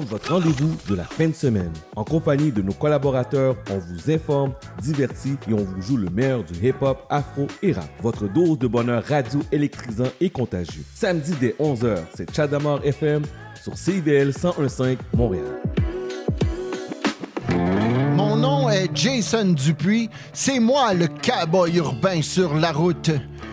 Votre 0.00 0.32
rendez-vous 0.32 0.74
de 0.88 0.94
la 0.94 1.04
fin 1.04 1.28
de 1.28 1.34
semaine. 1.34 1.72
En 1.96 2.04
compagnie 2.04 2.50
de 2.50 2.62
nos 2.62 2.72
collaborateurs, 2.72 3.56
on 3.70 3.78
vous 3.78 4.10
informe, 4.10 4.54
divertit 4.80 5.36
et 5.48 5.52
on 5.52 5.64
vous 5.64 5.82
joue 5.82 5.98
le 5.98 6.08
meilleur 6.08 6.44
du 6.44 6.66
hip-hop, 6.66 7.04
afro 7.10 7.46
et 7.62 7.72
rap. 7.72 7.88
Votre 8.00 8.26
dose 8.26 8.58
de 8.58 8.66
bonheur 8.66 9.04
radio 9.04 9.40
électrisant 9.52 10.08
et 10.20 10.30
contagieux. 10.30 10.82
Samedi 10.94 11.34
dès 11.38 11.54
11h, 11.60 11.98
c'est 12.14 12.34
Chadamar 12.34 12.80
FM 12.84 13.22
sur 13.62 13.76
CIVL 13.76 14.28
1015 14.28 14.96
Montréal. 15.14 15.60
Mon 18.16 18.36
nom 18.36 18.70
est 18.70 18.88
Jason 18.94 19.52
Dupuis. 19.52 20.08
C'est 20.32 20.58
moi 20.58 20.94
le 20.94 21.08
cowboy 21.08 21.76
urbain 21.76 22.22
sur 22.22 22.54
la 22.54 22.72
route. 22.72 23.10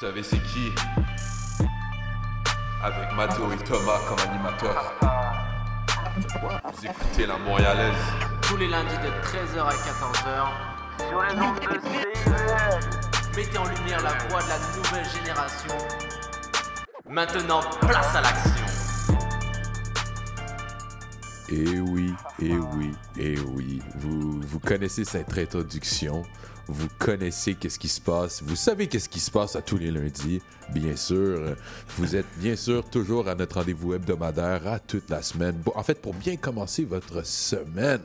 Vous 0.00 0.06
savez 0.06 0.22
c'est 0.22 0.38
qui 0.38 0.70
Avec 2.84 3.12
Mathéo 3.16 3.50
et 3.50 3.64
Thomas 3.64 3.98
comme 4.06 4.30
animateurs. 4.30 4.94
Vous 6.72 6.86
écoutez 6.86 7.26
la 7.26 7.36
Montréalaise. 7.38 7.96
tous 8.42 8.56
les 8.58 8.68
lundis 8.68 8.94
de 8.94 9.08
13h 9.26 9.58
à 9.58 9.72
14h 9.72 11.08
sur 11.08 11.20
les 11.20 11.42
ondes 11.42 11.58
de 11.58 11.80
CIVL. 11.88 12.80
Mettez 13.36 13.58
en 13.58 13.64
lumière 13.64 14.00
la 14.04 14.14
voix 14.28 14.40
de 14.40 14.48
la 14.48 14.58
nouvelle 14.76 15.10
génération. 15.10 15.74
Maintenant, 17.08 17.60
place 17.80 18.14
à 18.14 18.20
l'action. 18.20 18.66
Eh 21.48 21.80
oui, 21.80 22.14
eh 22.40 22.52
oui, 22.54 22.92
eh 23.18 23.40
oui. 23.40 23.82
Vous, 23.96 24.40
vous 24.42 24.60
connaissez 24.60 25.04
cette 25.04 25.36
introduction. 25.36 26.22
Vous 26.68 26.88
connaissez 26.98 27.54
qu'est-ce 27.54 27.78
qui 27.78 27.88
se 27.88 28.00
passe. 28.00 28.42
Vous 28.42 28.56
savez 28.56 28.86
qu'est-ce 28.88 29.08
qui 29.08 29.20
se 29.20 29.30
passe 29.30 29.56
à 29.56 29.62
tous 29.62 29.78
les 29.78 29.90
lundis. 29.90 30.42
Bien 30.70 30.96
sûr, 30.96 31.56
vous 31.96 32.14
êtes 32.14 32.26
bien 32.36 32.56
sûr 32.56 32.84
toujours 32.90 33.26
à 33.26 33.34
notre 33.34 33.56
rendez-vous 33.56 33.94
hebdomadaire 33.94 34.66
à 34.66 34.78
toute 34.78 35.08
la 35.08 35.22
semaine. 35.22 35.56
En 35.74 35.82
fait, 35.82 36.00
pour 36.00 36.12
bien 36.12 36.36
commencer 36.36 36.84
votre 36.84 37.24
semaine, 37.24 38.02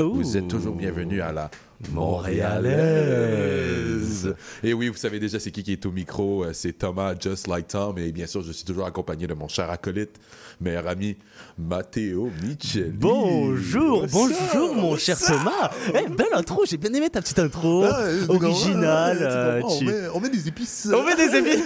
vous 0.00 0.36
êtes 0.36 0.48
toujours 0.48 0.74
bienvenue 0.74 1.20
à 1.20 1.30
la 1.32 1.50
Montréalaise. 1.88 4.34
Et 4.62 4.74
oui, 4.74 4.88
vous 4.88 4.96
savez 4.96 5.18
déjà 5.18 5.40
c'est 5.40 5.50
qui 5.50 5.62
qui 5.62 5.72
est 5.72 5.86
au 5.86 5.90
micro. 5.92 6.44
Euh, 6.44 6.50
C'est 6.52 6.72
Thomas, 6.74 7.14
Just 7.18 7.46
Like 7.46 7.68
Tom. 7.68 7.96
Et 7.98 8.12
bien 8.12 8.26
sûr, 8.26 8.42
je 8.42 8.52
suis 8.52 8.64
toujours 8.64 8.84
accompagné 8.86 9.26
de 9.26 9.32
mon 9.34 9.48
cher 9.48 9.70
acolyte, 9.70 10.16
meilleur 10.60 10.86
ami, 10.88 11.16
Matteo 11.58 12.30
Michel. 12.42 12.92
Bonjour, 12.92 14.06
bonjour 14.12 14.74
mon 14.74 14.96
cher 14.96 15.18
Thomas. 15.18 15.70
Eh, 15.94 16.06
belle 16.08 16.26
intro, 16.34 16.64
j'ai 16.68 16.76
bien 16.76 16.92
aimé 16.92 17.08
ta 17.10 17.20
petite 17.22 17.38
intro. 17.38 17.84
Originale. 18.28 19.18
euh, 19.22 19.62
tu- 19.78 19.88
on, 20.14 20.20
met, 20.20 20.28
des 20.28 20.48
épices. 20.48 20.88
On 20.94 21.02
met 21.04 21.16
des 21.16 21.34
épices. 21.36 21.64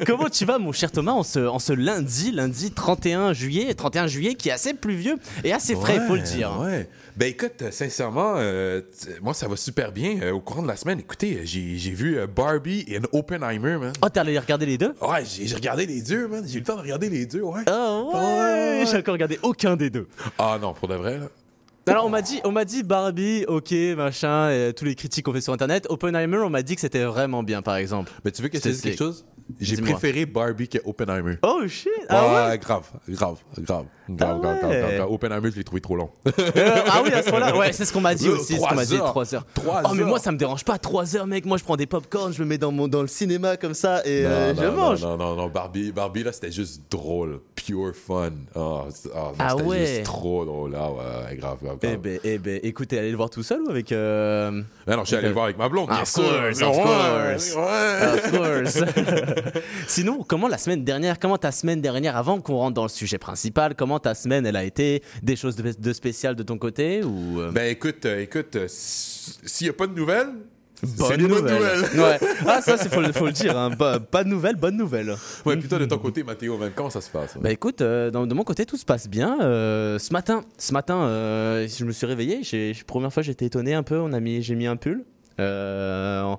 Comment 0.06 0.28
tu 0.28 0.44
vas 0.44 0.58
mon 0.58 0.72
cher 0.72 0.90
Thomas 0.90 1.12
en 1.12 1.22
ce, 1.22 1.38
en 1.40 1.58
ce 1.60 1.72
lundi, 1.72 2.32
lundi 2.32 2.72
31 2.72 3.32
juillet, 3.32 3.72
31 3.74 4.06
juillet 4.08 4.34
qui 4.34 4.48
est 4.48 4.52
assez 4.52 4.74
pluvieux 4.74 5.16
et 5.44 5.52
assez 5.52 5.74
frais, 5.76 5.96
il 5.96 6.02
faut 6.06 6.16
le 6.16 6.22
dire. 6.22 6.58
Ouais. 6.60 6.88
Ben 7.16 7.28
écoute, 7.30 7.64
sincèrement, 7.72 8.34
euh, 8.36 8.80
moi 9.22 9.34
ça 9.34 9.48
va 9.48 9.56
super 9.56 9.92
bien. 9.92 10.20
Euh, 10.22 10.32
au 10.32 10.40
courant 10.40 10.62
de 10.62 10.68
la 10.68 10.76
semaine, 10.76 11.00
écoutez, 11.00 11.38
euh, 11.38 11.42
j'ai 11.44 11.90
vu 11.92 12.18
euh, 12.18 12.26
Barbie 12.26 12.84
et 12.88 12.98
Oppenheimer, 13.12 13.78
man. 13.78 13.92
Oh, 14.04 14.08
t'es 14.08 14.20
allé 14.20 14.38
regarder 14.38 14.66
les 14.66 14.78
deux? 14.78 14.94
Ouais, 15.00 15.24
j'ai 15.24 15.54
regardé 15.54 15.86
les 15.86 16.02
deux, 16.02 16.26
man. 16.28 16.44
J'ai 16.46 16.56
eu 16.56 16.58
le 16.58 16.64
temps 16.64 16.76
de 16.76 16.82
regarder 16.82 17.08
les 17.08 17.26
deux, 17.26 17.42
ouais. 17.42 17.62
Oh 17.70 18.10
ouais, 18.12 18.18
Ouais. 18.20 18.84
j'ai 18.90 18.96
encore 18.98 19.12
regardé 19.12 19.38
aucun 19.42 19.76
des 19.76 19.90
deux. 19.90 20.08
Ah 20.38 20.58
non, 20.60 20.72
pour 20.74 20.88
de 20.88 20.94
vrai, 20.94 21.18
là. 21.18 21.26
Alors 21.86 22.04
on 22.04 22.10
m'a 22.10 22.20
dit, 22.20 22.38
on 22.44 22.52
m'a 22.52 22.66
dit 22.66 22.82
Barbie, 22.82 23.46
ok, 23.48 23.72
machin, 23.96 24.50
et 24.50 24.74
tous 24.74 24.84
les 24.84 24.94
critiques 24.94 25.24
qu'on 25.24 25.32
fait 25.32 25.40
sur 25.40 25.54
internet. 25.54 25.86
Oppenheimer, 25.88 26.36
on 26.38 26.50
m'a 26.50 26.62
dit 26.62 26.74
que 26.74 26.82
c'était 26.82 27.04
vraiment 27.04 27.42
bien, 27.42 27.62
par 27.62 27.76
exemple. 27.76 28.12
Mais 28.26 28.30
tu 28.30 28.42
veux 28.42 28.48
que 28.48 28.58
je 28.58 28.62
te 28.62 28.68
dise 28.68 28.82
quelque 28.82 28.98
chose? 28.98 29.24
J'ai 29.58 29.78
préféré 29.78 30.26
Barbie 30.26 30.68
que 30.68 30.76
Oppenheimer. 30.84 31.36
Oh 31.42 31.62
shit, 31.66 31.88
ah 32.10 32.50
ouais? 32.50 32.58
grave, 32.58 32.90
grave, 33.08 33.38
grave. 33.58 33.86
Grave, 34.10 34.36
Ah 34.38 34.42
grave, 34.42 34.58
grave, 34.60 34.70
ouais. 34.70 34.80
grave, 34.80 34.94
grave. 34.96 35.10
Oppenheimer, 35.12 35.50
je 35.50 35.56
l'ai 35.56 35.64
trouvé 35.64 35.80
trop 35.80 35.96
long. 35.96 36.10
Euh, 36.26 36.80
ah 36.88 37.02
oui, 37.04 37.12
à 37.12 37.22
ce 37.22 37.30
moment-là, 37.30 37.56
ouais, 37.56 37.72
c'est 37.72 37.84
ce 37.84 37.92
qu'on 37.92 38.00
m'a 38.00 38.14
dit 38.14 38.28
aussi. 38.28 38.52
ce 38.54 38.56
trois 38.56 38.68
qu'on 38.70 38.74
m'a 38.74 38.84
dit, 38.84 38.96
heures. 38.96 39.04
3 39.04 39.34
heures. 39.34 39.46
Oh, 39.84 39.94
mais 39.94 40.04
moi, 40.04 40.18
ça 40.18 40.32
me 40.32 40.36
dérange 40.38 40.64
pas. 40.64 40.78
3 40.78 41.16
heures, 41.16 41.26
mec. 41.26 41.44
Moi, 41.44 41.58
je 41.58 41.64
prends 41.64 41.76
des 41.76 41.86
pop-corn, 41.86 42.32
je 42.32 42.42
me 42.42 42.46
mets 42.48 42.58
dans, 42.58 42.72
mon, 42.72 42.88
dans 42.88 43.02
le 43.02 43.08
cinéma 43.08 43.56
comme 43.56 43.74
ça 43.74 44.00
et 44.06 44.22
euh, 44.24 44.52
non, 44.54 44.62
je 44.62 44.66
mange. 44.68 45.02
Non, 45.02 45.16
non, 45.16 45.36
non, 45.36 45.48
Barbie, 45.48 45.92
Barbie 45.92 46.22
là, 46.24 46.32
c'était 46.32 46.50
juste 46.52 46.82
drôle. 46.90 47.40
Pure 47.54 47.92
fun. 47.94 48.30
C'est- 48.90 49.10
oh, 49.14 49.18
non, 49.18 49.32
Ah 49.38 49.50
c'était 49.50 49.62
ouais. 49.64 49.86
juste 49.86 50.02
trop 50.04 50.44
drôle. 50.44 50.72
là, 50.72 50.90
ouais, 50.90 50.96
ouais, 51.30 51.36
grave, 51.36 51.58
grave, 51.62 51.76
Eh 51.82 51.96
ben, 51.96 52.18
eh 52.24 52.38
ben, 52.38 52.60
écoutez, 52.62 52.98
allez 52.98 53.10
le 53.10 53.16
voir 53.16 53.30
tout 53.30 53.42
seul 53.42 53.60
ou 53.62 53.70
avec. 53.70 53.92
euh, 53.92 54.50
non, 54.86 55.00
je 55.00 55.04
suis 55.08 55.16
allé 55.16 55.28
le 55.28 55.34
voir 55.34 55.44
avec 55.46 55.58
ma 55.58 55.68
blonde, 55.68 55.88
bien 55.88 56.00
Of 56.02 56.08
sûr. 56.08 56.22
course, 56.22 56.62
of 56.62 56.76
Ouais, 56.76 56.82
course. 56.82 57.56
ouais. 57.56 58.14
Of 58.14 58.30
course. 58.30 58.84
Sinon, 59.86 60.24
comment 60.26 60.48
la 60.48 60.58
semaine 60.58 60.84
dernière, 60.84 61.18
comment 61.18 61.38
ta 61.38 61.52
semaine 61.52 61.80
dernière, 61.80 62.16
avant 62.16 62.40
qu'on 62.40 62.56
rentre 62.56 62.74
dans 62.74 62.82
le 62.84 62.88
sujet 62.88 63.18
principal, 63.18 63.74
comment 63.74 63.97
ta 64.00 64.14
semaine 64.14 64.46
elle 64.46 64.56
a 64.56 64.64
été? 64.64 65.02
Des 65.22 65.36
choses 65.36 65.56
de, 65.56 65.72
de 65.78 65.92
spéciales 65.92 66.36
de 66.36 66.42
ton 66.42 66.58
côté 66.58 67.02
ou 67.04 67.40
euh, 67.40 67.50
Ben 67.52 67.70
écoute, 67.70 68.04
euh, 68.06 68.20
écoute, 68.22 68.56
euh, 68.56 68.66
s'il 68.68 69.66
n'y 69.66 69.70
a 69.70 69.72
pas 69.72 69.86
de 69.86 69.94
nouvelles, 69.94 70.28
c'est 70.84 71.16
bonne 71.18 71.22
nouvelle. 71.28 71.80
Ouais. 71.98 72.18
Ah 72.46 72.60
ça, 72.62 72.76
c'est 72.76 72.92
faut, 72.92 73.00
le- 73.00 73.12
faut 73.12 73.26
le 73.26 73.32
dire. 73.32 73.58
Hein. 73.58 73.72
Pas, 73.72 73.98
pas 73.98 74.22
de 74.22 74.28
nouvelles, 74.28 74.54
bonne 74.54 74.76
nouvelle. 74.76 75.16
Ouais, 75.44 75.56
plutôt 75.56 75.76
de 75.78 75.86
ton 75.86 75.98
côté, 75.98 76.22
Mathéo, 76.22 76.56
même, 76.56 76.70
comment 76.74 76.88
ça 76.90 77.00
se 77.00 77.10
passe? 77.10 77.34
hein? 77.36 77.40
Bah 77.42 77.50
écoute, 77.50 77.80
euh, 77.80 78.10
dans- 78.12 78.26
de 78.28 78.34
mon 78.34 78.44
côté 78.44 78.64
tout 78.64 78.76
se 78.76 78.84
passe 78.84 79.08
bien. 79.08 79.40
Euh, 79.40 79.98
ce 79.98 80.12
matin, 80.12 80.44
ce 80.56 80.72
matin, 80.72 80.98
euh, 81.02 81.66
je 81.66 81.84
me 81.84 81.90
suis 81.90 82.06
réveillé. 82.06 82.40
J'ai, 82.44 82.72
première 82.86 83.12
fois, 83.12 83.22
j'étais 83.24 83.46
étonné 83.46 83.74
un 83.74 83.82
peu. 83.82 83.98
On 83.98 84.12
a 84.12 84.20
mis, 84.20 84.40
j'ai 84.42 84.54
mis 84.54 84.66
un 84.68 84.76
pull. 84.76 85.04
Euh, 85.40 86.34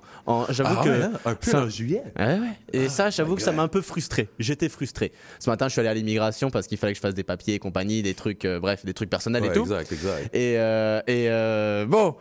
j'avoue 0.49 0.75
Ah 0.79 0.83
que 0.83 0.89
ouais, 0.89 1.03
hein? 1.03 1.11
un 1.25 1.35
peu 1.35 1.51
ça- 1.51 1.61
en 1.63 1.69
juillet. 1.69 2.03
Ouais, 2.17 2.25
ouais. 2.39 2.39
Et 2.73 2.89
ça, 2.89 3.09
j'avoue 3.09 3.35
que 3.35 3.41
ça 3.41 3.51
m'a 3.51 3.63
un 3.63 3.67
peu 3.67 3.81
frustré. 3.81 4.29
J'étais 4.39 4.69
frustré. 4.69 5.11
Ce 5.39 5.49
matin, 5.49 5.67
je 5.67 5.71
suis 5.73 5.79
allé 5.79 5.89
à 5.89 5.93
l'immigration 5.93 6.49
parce 6.49 6.67
qu'il 6.67 6.77
fallait 6.77 6.93
que 6.93 6.97
je 6.97 7.01
fasse 7.01 7.13
des 7.15 7.23
papiers 7.23 7.53
et 7.55 7.59
compagnie, 7.59 8.01
des 8.01 8.13
trucs, 8.13 8.45
euh, 8.45 8.59
bref, 8.59 8.85
des 8.85 8.93
trucs 8.93 9.09
personnels 9.09 9.45
et 9.45 9.51
tout. 9.51 9.61
exact, 9.61 9.91
exact. 9.91 10.35
Et, 10.35 10.55
euh, 10.57 11.01
et 11.07 11.85
bon, 11.87 12.15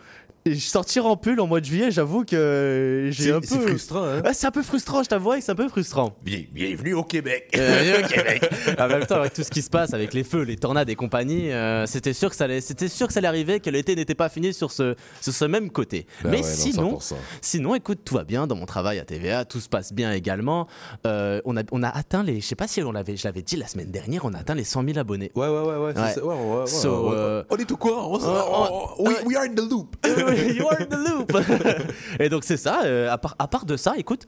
sortir 0.57 1.07
en 1.07 1.17
pull 1.17 1.41
en 1.41 1.47
mois 1.47 1.61
de 1.61 1.65
juillet, 1.67 1.91
j'avoue 1.91 2.25
que 2.25 3.09
j'ai 3.13 3.25
C'est 3.25 3.33
un 3.33 3.41
peu. 3.41 3.47
c'est 3.47 3.61
frustrant, 3.61 4.05
hein? 4.05 4.23
Ouais, 4.25 4.35
c'est 4.35 4.47
un 4.47 4.51
peu 4.51 4.63
frustrant, 4.63 5.03
je 5.03 5.09
t'avoue, 5.09 5.33
c'est 5.41 5.53
un 5.53 5.55
peu 5.55 5.69
frustrant. 5.69 6.17
Bien- 6.23 6.45
bienvenue 6.53 6.95
au 6.95 7.03
Québec. 7.05 7.51
Euh, 7.57 8.03
au 8.03 8.07
Québec. 8.09 8.49
en 8.79 8.89
même 8.89 9.07
temps, 9.07 9.17
avec 9.17 9.35
tout 9.35 9.43
ce 9.43 9.51
qui 9.51 9.63
se 9.63 9.71
passe, 9.71 9.95
avec 9.95 10.15
les 10.15 10.25
feux, 10.25 10.43
les 10.43 10.57
tornades 10.57 10.89
et 10.89 10.95
compagnie, 10.95 11.51
euh, 11.53 11.87
c'était 11.87 12.13
sûr 12.13 12.31
que 12.31 12.37
ça 12.37 12.45
allait, 12.45 12.61
c'était 12.61 12.89
sûr 12.89 13.07
que 13.07 13.13
ça 13.13 13.19
allait 13.19 13.29
arriver, 13.29 13.61
que 13.61 13.71
l'été 13.71 13.95
n'était 13.97 14.15
pas 14.15 14.29
fini 14.29 14.53
sur 14.53 14.71
ce, 14.73 14.95
sur 15.21 15.33
ce 15.33 15.45
même 15.45 15.71
côté. 15.71 16.07
Ben 16.23 16.31
Mais 16.31 16.37
ouais, 16.39 16.43
sinon, 16.43 16.99
100%. 16.99 17.15
sinon, 17.41 17.75
écoute, 17.75 18.01
tout 18.05 18.15
va 18.15 18.25
bien 18.25 18.47
dans 18.47 18.57
mon 18.57 18.67
travail 18.67 18.99
à 18.99 19.05
TVA, 19.05 19.45
tout 19.45 19.61
se 19.61 19.69
passe 19.69 19.93
bien 19.93 20.13
également. 20.13 20.67
Euh, 21.07 21.41
on 21.45 21.57
a, 21.57 21.63
on 21.73 21.83
a 21.83 21.89
atteint 21.89 22.23
les, 22.23 22.41
je 22.41 22.47
sais 22.47 22.55
pas 22.55 22.67
si 22.69 22.83
on 22.83 22.93
l'avait, 22.93 23.17
je 23.17 23.25
l'avais 23.25 23.43
dit 23.43 23.57
la 23.57 23.67
semaine 23.67 23.91
dernière, 23.91 24.25
on 24.25 24.35
a 24.35 24.39
atteint 24.39 24.55
les 24.55 24.65
100 24.65 24.85
000 24.85 24.99
abonnés. 24.99 25.31
Ouais, 25.35 25.49
ouais, 25.49 25.61
ouais, 25.61 25.77
ouais, 25.77 25.93
Ouais. 25.99 26.67
ça. 26.67 26.81
So, 26.81 27.13
euh, 27.13 27.43
On 27.51 27.57
est 27.57 27.71
au 27.73 27.77
courant. 27.77 28.13
On, 28.13 28.19
on- 28.23 29.05
on- 29.05 29.09
we, 29.09 29.17
we 29.27 29.37
are 29.37 29.45
in 29.45 29.55
the 29.55 29.69
loop. 29.71 29.97
you 30.55 30.69
are 30.69 30.81
in 30.81 30.87
the 30.87 31.09
loop. 31.09 31.33
et 32.21 32.29
donc 32.29 32.45
c'est 32.45 32.57
ça. 32.57 32.83
euh, 32.85 33.11
à, 33.11 33.19
part, 33.19 33.37
à 33.39 33.49
part 33.49 33.65
de 33.67 33.77
ça, 33.77 33.95
écoute. 33.97 34.27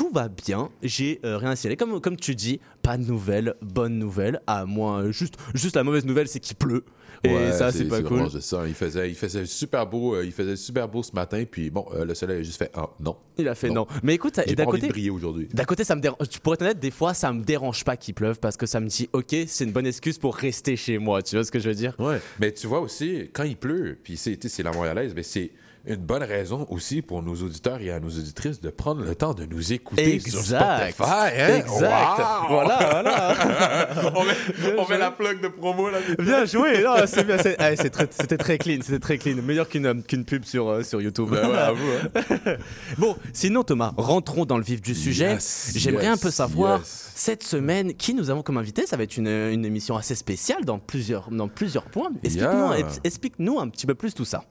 Tout 0.00 0.08
va 0.14 0.28
bien, 0.28 0.70
j'ai 0.82 1.20
euh, 1.26 1.36
rien 1.36 1.50
à 1.50 1.56
signaler. 1.56 1.76
Comme, 1.76 2.00
comme 2.00 2.16
tu 2.16 2.34
dis, 2.34 2.58
pas 2.80 2.96
de 2.96 3.04
nouvelles, 3.04 3.54
bonne 3.60 3.98
nouvelle, 3.98 4.40
à 4.46 4.64
moins. 4.64 5.10
juste, 5.10 5.34
juste 5.52 5.76
la 5.76 5.84
mauvaise 5.84 6.06
nouvelle, 6.06 6.26
c'est 6.26 6.40
qu'il 6.40 6.56
pleut. 6.56 6.86
Et 7.22 7.28
Ouais, 7.34 7.52
ça, 7.52 7.70
c'est 7.70 7.84
pas 7.84 8.00
cool. 8.00 8.30
ça. 8.40 8.66
Il 8.66 8.72
faisait, 8.72 9.10
il 9.10 9.14
faisait 9.14 9.44
super 9.44 9.86
beau, 9.86 10.14
euh, 10.14 10.24
il 10.24 10.32
faisait 10.32 10.56
super 10.56 10.88
beau 10.88 11.02
ce 11.02 11.12
matin, 11.12 11.44
puis 11.44 11.68
bon, 11.68 11.84
euh, 11.94 12.06
le 12.06 12.14
soleil 12.14 12.38
a 12.38 12.42
juste 12.42 12.56
fait 12.56 12.70
ah 12.72 12.88
non. 12.98 13.14
Il 13.36 13.46
a 13.46 13.54
fait 13.54 13.68
non. 13.68 13.74
Non. 13.74 13.86
Mais 14.02 14.14
écoute, 14.14 14.36
ça- 14.36 14.44
et 14.46 14.54
d'un 14.54 14.64
côté, 14.64 15.10
aujourd'hui. 15.10 15.48
d'un 15.52 15.64
côté, 15.64 15.84
ça 15.84 15.94
me 15.94 16.00
dérange. 16.00 16.30
Tu 16.30 16.40
pourrais 16.40 16.54
être 16.54 16.62
honnête, 16.62 16.80
des 16.80 16.90
fois, 16.90 17.12
ça 17.12 17.30
me 17.34 17.44
dérange 17.44 17.84
pas 17.84 17.98
qu'il 17.98 18.14
pleuve 18.14 18.40
parce 18.40 18.56
que 18.56 18.64
ça 18.64 18.80
me 18.80 18.86
dit, 18.88 19.10
ok, 19.12 19.36
c'est 19.46 19.64
une 19.64 19.72
bonne 19.72 19.86
excuse 19.86 20.16
pour 20.16 20.34
rester 20.34 20.76
chez 20.76 20.96
moi. 20.96 21.20
Tu 21.20 21.36
vois 21.36 21.44
ce 21.44 21.50
que 21.50 21.58
je 21.58 21.68
veux 21.68 21.74
dire? 21.74 21.94
Ouais. 21.98 22.22
Mais 22.38 22.52
tu 22.52 22.66
vois 22.66 22.80
aussi, 22.80 23.28
quand 23.34 23.44
il 23.44 23.58
pleut, 23.58 23.98
puis 24.02 24.16
c'est 24.16 24.62
la 24.62 24.72
Montréalaise, 24.72 25.12
mais 25.14 25.22
c'est, 25.24 25.50
une 25.86 25.96
bonne 25.96 26.22
raison 26.22 26.66
aussi 26.70 27.00
pour 27.02 27.22
nos 27.22 27.34
auditeurs 27.36 27.80
et 27.80 27.90
à 27.90 28.00
nos 28.00 28.08
auditrices 28.10 28.60
de 28.60 28.68
prendre 28.70 29.02
le 29.02 29.14
temps 29.14 29.34
de 29.34 29.44
nous 29.46 29.72
écouter 29.72 30.18
sur. 30.20 30.40
Spotify. 30.40 31.02
hein? 31.02 31.56
Exact. 31.56 31.70
Wow! 31.70 32.48
Voilà, 32.48 32.88
voilà. 32.90 33.88
on 34.16 34.24
met, 34.24 34.76
on 34.78 34.88
met 34.88 34.98
la 34.98 35.10
plug 35.10 35.40
de 35.40 35.48
promo 35.48 35.88
là. 35.90 35.98
Bien 36.18 36.44
joué, 36.44 36.84
c'est 37.06 37.90
très- 37.90 38.08
c'était 38.10 38.36
très 38.36 38.58
clean, 38.58 38.78
c'était 38.82 38.98
très 38.98 39.18
clean, 39.18 39.36
meilleur 39.42 39.68
qu'une 39.68 40.02
qu'une 40.02 40.24
pub 40.24 40.44
sur, 40.44 40.68
euh, 40.68 40.82
sur 40.82 41.00
YouTube. 41.00 41.28
Ben 41.30 41.48
ouais, 41.48 41.56
à 41.58 41.72
vous, 41.72 41.88
hein. 41.90 42.56
Bon, 42.98 43.16
sinon 43.32 43.62
Thomas, 43.62 43.92
rentrons 43.96 44.44
dans 44.44 44.58
le 44.58 44.64
vif 44.64 44.80
du 44.82 44.94
sujet. 44.94 45.30
Yes, 45.32 45.72
J'aimerais 45.76 46.04
yes, 46.04 46.14
un 46.14 46.18
peu 46.18 46.30
savoir 46.30 46.78
yes. 46.80 47.12
cette 47.14 47.42
semaine 47.42 47.94
qui 47.94 48.14
nous 48.14 48.30
avons 48.30 48.42
comme 48.42 48.58
invité? 48.58 48.86
Ça 48.86 48.96
va 48.96 49.02
être 49.04 49.16
une, 49.16 49.28
une 49.28 49.64
émission 49.64 49.96
assez 49.96 50.14
spéciale 50.14 50.64
dans 50.64 50.78
plusieurs, 50.78 51.30
dans 51.30 51.48
plusieurs 51.48 51.84
points. 51.84 52.10
Explique-nous 52.22 52.50
Yeah. 52.74 52.86
explique-nous 53.04 53.58
un 53.60 53.68
petit 53.68 53.86
peu 53.86 53.94
plus 53.94 54.14
tout 54.14 54.24
ça. 54.24 54.44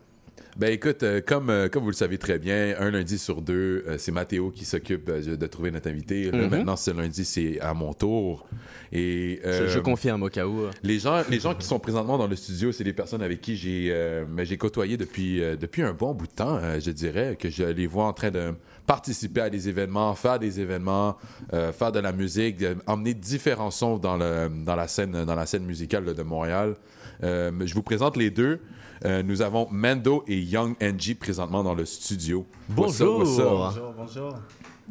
Ben 0.58 0.74
écoute, 0.74 1.04
euh, 1.04 1.22
comme, 1.26 1.50
euh, 1.50 1.70
comme 1.70 1.84
vous 1.84 1.90
le 1.92 1.96
savez 1.96 2.18
très 2.18 2.38
bien, 2.40 2.74
un 2.80 2.90
lundi 2.92 3.18
sur 3.18 3.42
deux, 3.42 3.84
euh, 3.88 3.96
c'est 3.98 4.12
Mathéo 4.12 4.52
qui 4.52 4.66
s'occupe 4.66 5.10
de 5.10 5.48
trouver 5.48 5.72
notre 5.72 5.90
invité. 5.90 6.32
Là, 6.32 6.38
Mhm. 6.40 6.50
maintenant, 6.50 6.76
ce 6.76 6.92
lundi, 6.92 7.24
c'est 7.24 7.60
à 7.62 7.74
mon 7.74 7.94
tour. 7.94 8.46
Et, 8.92 9.40
Je, 9.46 9.68
je 9.68 9.80
confirme 9.80 10.24
au 10.24 10.30
cas 10.30 10.46
où. 10.46 10.64
Les 10.84 11.00
gens, 11.00 11.22
les 11.30 11.40
gens 11.40 11.54
qui 11.56 11.66
sont 11.66 11.80
présentement 11.80 12.18
dans 12.18 12.28
le 12.28 12.36
studio, 12.36 12.72
c'est 12.72 12.84
des 12.84 12.94
personnes 12.94 13.22
avec 13.22 13.42
qui 13.42 13.56
j'ai 13.56 13.96
j'ai 14.40 14.58
côtoyé 14.58 14.98
depuis, 14.98 15.40
depuis 15.60 15.84
un 15.84 15.94
bon 15.94 16.14
bout 16.14 16.28
de 16.28 16.32
temps, 16.34 16.60
je 16.80 16.92
dirais, 16.92 17.38
que 17.40 17.50
je 17.50 17.64
les 17.64 17.88
vois 17.88 18.06
en 18.06 18.14
train 18.14 18.32
de 18.32 18.54
participer 18.88 19.42
à 19.42 19.50
des 19.50 19.70
événements, 19.70 20.16
faire 20.16 20.40
des 20.40 20.60
événements, 20.60 21.18
faire 21.52 21.92
de 21.92 22.00
la 22.00 22.12
musique, 22.12 22.66
emmener 22.88 23.14
différents 23.14 23.72
sons 23.72 23.98
dans, 23.98 24.18
le, 24.18 24.50
dans, 24.66 24.76
la, 24.76 24.88
scène, 24.88 25.24
dans 25.26 25.36
la 25.36 25.46
scène 25.46 25.64
musicale 25.66 26.06
là, 26.06 26.14
de 26.14 26.24
Montréal. 26.24 26.76
Euh, 27.24 27.52
je 27.66 27.74
vous 27.74 27.84
présente 27.84 28.18
les 28.18 28.30
deux. 28.30 28.60
Euh, 29.06 29.24
nous 29.24 29.42
avons 29.42 29.68
Mando 29.72 30.24
et 30.28 30.38
Young 30.40 30.76
NG 30.82 31.16
présentement 31.18 31.64
dans 31.64 31.74
le 31.74 31.86
studio. 31.86 32.46
What's 32.76 33.00
up, 33.02 33.08
Bonjour. 33.08 33.20
what's 33.20 33.40
up? 33.40 33.46
Bonjour, 33.48 33.94
bonjour. 33.98 34.40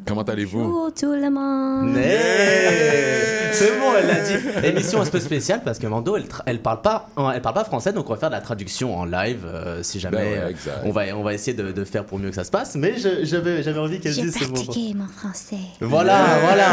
Comment 0.06 0.22
allez-vous? 0.22 0.62
Bonjour 0.62 0.94
tout 0.94 1.12
le 1.12 1.30
monde. 1.30 1.96
Hey 1.96 3.26
c'est 3.52 3.78
bon, 3.78 3.86
elle 3.98 4.06
l'a 4.06 4.20
dit. 4.20 4.66
Émission 4.66 5.00
un 5.00 5.06
peu 5.06 5.18
spéciale 5.20 5.62
parce 5.64 5.78
que 5.78 5.86
Mando, 5.86 6.16
elle, 6.16 6.24
elle 6.46 6.60
parle 6.60 6.80
pas, 6.82 7.08
elle 7.34 7.40
parle 7.42 7.54
pas 7.54 7.64
français, 7.64 7.92
donc 7.92 8.08
on 8.08 8.12
va 8.12 8.18
faire 8.18 8.28
de 8.28 8.34
la 8.34 8.40
traduction 8.40 8.96
en 8.96 9.04
live 9.04 9.44
euh, 9.46 9.82
si 9.82 9.98
jamais. 10.00 10.16
Ben 10.18 10.46
ouais, 10.48 10.54
euh, 10.68 10.72
on 10.84 10.90
va, 10.92 11.02
on 11.16 11.22
va 11.22 11.34
essayer 11.34 11.54
de, 11.56 11.72
de 11.72 11.84
faire 11.84 12.04
pour 12.04 12.18
mieux 12.18 12.28
que 12.28 12.34
ça 12.34 12.44
se 12.44 12.50
passe. 12.50 12.76
Mais 12.76 12.94
j'avais, 13.24 13.62
j'avais 13.62 13.78
envie 13.80 14.00
qu'elle 14.00 14.12
J'ai 14.12 14.22
dise 14.22 14.36
ce 14.38 14.44
mot. 14.44 14.52
pratiqué 14.54 14.94
mon 14.94 15.06
français. 15.08 15.56
Voilà, 15.80 16.38
voilà. 16.42 16.66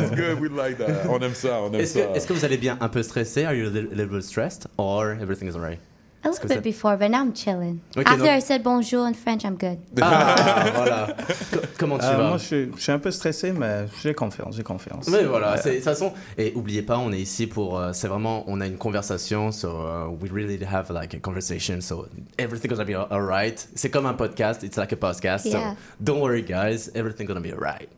That's 0.00 0.10
good, 0.12 0.40
we 0.40 0.50
like 0.56 0.78
that. 0.78 1.08
On 1.10 1.18
aime 1.20 1.34
ça, 1.34 1.60
on 1.62 1.72
aime 1.74 1.80
Est-ce 1.80 1.98
ça. 1.98 2.06
que, 2.06 2.16
est-ce 2.16 2.26
que 2.26 2.32
vous 2.32 2.44
allez 2.44 2.56
bien, 2.58 2.78
un 2.80 2.88
peu 2.88 3.02
stressé? 3.02 3.44
Are 3.44 3.54
you 3.54 3.66
a 3.66 3.70
little, 3.70 4.22
stressed, 4.22 4.68
or 4.78 5.16
everything 5.20 5.48
is 5.48 5.56
alright? 5.56 5.80
A 6.24 6.28
little 6.30 6.48
bit 6.48 6.62
before, 6.64 6.96
but 6.96 7.10
now 7.10 7.20
I'm 7.22 7.32
chilling. 7.32 7.80
Okay, 7.96 8.04
After 8.04 8.24
no- 8.24 8.32
I 8.32 8.40
said 8.40 8.62
bonjour 8.64 9.06
in 9.06 9.14
French, 9.14 9.44
I'm 9.44 9.56
good. 9.56 9.78
Ah, 10.02 10.64
voilà. 10.74 11.16
Co- 11.52 11.60
comment 11.78 11.98
tu 11.98 12.06
Euh, 12.06 12.16
vas? 12.16 12.28
moi, 12.28 12.38
je 12.38 12.44
suis, 12.44 12.70
je 12.76 12.80
suis 12.82 12.92
un 12.92 12.98
peu 12.98 13.10
stressé, 13.12 13.52
mais 13.52 13.86
j'ai 14.02 14.14
confiance, 14.14 14.56
j'ai 14.56 14.64
confiance. 14.64 15.06
Oui, 15.08 15.24
voilà. 15.28 15.56
De 15.56 15.62
toute 15.74 15.82
façon, 15.84 16.12
et 16.36 16.52
oubliez 16.56 16.82
pas, 16.82 16.98
on 16.98 17.12
est 17.12 17.20
ici 17.20 17.46
pour. 17.46 17.78
euh, 17.78 17.92
c'est 17.92 18.08
vraiment, 18.08 18.42
on 18.48 18.60
a 18.60 18.66
une 18.66 18.78
conversation, 18.78 19.52
so 19.52 19.68
uh, 19.68 20.08
we 20.20 20.28
really 20.32 20.58
have 20.64 20.90
like 20.90 21.14
a 21.14 21.20
conversation, 21.20 21.80
so 21.80 22.08
everything's 22.36 22.72
gonna 22.76 22.84
be 22.84 22.96
alright. 22.96 23.68
C'est 23.76 23.88
comme 23.90 24.06
un 24.06 24.14
podcast, 24.14 24.64
it's 24.64 24.76
like 24.76 24.92
a 24.92 24.96
podcast, 24.96 25.46
Yeah. 25.46 25.70
so 25.74 25.76
don't 26.00 26.20
worry, 26.20 26.42
guys, 26.42 26.90
everything's 26.96 27.28
gonna 27.28 27.40
be 27.40 27.52
alright. 27.52 27.88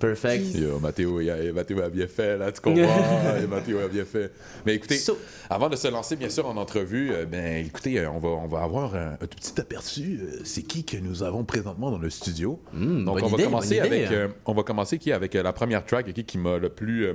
Perfect. 0.00 0.54
Yo, 0.56 0.78
Mathéo, 0.80 1.20
il 1.20 1.30
a, 1.30 1.52
Mathéo 1.52 1.80
a 1.82 1.88
bien 1.90 2.06
fait, 2.08 2.36
là, 2.38 2.50
tu 2.50 2.60
comprends? 2.60 3.36
Et 3.42 3.46
Mathéo 3.46 3.78
a 3.78 3.88
bien 3.88 4.04
fait. 4.04 4.32
Mais 4.66 4.74
écoutez, 4.74 4.96
So- 4.96 5.18
avant 5.48 5.68
de 5.68 5.76
se 5.76 5.86
lancer, 5.88 6.16
bien 6.16 6.28
sûr, 6.30 6.46
en 6.48 6.56
entrevue, 6.56 7.12
euh, 7.12 7.26
ben, 7.26 7.64
écoutez, 7.64 7.98
euh, 8.00 8.10
on 8.10 8.18
va, 8.18 8.28
on 8.30 8.46
va 8.48 8.62
avoir 8.62 8.94
un, 8.96 9.12
un 9.20 9.26
tout 9.26 9.36
petit 9.38 9.60
aperçu. 9.60 10.18
euh, 10.22 10.40
c'est 10.44 10.62
qui 10.62 10.84
que 10.84 10.96
nous 10.96 11.22
avons 11.22 11.44
présentement 11.44 11.90
dans 11.90 11.98
le 11.98 12.10
studio? 12.10 12.60
Hmm, 12.72 13.04
Donc, 13.04 13.18
on 13.22 13.28
va 13.28 13.42
commencer 13.44 13.76
idée. 13.76 13.80
avec, 13.86 14.10
euh, 14.10 14.28
on 14.46 14.54
va 14.54 14.62
commencer 14.62 14.98
qui 14.98 15.12
avec 15.12 15.36
euh, 15.36 15.42
la 15.42 15.52
première 15.52 15.84
track, 15.84 16.08
ok, 16.08 16.24
qui 16.24 16.38
m'a 16.38 16.56
le 16.58 16.70
plus, 16.70 17.04
euh, 17.06 17.12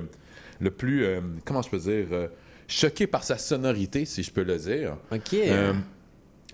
le 0.60 0.70
plus, 0.70 1.04
euh, 1.04 1.20
comment 1.44 1.62
je 1.62 1.68
peux 1.70 1.78
dire, 1.78 2.06
euh, 2.12 2.28
choqué 2.68 3.06
par 3.06 3.24
sa 3.24 3.36
sonorité, 3.36 4.04
si 4.04 4.22
je 4.22 4.30
peux 4.30 4.42
le 4.44 4.56
dire. 4.56 4.96
Ok. 5.12 5.34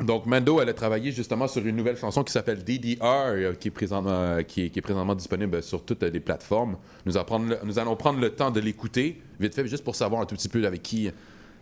Donc, 0.02 0.26
Mando, 0.26 0.60
elle 0.60 0.68
a 0.68 0.74
travaillé 0.74 1.12
justement 1.12 1.48
sur 1.48 1.64
une 1.66 1.76
nouvelle 1.76 1.96
chanson 1.96 2.22
qui 2.24 2.32
s'appelle 2.32 2.64
DDR, 2.64 3.02
euh, 3.02 3.54
qui, 3.54 3.68
est 3.68 3.70
présentement, 3.70 4.10
euh, 4.10 4.42
qui, 4.42 4.64
est, 4.64 4.70
qui 4.70 4.78
est 4.78 4.82
présentement 4.82 5.14
disponible 5.14 5.62
sur 5.62 5.84
toutes 5.84 6.02
les 6.02 6.20
plateformes. 6.20 6.76
Nous, 7.06 7.16
allons 7.16 7.26
prendre 7.26 7.48
le, 7.48 7.58
nous 7.64 7.78
allons 7.78 7.96
prendre 7.96 8.20
le 8.20 8.30
temps 8.30 8.50
de 8.50 8.60
l'écouter, 8.60 9.20
vite 9.40 9.54
fait, 9.54 9.66
juste 9.66 9.84
pour 9.84 9.96
savoir 9.96 10.22
un 10.22 10.26
tout 10.26 10.34
petit 10.34 10.48
peu 10.48 10.66
avec 10.66 10.82
qui, 10.82 11.10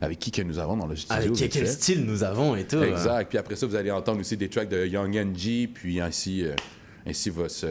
avec 0.00 0.18
qui 0.18 0.30
que 0.30 0.42
nous 0.42 0.58
avons 0.58 0.76
dans 0.76 0.86
le 0.86 0.96
studio. 0.96 1.34
Avec 1.34 1.50
quel 1.50 1.68
style 1.68 2.04
nous 2.04 2.24
avons 2.24 2.56
et 2.56 2.66
tout. 2.66 2.82
Exact. 2.82 3.28
Puis 3.28 3.38
après 3.38 3.56
ça, 3.56 3.66
vous 3.66 3.76
allez 3.76 3.90
entendre 3.90 4.20
aussi 4.20 4.36
des 4.36 4.48
tracks 4.48 4.68
de 4.68 4.86
Young 4.86 5.14
NG, 5.14 5.68
puis 5.72 6.00
ainsi, 6.00 6.44
euh, 6.44 6.54
ainsi 7.06 7.30
va, 7.30 7.48
se, 7.48 7.66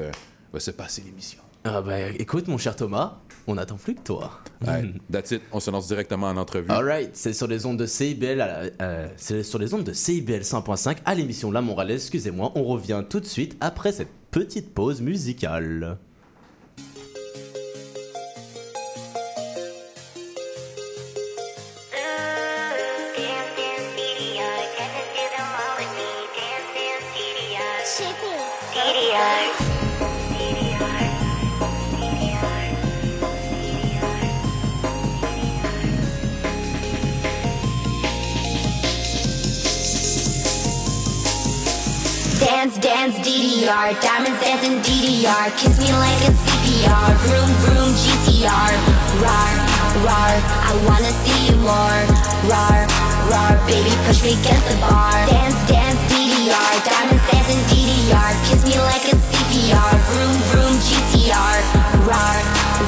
va 0.53 0.59
se 0.59 0.71
passer 0.71 1.03
l'émission. 1.05 1.39
Ah 1.63 1.81
bah 1.81 1.99
écoute, 2.17 2.47
mon 2.47 2.57
cher 2.57 2.75
Thomas, 2.75 3.19
on 3.49 3.57
attend 3.57 3.77
plus 3.77 3.95
que 3.95 4.01
toi. 4.01 4.31
Ouais, 4.65 4.93
that's 5.11 5.31
it. 5.31 5.41
On 5.51 5.59
se 5.59 5.71
lance 5.71 5.87
directement 5.87 6.27
en 6.27 6.37
entrevue. 6.37 6.69
Alright, 6.69 7.11
c'est 7.13 7.33
sur 7.33 7.47
les 7.47 7.65
ondes 7.65 7.77
de 7.77 7.85
CIBL, 7.85 8.73
euh, 8.81 9.07
c'est 9.17 9.43
sur 9.43 9.59
les 9.59 9.73
ondes 9.73 9.83
de 9.83 9.93
CIBL 9.93 10.41
100.5 10.41 10.97
à 11.05 11.15
l'émission 11.15 11.51
La 11.51 11.61
Morale. 11.61 11.91
Excusez-moi, 11.91 12.51
on 12.55 12.63
revient 12.63 13.03
tout 13.09 13.19
de 13.19 13.25
suite 13.25 13.57
après 13.61 13.91
cette 13.91 14.11
petite 14.31 14.73
pause 14.73 15.01
musicale. 15.01 15.97
DDR, 43.69 44.01
diamonds 44.01 44.41
dancing 44.41 44.81
DDR, 44.81 45.45
kiss 45.61 45.77
me 45.77 45.93
like 45.93 46.17
a 46.25 46.33
CPR, 46.33 47.13
vroom, 47.21 47.51
vroom, 47.61 47.91
GTR, 48.01 48.73
rar, 49.21 49.51
rar, 50.01 50.33
I 50.65 50.73
wanna 50.89 51.13
see 51.21 51.53
you 51.53 51.57
more, 51.61 52.01
rar, 52.49 52.89
rar, 53.29 53.53
baby 53.69 53.93
push 54.09 54.25
me 54.25 54.33
against 54.41 54.65
the 54.73 54.77
bar, 54.81 55.13
dance, 55.29 55.53
dance, 55.69 56.01
DDR, 56.09 56.73
diamonds 56.81 57.21
dancing 57.29 57.61
DDR, 57.69 58.33
kiss 58.49 58.65
me 58.65 58.73
like 58.89 59.05
a 59.05 59.13
CPR, 59.13 59.93
vroom, 60.09 60.37
vroom, 60.49 60.75
GTR, 60.89 61.57
rar, 62.09 62.37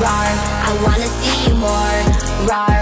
rar, 0.01 0.29
I 0.65 0.71
wanna 0.81 1.05
see 1.21 1.45
you 1.45 1.61
more, 1.61 1.97
rar, 2.49 2.73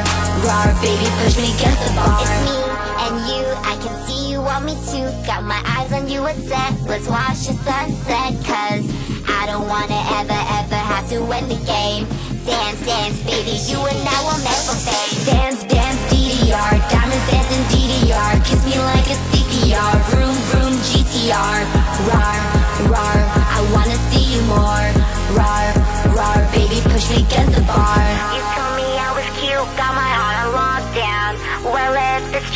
rar, 0.48 0.68
baby 0.80 1.04
push 1.20 1.36
me 1.36 1.52
against 1.52 1.84
the 1.84 1.92
bar. 2.00 2.24
It's 2.24 2.48
me 2.48 2.69
and 3.00 3.16
you, 3.32 3.44
I 3.64 3.80
can 3.80 3.96
see 4.06 4.32
you 4.32 4.42
want 4.42 4.66
me 4.66 4.76
to. 4.92 5.00
Got 5.26 5.44
my 5.44 5.62
eyes 5.64 5.92
on 5.94 6.10
you, 6.10 6.26
it's 6.28 6.44
set. 6.48 6.74
Let's 6.84 7.08
watch 7.08 7.48
the 7.48 7.56
sunset, 7.64 8.36
cause 8.44 8.84
I 9.28 9.48
don't 9.48 9.68
wanna 9.68 10.00
ever, 10.20 10.40
ever 10.60 10.80
have 10.92 11.08
to 11.10 11.24
win 11.24 11.48
the 11.48 11.60
game. 11.64 12.04
Dance, 12.44 12.82
dance, 12.84 13.18
baby, 13.24 13.56
you 13.72 13.80
and 13.80 14.02
I 14.04 14.20
will 14.28 14.42
for 14.68 14.78
fame. 14.84 15.16
Dance, 15.32 15.64
dance, 15.64 16.02
DDR, 16.12 16.76
diamonds 16.92 17.26
dancing 17.32 17.64
DDR. 17.72 18.34
Kiss 18.44 18.62
me 18.66 18.76
like 18.92 19.08
a 19.08 19.18
CPR, 19.32 19.96
vroom, 20.12 20.36
vroom, 20.52 20.76
GTR. 20.92 21.60
Rar, 22.10 22.38
rar, 22.92 23.18
I 23.56 23.60
wanna 23.74 23.98
see 24.12 24.26
you 24.34 24.42
more. 24.50 24.88
Rar, 25.38 25.66
rar, 26.16 26.40
baby, 26.52 26.82
push 26.90 27.10
me 27.12 27.24
against 27.24 27.56
the 27.56 27.64
bar. 27.64 28.02
You 28.34 28.42
told 28.58 28.74
me 28.76 28.88
I 28.98 29.10
was 29.16 29.28
cute, 29.40 29.70
got 29.78 29.94
my 29.96 30.09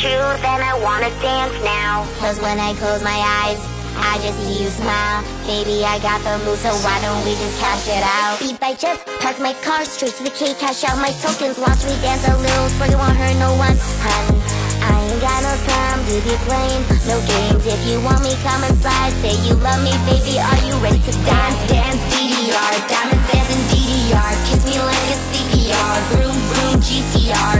if 0.04 0.12
it's 0.12 0.16
true, 0.16 0.42
then 0.42 0.62
I 0.62 0.76
wanna 0.80 1.10
dance 1.22 1.56
now. 1.64 2.06
Cause 2.20 2.40
when 2.40 2.60
I 2.60 2.74
close 2.76 3.04
my 3.04 3.20
eyes, 3.44 3.60
I 3.96 4.20
just 4.20 4.40
see 4.44 4.64
you 4.64 4.70
smile. 4.70 5.24
Baby, 5.46 5.84
I 5.86 6.00
got 6.00 6.20
the 6.24 6.44
move, 6.46 6.60
so 6.60 6.72
why 6.84 7.00
don't 7.02 7.24
we 7.24 7.36
just 7.36 7.60
cash 7.60 7.88
it 7.88 8.04
out? 8.04 8.42
If 8.42 8.62
I 8.62 8.74
just 8.76 9.06
park 9.20 9.40
my 9.40 9.54
car 9.62 9.86
straight 9.86 10.16
to 10.18 10.24
the 10.24 10.32
K, 10.32 10.54
cash 10.56 10.84
out 10.84 10.98
my 10.98 11.12
tokens, 11.24 11.58
watch 11.60 11.84
me 11.86 11.96
dance 12.02 12.28
a 12.28 12.36
little, 12.38 12.70
for 12.80 12.88
you 12.90 12.98
won't 12.98 13.16
hurt 13.16 13.38
no 13.40 13.54
one. 13.56 13.78
Hun, 14.04 14.36
I 14.84 14.98
ain't 15.08 15.22
got 15.22 15.40
no 15.46 15.54
time 15.68 16.00
to 16.10 16.16
be 16.26 16.36
playing 16.48 16.82
no 17.08 17.18
games. 17.24 17.64
If 17.64 17.82
you 17.88 18.02
want 18.02 18.24
me, 18.24 18.34
come 18.44 18.64
inside. 18.66 19.14
Say 19.24 19.38
you 19.48 19.56
love 19.62 19.80
me, 19.84 19.94
baby. 20.10 20.40
Are 20.42 20.62
you 20.66 20.76
ready 20.84 21.00
to 21.00 21.14
dance? 21.24 21.60
Dance, 21.70 22.02
DDR, 22.12 22.74
diamonds 22.90 23.24
dancing 23.32 23.64
DDR. 23.72 24.32
Kiss 24.50 24.66
me 24.68 24.76
like 24.84 25.08
a 25.14 25.18
CPR, 25.32 25.96
vroom 26.12 26.38
vroom 26.50 26.76
GTR. 26.82 27.58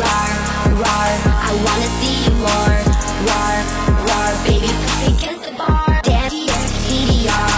Rar, 0.00 0.53
roar. 0.74 1.10
I 1.48 1.52
wanna 1.64 1.88
see 1.98 2.16
you 2.24 2.34
more. 2.42 2.78
Baby, 4.44 4.68
me 5.00 5.06
against 5.16 5.44
the 5.46 5.52
bar. 5.56 6.00
Daddy, 6.02 6.46
DDR. 6.88 7.48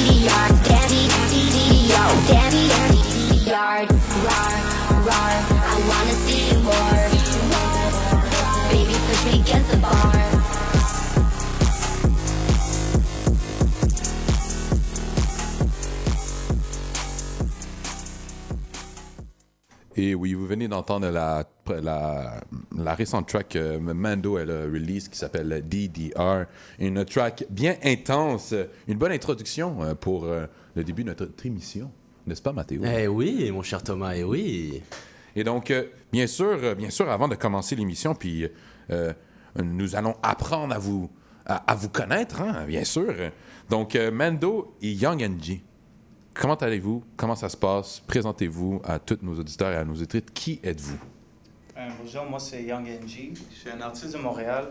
DDR. 0.00 0.48
DDR. 3.50 3.80
I 5.66 5.78
wanna 5.88 6.16
see 6.24 6.40
you 6.50 6.58
more. 6.62 7.04
Baby, 8.70 8.94
push 9.06 9.22
me 9.26 9.32
against 9.40 9.70
the 9.70 9.78
bar. 9.78 10.12
Et 19.96 20.14
oui, 20.14 20.34
vous 20.34 20.46
venez 20.46 20.66
d'entendre 20.68 21.08
la 21.08 21.44
la, 21.70 22.40
la 22.76 22.94
récente 22.94 23.28
track 23.28 23.48
que 23.50 23.78
Mando 23.78 24.38
elle 24.38 24.50
a 24.50 24.62
release 24.64 25.08
qui 25.08 25.18
s'appelle 25.18 25.64
DDR. 25.68 26.46
Une 26.78 27.04
track 27.04 27.46
bien 27.50 27.76
intense, 27.84 28.54
une 28.88 28.98
bonne 28.98 29.12
introduction 29.12 29.82
euh, 29.82 29.94
pour 29.94 30.24
euh, 30.24 30.46
le 30.74 30.84
début 30.84 31.04
de 31.04 31.08
notre 31.08 31.28
émission. 31.44 31.90
N'est-ce 32.26 32.42
pas, 32.42 32.52
Mathéo? 32.52 32.82
Eh 32.84 33.06
oui, 33.06 33.50
mon 33.50 33.62
cher 33.62 33.82
Thomas, 33.82 34.14
eh 34.14 34.24
oui. 34.24 34.82
Et 35.36 35.44
donc, 35.44 35.70
euh, 35.70 35.84
bien 36.12 36.26
sûr, 36.26 36.58
euh, 36.62 36.74
bien 36.74 36.90
sûr, 36.90 37.10
avant 37.10 37.28
de 37.28 37.34
commencer 37.34 37.76
l'émission, 37.76 38.14
puis 38.14 38.48
euh, 38.90 39.12
nous 39.62 39.94
allons 39.96 40.16
apprendre 40.22 40.74
à 40.74 40.78
vous, 40.78 41.10
à, 41.44 41.56
à 41.70 41.74
vous 41.74 41.88
connaître, 41.88 42.40
hein, 42.40 42.64
bien 42.66 42.84
sûr. 42.84 43.12
Donc, 43.68 43.94
euh, 43.96 44.10
Mando 44.10 44.74
et 44.80 44.92
Young 44.92 45.22
NG, 45.22 45.60
comment 46.34 46.54
allez-vous? 46.54 47.02
Comment 47.16 47.34
ça 47.34 47.48
se 47.48 47.56
passe? 47.56 48.00
Présentez-vous 48.06 48.80
à 48.84 48.98
tous 48.98 49.18
nos 49.22 49.34
auditeurs 49.38 49.72
et 49.72 49.76
à 49.76 49.84
nos 49.84 49.94
auditrices. 49.94 50.22
Qui 50.32 50.60
êtes-vous? 50.62 50.98
Euh, 51.84 51.88
bonjour, 52.02 52.24
moi 52.28 52.38
c'est 52.38 52.62
Young 52.62 52.86
NG. 52.86 53.34
Je 53.52 53.56
suis 53.60 53.70
un 53.70 53.80
artiste 53.80 54.12
de 54.16 54.18
Montréal. 54.18 54.68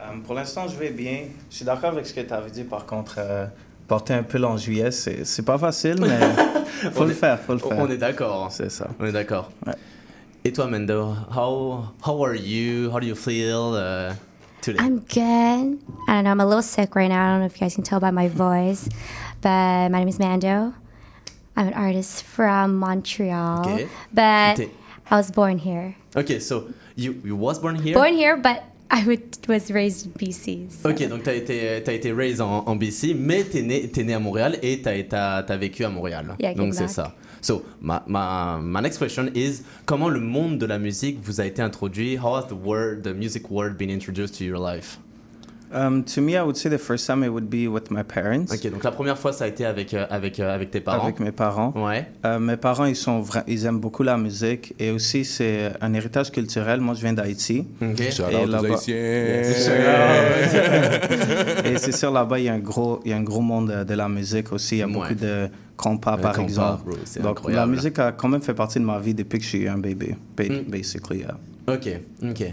Euh, 0.00 0.04
pour 0.24 0.34
l'instant, 0.34 0.66
je 0.68 0.76
vais 0.76 0.90
bien. 0.90 1.24
Je 1.50 1.56
suis 1.56 1.64
d'accord 1.64 1.90
avec 1.90 2.06
ce 2.06 2.14
que 2.14 2.20
tu 2.20 2.32
avais 2.32 2.50
dit, 2.50 2.64
par 2.64 2.86
contre. 2.86 3.16
euh, 3.18 3.46
porter 3.86 4.14
un 4.14 4.22
pull 4.22 4.44
en 4.46 4.56
juillet, 4.56 4.90
c'est 4.90 5.24
c'est 5.26 5.42
pas 5.44 5.58
facile, 5.58 5.96
mais 6.00 6.18
faut 6.92 7.02
On 7.02 7.04
le 7.04 7.10
est- 7.10 7.14
faire, 7.14 7.38
faut 7.38 7.52
le 7.52 7.58
faire. 7.58 7.78
On 7.78 7.88
est 7.90 7.98
d'accord. 7.98 8.48
C'est 8.50 8.70
ça. 8.70 8.88
On 8.98 9.04
est 9.04 9.12
d'accord. 9.12 9.50
Ouais. 9.66 9.74
Et 10.44 10.52
toi, 10.52 10.66
Mendo, 10.66 11.14
how, 11.34 11.84
how 12.06 12.24
are 12.24 12.34
you? 12.34 12.90
How 12.90 12.98
do 13.00 13.06
you 13.06 13.14
feel 13.14 13.74
uh, 13.74 14.14
today? 14.62 14.78
I'm 14.80 15.00
good. 15.00 15.78
I 16.08 16.14
don't 16.14 16.24
know. 16.24 16.30
I'm 16.30 16.40
a 16.40 16.46
little 16.46 16.62
sick 16.62 16.94
right 16.94 17.08
now. 17.10 17.26
I 17.26 17.30
don't 17.32 17.40
know 17.40 17.46
if 17.46 17.54
you 17.60 17.60
guys 17.66 17.74
can 17.74 17.84
tell 17.84 18.00
by 18.00 18.10
my 18.10 18.28
voice, 18.28 18.88
but 19.42 19.88
my 19.90 19.98
name 19.98 20.08
is 20.08 20.18
Mando. 20.18 20.72
I'm 21.56 21.68
an 21.68 21.74
artist 21.74 22.24
from 22.24 22.76
Montreal, 22.78 23.60
Okay. 23.60 23.86
but 24.12 24.56
T'es- 24.56 24.70
I 25.10 25.16
was 25.16 25.30
born 25.30 25.58
here. 25.58 25.94
Ok, 26.16 26.40
so 26.40 26.68
you, 26.96 27.14
you 27.24 27.36
was 27.36 27.58
born 27.58 27.76
here? 27.76 27.94
Born 27.94 28.14
here, 28.14 28.36
but 28.36 28.62
I 28.90 29.04
would, 29.06 29.22
was 29.48 29.70
raised 29.70 30.06
in 30.06 30.12
BC. 30.12 30.70
so- 30.70 30.88
Ok, 30.90 31.08
donc 31.08 31.22
t'as 31.24 31.34
été, 31.34 31.82
t'as 31.84 31.92
été 31.92 32.12
raised 32.12 32.40
en, 32.40 32.64
en 32.66 32.76
BC, 32.76 33.14
mais 33.14 33.44
t'es 33.44 33.62
né, 33.62 33.88
t'es 33.88 34.04
né 34.04 34.14
à 34.14 34.18
Montréal 34.18 34.58
et 34.62 34.80
t'as, 34.82 35.02
t'as, 35.02 35.42
t'as 35.42 35.56
vécu 35.56 35.84
à 35.84 35.90
Montréal. 35.90 36.36
Yeah, 36.40 36.54
donc 36.54 36.74
c'est 36.74 36.88
ça. 36.88 37.14
So, 37.42 37.62
my, 37.82 37.98
my, 38.06 38.58
my 38.62 38.80
next 38.80 38.98
question 38.98 39.28
is, 39.34 39.62
comment 39.84 40.08
le 40.08 40.20
monde 40.20 40.56
de 40.58 40.64
la 40.64 40.78
musique 40.78 41.18
vous 41.22 41.42
a 41.42 41.44
été 41.44 41.60
introduit? 41.60 42.16
How 42.16 42.36
has 42.36 42.46
the 42.48 42.54
word, 42.54 43.02
the 43.02 43.12
music 43.14 43.50
world 43.50 43.76
been 43.76 43.90
introduced 43.90 44.38
to 44.38 44.44
your 44.44 44.58
life? 44.58 44.98
Um, 45.72 46.04
to 46.04 46.20
me, 46.20 46.32
I 46.36 46.40
would 46.42 46.56
say 46.56 46.68
the 46.70 46.78
first 46.78 47.06
time 47.06 47.24
it 47.24 47.28
would 47.30 47.48
be 47.48 47.66
with 47.68 47.90
my 47.90 48.02
parents, 48.04 48.46
Ok, 48.52 48.70
donc 48.70 48.84
la 48.84 48.92
première 48.92 49.18
fois 49.18 49.32
ça 49.32 49.44
a 49.44 49.48
été 49.48 49.64
avec, 49.64 49.92
euh, 49.92 50.06
avec, 50.08 50.38
euh, 50.38 50.54
avec 50.54 50.70
tes 50.70 50.80
parents. 50.80 51.02
avec 51.04 51.18
mes 51.18 51.32
parents. 51.32 51.72
Ouais. 51.74 52.06
Euh, 52.24 52.38
mes 52.38 52.56
parents, 52.56 52.84
ils, 52.84 52.94
sont 52.94 53.20
vra- 53.22 53.42
ils 53.48 53.64
aiment 53.66 53.80
beaucoup 53.80 54.04
la 54.04 54.16
musique 54.16 54.72
et 54.78 54.90
aussi 54.92 55.24
c'est 55.24 55.72
un 55.80 55.92
héritage 55.94 56.30
culturel. 56.30 56.80
Moi, 56.80 56.94
je 56.94 57.00
viens 57.00 57.12
d'Haïti. 57.12 57.66
Ok. 57.82 58.02
Shout 58.12 58.22
Et 58.30 58.46
là-bas- 58.46 58.68
Haïtiens! 58.74 58.94
Et 61.64 61.78
c'est 61.78 61.92
sûr, 61.92 62.10
là-bas, 62.12 62.38
il 62.38 62.44
y 62.44 62.48
a 62.48 62.54
un 62.54 62.58
gros, 62.58 63.00
il 63.04 63.10
y 63.10 63.14
a 63.14 63.16
un 63.16 63.22
gros 63.22 63.40
monde 63.40 63.84
de, 63.86 63.94
la 63.94 64.08
musique 64.08 64.52
aussi. 64.52 64.76
Il 64.76 64.78
y 64.78 64.82
a 64.82 64.86
Ouais. 64.86 64.92
beaucoup 64.92 65.14
de 65.14 65.48
compas, 65.76 66.16
par 66.16 66.32
compas, 66.34 66.42
exemple. 66.48 66.84
bro, 66.90 66.96
Donc, 67.22 67.30
incroyable. 67.38 67.70
la 67.70 67.76
musique 67.76 67.98
a 67.98 68.12
quand 68.12 68.28
même 68.28 68.42
fait 68.42 68.54
partie 68.54 68.78
de 68.78 68.84
ma 68.84 68.98
vie 68.98 69.14
depuis 69.14 69.38
que 69.38 69.44
je 69.44 69.48
suis 69.48 69.68
un 69.68 69.78
bébé, 69.78 70.14
Mm. 70.38 70.70
basically. 70.70 71.18
yeah. 71.20 71.36
Ok, 71.66 71.88
ok. 72.22 72.44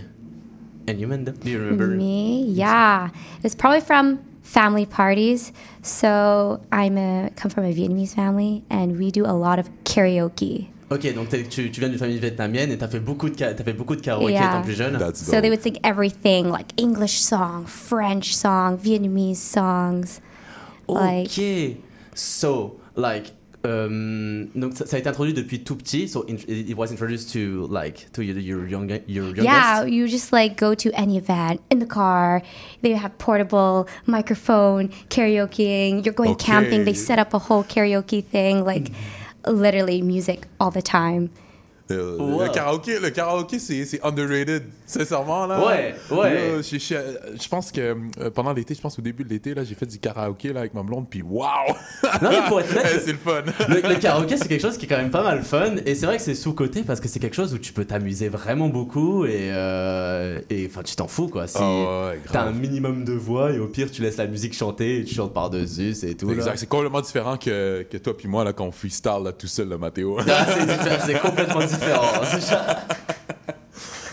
And 0.88 1.00
you, 1.00 1.08
Mendo? 1.08 1.32
Do 1.40 1.50
you 1.50 1.60
remember? 1.60 1.88
Me, 1.88 2.44
yeah. 2.46 3.10
It's 3.44 3.56
probably 3.56 3.82
from 3.82 4.20
family 4.42 4.86
parties. 4.86 5.52
So 5.84 6.62
I'm 6.72 6.98
a 6.98 7.30
come 7.36 7.50
from 7.52 7.66
a 7.66 7.74
Vietnamese 7.74 8.14
family, 8.16 8.64
and 8.70 8.98
we 8.98 9.12
do 9.12 9.26
a 9.26 9.34
lot 9.34 9.60
of 9.60 9.70
karaoke. 9.84 10.68
Ok, 10.90 11.14
donc 11.16 11.30
tu, 11.30 11.70
tu 11.70 11.80
viens 11.80 11.88
d'une 11.90 11.98
famille 11.98 12.20
vietnamienne 12.20 12.70
et 12.72 12.78
t'as 12.78 12.90
fait 12.90 13.00
beaucoup 13.00 13.30
de, 13.30 13.36
ka- 13.36 13.54
t'as 13.54 13.64
fait 13.64 13.72
beaucoup 13.74 13.96
de 13.96 14.02
karaoké 14.02 14.34
Yeah. 14.34 14.50
étant 14.58 14.62
plus 14.64 14.74
jeune. 14.76 14.98
That's 14.98 15.24
So 15.24 15.40
they 15.40 15.50
would 15.50 15.62
sing 15.62 15.78
everything 15.86 16.50
like 16.52 16.74
English 16.78 17.22
song, 17.22 17.66
French 17.66 18.36
song, 18.36 18.78
Vietnamese 18.78 19.38
songs. 19.38 20.20
like- 20.90 21.28
Ok. 21.32 21.78
So, 22.14 22.76
like, 22.98 23.32
um, 23.63 24.48
donc 24.56 24.74
ça, 24.75 24.86
ça 24.86 24.96
a 24.96 25.00
été 25.00 25.08
introduit 25.10 25.34
depuis 25.34 25.63
tout 25.63 25.75
petit. 25.75 26.08
So 26.08 26.25
in- 26.27 26.36
it 26.48 26.75
was 26.75 26.91
introduced 26.91 27.32
to 27.34 27.68
like 27.70 28.12
to 28.13 28.22
your 28.22 28.38
your, 28.39 28.68
young, 28.68 28.89
your 29.08 29.25
youngest. 29.36 29.44
Yeah, 29.44 29.86
you 29.86 30.08
just 30.08 30.32
like 30.34 30.58
go 30.60 30.74
to 30.75 30.89
any 30.94 31.18
event 31.18 31.60
in 31.72 31.80
the 31.80 31.86
car. 31.88 32.41
They 32.82 32.94
have 32.96 33.18
portable 33.18 33.88
microphone 34.08 34.89
karaokeing. 35.10 36.03
You're 36.06 36.13
going 36.15 36.32
Okay. 36.32 36.46
camping. 36.51 36.86
They 36.86 36.94
set 36.94 37.20
up 37.20 37.34
a 37.34 37.39
whole 37.39 37.63
karaoke 37.63 38.24
thing, 38.24 38.65
like 38.65 38.91
literally 39.48 40.01
music 40.01 40.48
all 40.60 40.72
the 40.72 40.82
time. 40.82 41.30
Euh. 41.93 42.17
Le 42.48 42.50
karaoké, 42.53 43.00
le 43.00 43.10
karaoké 43.10 43.60
c'est, 43.60 44.00
underrated, 44.03 44.63
sincèrement. 44.86 45.45
Là. 45.48 45.60
Ouais, 45.65 45.95
ouais. 46.12 46.33
Là, 46.33 46.62
je, 46.62 46.77
je- 46.77 47.38
je 47.41 47.48
pense 47.50 47.71
que 47.71 47.81
euh, 48.19 48.29
pendant 48.33 48.53
l'été, 48.53 48.74
je 48.75 48.81
pense 48.81 48.98
au 49.00 49.01
début 49.01 49.24
de 49.24 49.29
l'été, 49.29 49.53
là, 49.53 49.63
j'ai 49.63 49.75
fait 49.75 49.86
du 49.86 50.00
karaoké 50.00 50.53
là, 50.53 50.62
avec 50.62 50.74
ma 50.74 50.83
blonde, 50.83 51.07
puis 51.10 51.21
waouh! 51.21 51.48
Non 52.21 52.29
mais 52.29 52.41
pour 52.48 52.60
être 52.60 52.71
honnête, 52.75 53.01
c'est 53.03 53.12
le 53.12 53.17
fun! 53.17 53.41
le, 53.69 53.75
le 53.88 53.95
karaoké 54.00 54.38
c'est 54.38 54.48
quelque 54.48 54.62
chose 54.62 54.77
qui 54.77 54.86
est 54.86 54.89
quand 54.89 54.98
même 54.98 55.12
pas 55.12 55.24
mal 55.24 55.41
fun 55.43 55.75
et 55.86 55.95
c'est 55.95 56.05
vrai 56.05 56.17
que 56.17 56.24
c'est 56.24 56.36
sous 56.36 56.53
côté 56.53 56.83
parce 56.83 57.00
que 57.00 57.07
c'est 57.07 57.19
quelque 57.19 57.36
chose 57.36 57.53
où 57.53 57.57
tu 57.57 57.74
peux 57.74 57.86
t'amuser 57.86 58.29
vraiment 58.29 58.67
beaucoup 58.69 59.25
et 59.25 59.50
euh, 59.51 60.39
et 60.50 60.67
enfin 60.69 60.83
tu 60.83 60.95
t'en 60.95 61.07
fous 61.07 61.27
quoi. 61.27 61.48
Si 61.48 61.57
Ah 61.60 62.10
ouais, 62.10 62.19
t'as 62.31 62.43
un 62.43 62.51
minimum 62.51 63.03
de 63.05 63.13
voix 63.13 63.51
et 63.51 63.60
au 63.60 63.67
pire 63.67 63.89
tu 63.91 64.01
laisses 64.01 64.17
la 64.17 64.27
musique 64.27 64.53
chanter 64.53 65.00
et 65.00 65.03
tu 65.03 65.15
chantes 65.15 65.33
par 65.33 65.50
dessus 65.50 65.93
c'est 65.93 66.15
tout. 66.15 66.29
Exact, 66.31 66.57
c'est 66.57 66.67
complètement 66.69 67.01
différent 67.01 67.38
que, 67.38 67.86
que 67.89 67.98
toi 67.98 68.15
puis 68.17 68.27
moi 68.27 68.43
là, 68.43 68.53
quand 68.53 68.65
on 68.65 68.71
freestyle 68.71 69.21
là, 69.24 69.31
tout 69.31 69.48
seul, 69.48 69.69
là, 69.69 69.77
Mathéo. 69.77 70.17
Ah, 70.27 70.45
c'est 71.05 71.19
complètement 71.19 71.60
différent. 71.62 71.81
C'est 72.32 72.42
ça. 72.42 72.86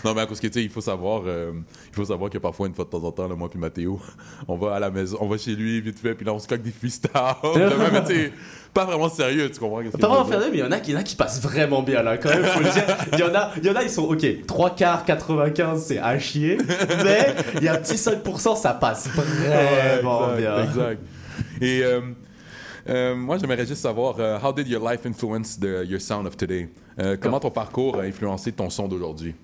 non, 0.05 0.13
mais 0.13 0.21
à 0.21 0.25
cause 0.25 0.39
que, 0.39 0.47
tu 0.47 0.53
sais, 0.53 0.63
il 0.63 0.69
faut 0.69 0.81
savoir, 0.81 1.23
euh, 1.25 1.51
il 1.89 1.95
faut 1.95 2.05
savoir 2.05 2.29
que 2.29 2.37
parfois, 2.37 2.67
une 2.67 2.73
fois 2.73 2.85
de 2.85 2.89
temps 2.89 3.03
en 3.03 3.11
temps, 3.11 3.27
là, 3.27 3.35
moi 3.35 3.49
puis 3.49 3.59
Mathéo, 3.59 3.99
on 4.47 4.55
va 4.55 4.75
à 4.75 4.79
la 4.79 4.89
maison, 4.89 5.17
on 5.21 5.27
va 5.27 5.37
chez 5.37 5.55
lui, 5.55 5.81
vite 5.81 5.99
fait, 5.99 6.15
puis 6.15 6.25
là, 6.25 6.33
on 6.33 6.39
se 6.39 6.47
coque 6.47 6.61
des 6.61 6.71
freestyles. 6.71 7.11
Là, 7.13 7.39
mais 7.91 8.03
tu 8.03 8.13
sais, 8.15 8.33
pas 8.73 8.85
vraiment 8.85 9.09
sérieux, 9.09 9.49
tu 9.49 9.59
comprends? 9.59 9.81
Pas 9.83 10.07
vraiment 10.07 10.25
faire 10.25 10.39
mais 10.51 10.57
il 10.57 10.59
y 10.59 10.63
en 10.63 10.71
a 10.71 10.79
qui, 10.79 10.91
il 10.91 10.93
y 10.93 10.97
en 10.97 10.99
a 10.99 11.03
qui 11.03 11.15
passent 11.15 11.41
vraiment 11.41 11.81
bien 11.81 12.03
là 12.03 12.17
quand 12.17 12.29
même 12.29 12.43
faut 12.43 12.59
le 12.59 12.69
dire. 12.69 12.83
Il 13.13 13.19
y 13.19 13.23
en 13.23 13.33
a, 13.33 13.51
il 13.57 13.65
y 13.65 13.69
en 13.69 13.75
a 13.75 13.81
ils 13.83 13.89
sont 13.89 14.03
ok 14.03 14.45
3 14.45 14.75
quarts 14.75 15.05
95 15.05 15.83
c'est 15.83 15.97
à 15.97 16.17
chier 16.19 16.57
mais 17.03 17.33
il 17.55 17.63
y 17.63 17.67
a 17.67 17.73
un 17.73 17.77
petit 17.77 17.95
5% 17.95 18.55
ça 18.57 18.73
passe 18.73 19.07
vraiment 19.09 20.27
Ouais, 20.27 20.35
exact, 20.35 20.37
bien. 20.37 20.63
Exact. 20.65 21.01
Et 21.61 21.83
euh, 21.83 22.01
euh, 22.89 23.15
moi, 23.15 23.37
j'aimerais 23.37 23.65
juste 23.65 23.81
savoir, 23.81 24.15
euh, 24.19 24.37
how 24.43 24.51
did 24.53 24.67
your 24.67 24.87
life 24.87 25.05
influence 25.05 25.59
the, 25.59 25.85
your 25.87 26.01
sound 26.01 26.25
of 26.27 26.35
today? 26.35 26.69
Euh, 26.99 27.17
comment 27.19 27.39
ton 27.39 27.51
parcours 27.51 27.99
a 27.99 28.03
influencé 28.03 28.51
ton 28.51 28.69
son 28.69 28.87
d'aujourd'hui? 28.87 29.35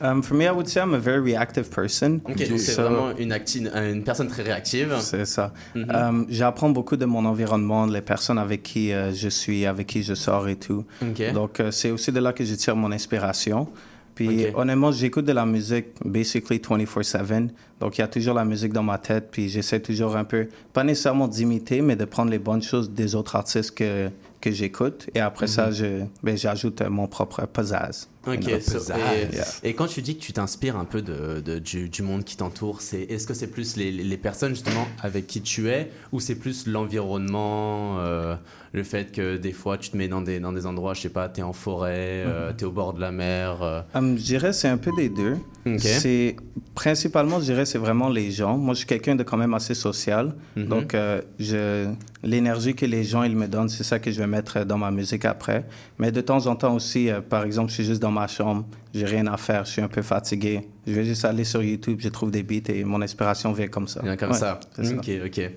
Um, 0.00 0.22
for 0.22 0.36
me, 0.36 0.44
I 0.44 0.50
would 0.50 0.68
say 0.68 0.80
I'm 0.80 0.92
a 0.94 0.98
very 0.98 1.20
reactive 1.20 1.70
person. 1.70 2.20
Ok 2.24 2.36
donc 2.48 2.58
c'est 2.58 2.72
So- 2.72 2.82
vraiment 2.82 3.12
une, 3.16 4.02
personne 4.04 4.28
très 4.28 4.42
réactive. 4.42 4.94
C'est 5.00 5.24
ça. 5.24 5.52
Mhm. 5.74 5.90
Um, 5.90 6.26
J'apprends 6.28 6.70
beaucoup 6.70 6.96
de 6.96 7.04
mon 7.04 7.24
environnement, 7.24 7.86
les 7.86 8.00
personnes 8.00 8.38
avec 8.38 8.62
qui 8.64 8.92
euh, 8.92 9.12
je 9.12 9.28
suis, 9.28 9.66
avec 9.66 9.86
qui 9.86 10.02
je 10.02 10.14
sors 10.14 10.48
et 10.48 10.56
tout. 10.56 10.84
Donc, 11.32 11.60
euh, 11.60 11.70
c'est 11.70 11.90
aussi 11.90 12.10
de 12.12 12.20
là 12.20 12.32
que 12.32 12.44
je 12.44 12.54
tire 12.54 12.76
mon 12.76 12.90
inspiration. 12.90 13.68
Puis, 14.14 14.46
honnêtement, 14.54 14.92
j'écoute 14.92 15.24
de 15.24 15.32
la 15.32 15.44
musique 15.44 15.86
basically 16.04 16.58
24-7. 16.58 17.48
Donc, 17.80 17.98
il 17.98 18.00
y 18.00 18.04
a 18.04 18.08
toujours 18.08 18.34
la 18.34 18.44
musique 18.44 18.72
dans 18.72 18.82
ma 18.82 18.98
tête. 18.98 19.28
Puis, 19.30 19.48
j'essaie 19.48 19.80
toujours 19.80 20.16
un 20.16 20.24
peu, 20.24 20.48
pas 20.72 20.84
nécessairement 20.84 21.26
d'imiter, 21.26 21.80
mais 21.80 21.96
de 21.96 22.04
prendre 22.04 22.30
les 22.30 22.38
bonnes 22.38 22.62
choses 22.62 22.90
des 22.90 23.14
autres 23.14 23.34
artistes 23.36 23.74
que, 23.74 24.08
que 24.40 24.50
j'écoute. 24.50 25.08
Et 25.14 25.20
après 25.20 25.46
ça, 25.46 25.70
je, 25.70 26.04
ben, 26.22 26.36
j'ajoute 26.36 26.80
euh, 26.80 26.90
mon 26.90 27.08
propre 27.08 27.46
pizzazz. 27.46 28.08
Ok, 28.26 28.60
so- 28.62 28.78
et, 28.92 29.34
Yeah. 29.34 29.44
et 29.62 29.74
quand 29.74 29.86
tu 29.86 30.00
dis 30.02 30.16
que 30.16 30.22
tu 30.22 30.32
t'inspires 30.32 30.76
un 30.76 30.84
peu 30.84 31.02
de, 31.02 31.40
de- 31.40 31.58
du, 31.58 31.88
du 31.88 32.02
monde 32.02 32.24
qui 32.24 32.36
t'entoure, 32.36 32.80
c'est 32.80 33.02
est-ce 33.02 33.26
que 33.26 33.34
c'est 33.34 33.46
plus 33.48 33.76
les, 33.76 33.90
les 33.90 34.16
personnes 34.16 34.54
justement 34.54 34.86
avec 35.02 35.26
qui 35.26 35.40
tu 35.42 35.68
es 35.68 35.90
ou 36.12 36.20
c'est 36.20 36.34
plus 36.36 36.66
l'environnement, 36.66 37.98
euh, 37.98 38.34
le 38.72 38.82
fait 38.82 39.12
que 39.12 39.36
des 39.36 39.52
fois 39.52 39.78
tu 39.78 39.90
te 39.90 39.96
mets 39.96 40.08
dans 40.08 40.20
des, 40.20 40.40
dans 40.40 40.52
des 40.52 40.66
endroits, 40.66 40.94
je 40.94 41.02
sais 41.02 41.08
pas, 41.08 41.28
t'es 41.28 41.42
en 41.42 41.52
forêt, 41.52 42.24
euh, 42.26 42.52
t'es 42.56 42.64
au 42.64 42.72
bord 42.72 42.92
de 42.94 43.00
la 43.00 43.12
mer. 43.12 43.62
euh. 43.62 43.80
Hum, 43.94 44.16
je 44.18 44.22
dirais 44.24 44.52
c'est 44.52 44.68
un 44.68 44.78
peu 44.78 44.90
des 44.96 45.08
deux. 45.08 45.36
C'est 45.78 46.36
principalement, 46.74 47.38
je 47.40 47.44
dirais, 47.44 47.64
c'est 47.64 47.78
vraiment 47.78 48.10
les 48.10 48.30
gens. 48.30 48.58
Moi, 48.58 48.74
je 48.74 48.78
suis 48.80 48.86
quelqu'un 48.86 49.16
de 49.16 49.22
quand 49.22 49.38
même 49.38 49.54
assez 49.54 49.72
social. 49.72 50.34
Mhm. 50.56 50.66
Donc, 50.66 50.94
euh, 50.94 51.22
je 51.38 51.86
l'énergie 52.22 52.74
que 52.74 52.84
les 52.84 53.02
gens 53.02 53.22
ils 53.22 53.34
me 53.36 53.46
donnent, 53.48 53.70
c'est 53.70 53.82
ça 53.84 53.98
que 53.98 54.10
je 54.10 54.18
vais 54.18 54.26
mettre 54.26 54.64
dans 54.64 54.76
ma 54.76 54.90
musique 54.90 55.24
après. 55.24 55.64
Mais 55.98 56.12
de 56.12 56.20
temps 56.20 56.46
en 56.48 56.56
temps 56.56 56.74
aussi, 56.74 57.08
euh, 57.10 57.22
par 57.22 57.44
exemple, 57.44 57.70
je 57.70 57.74
suis 57.76 57.84
juste 57.84 58.02
dans 58.02 58.10
ma 58.14 58.26
chambre, 58.26 58.64
j'ai 58.94 59.04
rien 59.06 59.26
à 59.26 59.36
faire, 59.36 59.64
je 59.64 59.72
suis 59.72 59.82
un 59.82 59.88
peu 59.88 60.02
fatigué. 60.02 60.68
Je 60.86 60.92
vais 60.92 61.04
juste 61.04 61.24
aller 61.24 61.44
sur 61.44 61.62
YouTube, 61.62 61.98
je 62.00 62.08
trouve 62.08 62.30
des 62.30 62.42
beats 62.42 62.70
et 62.72 62.84
mon 62.84 63.02
inspiration 63.02 63.52
vient 63.52 63.68
comme 63.68 63.88
ça. 63.88 64.00
Bien 64.02 64.16
comme 64.16 64.30
Ouais, 64.30 64.38
ça. 64.38 64.60
c'est 64.74 64.84
ça. 64.84 64.94
Ok, 64.94 65.10
ok. 65.26 65.50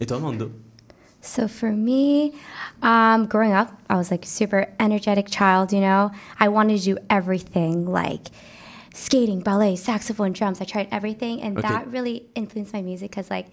Et 0.00 0.06
toi, 0.06 0.18
Mando 0.18 0.50
So 1.20 1.48
for 1.48 1.70
me, 1.72 2.32
um, 2.82 3.26
growing 3.26 3.52
up, 3.54 3.68
I 3.88 3.94
was 3.96 4.10
like 4.10 4.24
a 4.24 4.28
super 4.28 4.66
energetic 4.78 5.28
child. 5.30 5.72
You 5.72 5.80
know, 5.80 6.10
I 6.38 6.48
wanted 6.48 6.78
to 6.80 6.84
do 6.84 6.98
everything 7.08 7.86
like 7.86 8.28
skating, 8.92 9.40
ballet, 9.40 9.76
saxophone, 9.76 10.32
drums. 10.32 10.60
I 10.60 10.64
tried 10.64 10.88
everything, 10.92 11.40
and 11.42 11.56
Okay. 11.58 11.66
that 11.68 11.90
really 11.90 12.26
influenced 12.34 12.74
my 12.74 12.82
music 12.82 13.10
because 13.10 13.30
like 13.30 13.46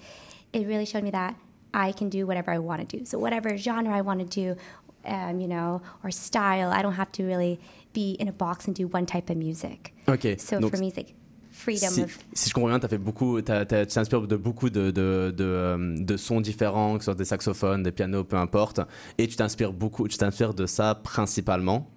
it 0.51 0.67
really 0.67 0.85
showed 0.85 1.03
me 1.03 1.11
that 1.11 1.35
I 1.73 1.93
can 1.93 2.09
do 2.09 2.27
whatever 2.27 2.51
I 2.51 2.59
want 2.59 2.87
to 2.89 2.97
do. 2.97 3.05
So 3.05 3.17
whatever 3.17 3.55
genre 3.57 3.95
I 3.95 4.01
want 4.01 4.19
to 4.19 4.25
do, 4.25 4.57
um, 5.05 5.39
you 5.39 5.47
know, 5.47 5.81
or 6.03 6.11
style. 6.11 6.71
I 6.71 6.81
don't 6.81 6.95
have 6.97 7.11
to 7.13 7.23
really 7.23 7.59
be 7.93 8.15
in 8.19 8.27
a 8.27 8.31
box 8.31 8.67
and 8.67 8.75
do 8.75 8.87
one 8.87 9.05
type 9.05 9.29
of 9.29 9.37
music. 9.37 9.93
Ok. 10.07 10.37
So 10.37 10.59
Donc, 10.59 10.71
for 10.71 10.79
me, 10.79 10.87
it's 10.87 10.97
like 10.97 11.13
freedom 11.51 11.89
si, 11.89 12.01
of 12.01 12.17
si 12.33 12.49
je 12.49 12.53
comprends 12.53 12.69
bien, 12.69 12.79
as 12.83 12.87
fait 12.87 12.97
beaucoup, 12.97 13.41
tu 13.41 13.51
t'inspires 13.87 14.27
de 14.27 14.35
beaucoup 14.35 14.69
de, 14.69 14.91
de, 14.91 15.33
de, 15.35 15.43
euh, 15.43 15.95
de 15.99 16.17
sons 16.17 16.41
différents, 16.41 16.93
que 16.93 17.03
ce 17.03 17.05
soit 17.05 17.15
des 17.15 17.25
saxophones, 17.25 17.83
des 17.83 17.91
pianos, 17.91 18.23
peu 18.23 18.37
importe, 18.37 18.79
et 19.17 19.27
tu 19.27 19.35
t'inspires 19.35 19.73
beaucoup, 19.73 20.07
tu 20.07 20.17
t'inspires 20.17 20.53
de 20.53 20.65
ça 20.65 20.95
principalement. 20.95 21.87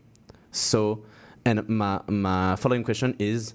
So, 0.52 1.04
and 1.46 1.62
my, 1.68 1.99
my 2.08 2.56
following 2.56 2.84
question 2.84 3.14
is, 3.18 3.54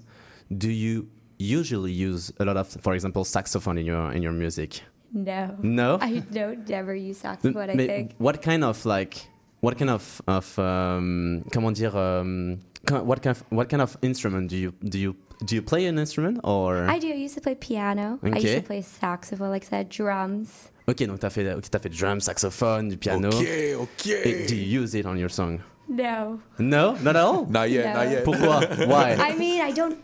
do 0.50 0.68
you 0.68 1.06
usually 1.38 1.92
use 1.92 2.32
a 2.38 2.44
lot 2.44 2.56
of, 2.56 2.68
for 2.82 2.94
example, 2.94 3.24
saxophone 3.24 3.78
in 3.78 3.86
your 3.86 4.12
in 4.12 4.22
your 4.22 4.32
music? 4.32 4.82
no. 5.12 5.56
No. 5.62 5.98
I 6.02 6.20
don't 6.20 6.70
ever 6.70 6.94
use 6.94 7.18
saxophone. 7.18 7.70
I 7.70 7.76
think. 7.76 8.14
what 8.18 8.42
kind 8.42 8.64
of 8.64 8.84
like, 8.84 9.26
what 9.60 9.76
kind 9.78 9.90
of 9.90 10.20
of 10.26 10.58
um, 10.58 11.44
comment 11.52 11.76
dire, 11.76 11.96
um, 11.96 12.60
what 12.88 13.22
kind 13.22 13.36
of, 13.36 13.44
what 13.50 13.68
kind 13.68 13.82
of 13.82 13.96
instrument 14.02 14.48
do 14.48 14.56
you 14.56 14.72
do 14.82 14.98
you 14.98 15.16
do 15.44 15.54
you 15.54 15.62
play 15.62 15.86
an 15.86 15.98
instrument 15.98 16.38
or? 16.44 16.86
I 16.88 16.98
do. 16.98 17.08
I 17.08 17.14
used 17.16 17.34
to 17.34 17.40
play 17.40 17.54
piano. 17.54 18.18
I 18.22 18.38
used 18.38 18.56
to 18.56 18.62
play 18.62 18.82
saxophone, 18.82 19.50
like 19.50 19.64
I 19.64 19.68
said, 19.68 19.88
drums. 19.88 20.70
Ok, 20.88 21.06
donc 21.06 21.20
t'as 21.20 21.30
fait, 21.30 21.54
ok, 21.54 21.70
t'as 21.70 21.78
fait 21.78 21.88
drum, 21.88 22.20
saxophone, 22.20 22.88
du 22.88 22.96
piano. 22.96 23.28
Ok, 23.28 23.46
ok. 23.80 24.06
Et 24.24 24.46
do 24.48 24.54
you 24.56 24.80
use 24.82 24.94
it 24.94 25.06
on 25.06 25.16
your 25.16 25.30
song? 25.30 25.60
No. 25.88 26.40
No, 26.58 26.92
not 27.02 27.16
at 27.16 27.24
all. 27.24 27.46
Not 27.46 27.70
yet, 27.70 27.86
No. 27.86 27.92
not 27.94 28.10
yet. 28.10 28.24
Pourquoi? 28.24 28.60
Why? 28.86 29.16
I 29.18 29.34
mean, 29.36 29.60
I 29.62 29.72
don't. 29.72 29.96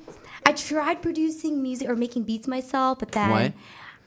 I 0.46 0.52
tried 0.52 1.02
producing 1.02 1.60
music 1.60 1.88
or 1.88 1.96
making 1.96 2.22
beats 2.24 2.46
myself, 2.46 2.98
but 3.00 3.10
then 3.12 3.30
Ouais. 3.30 3.52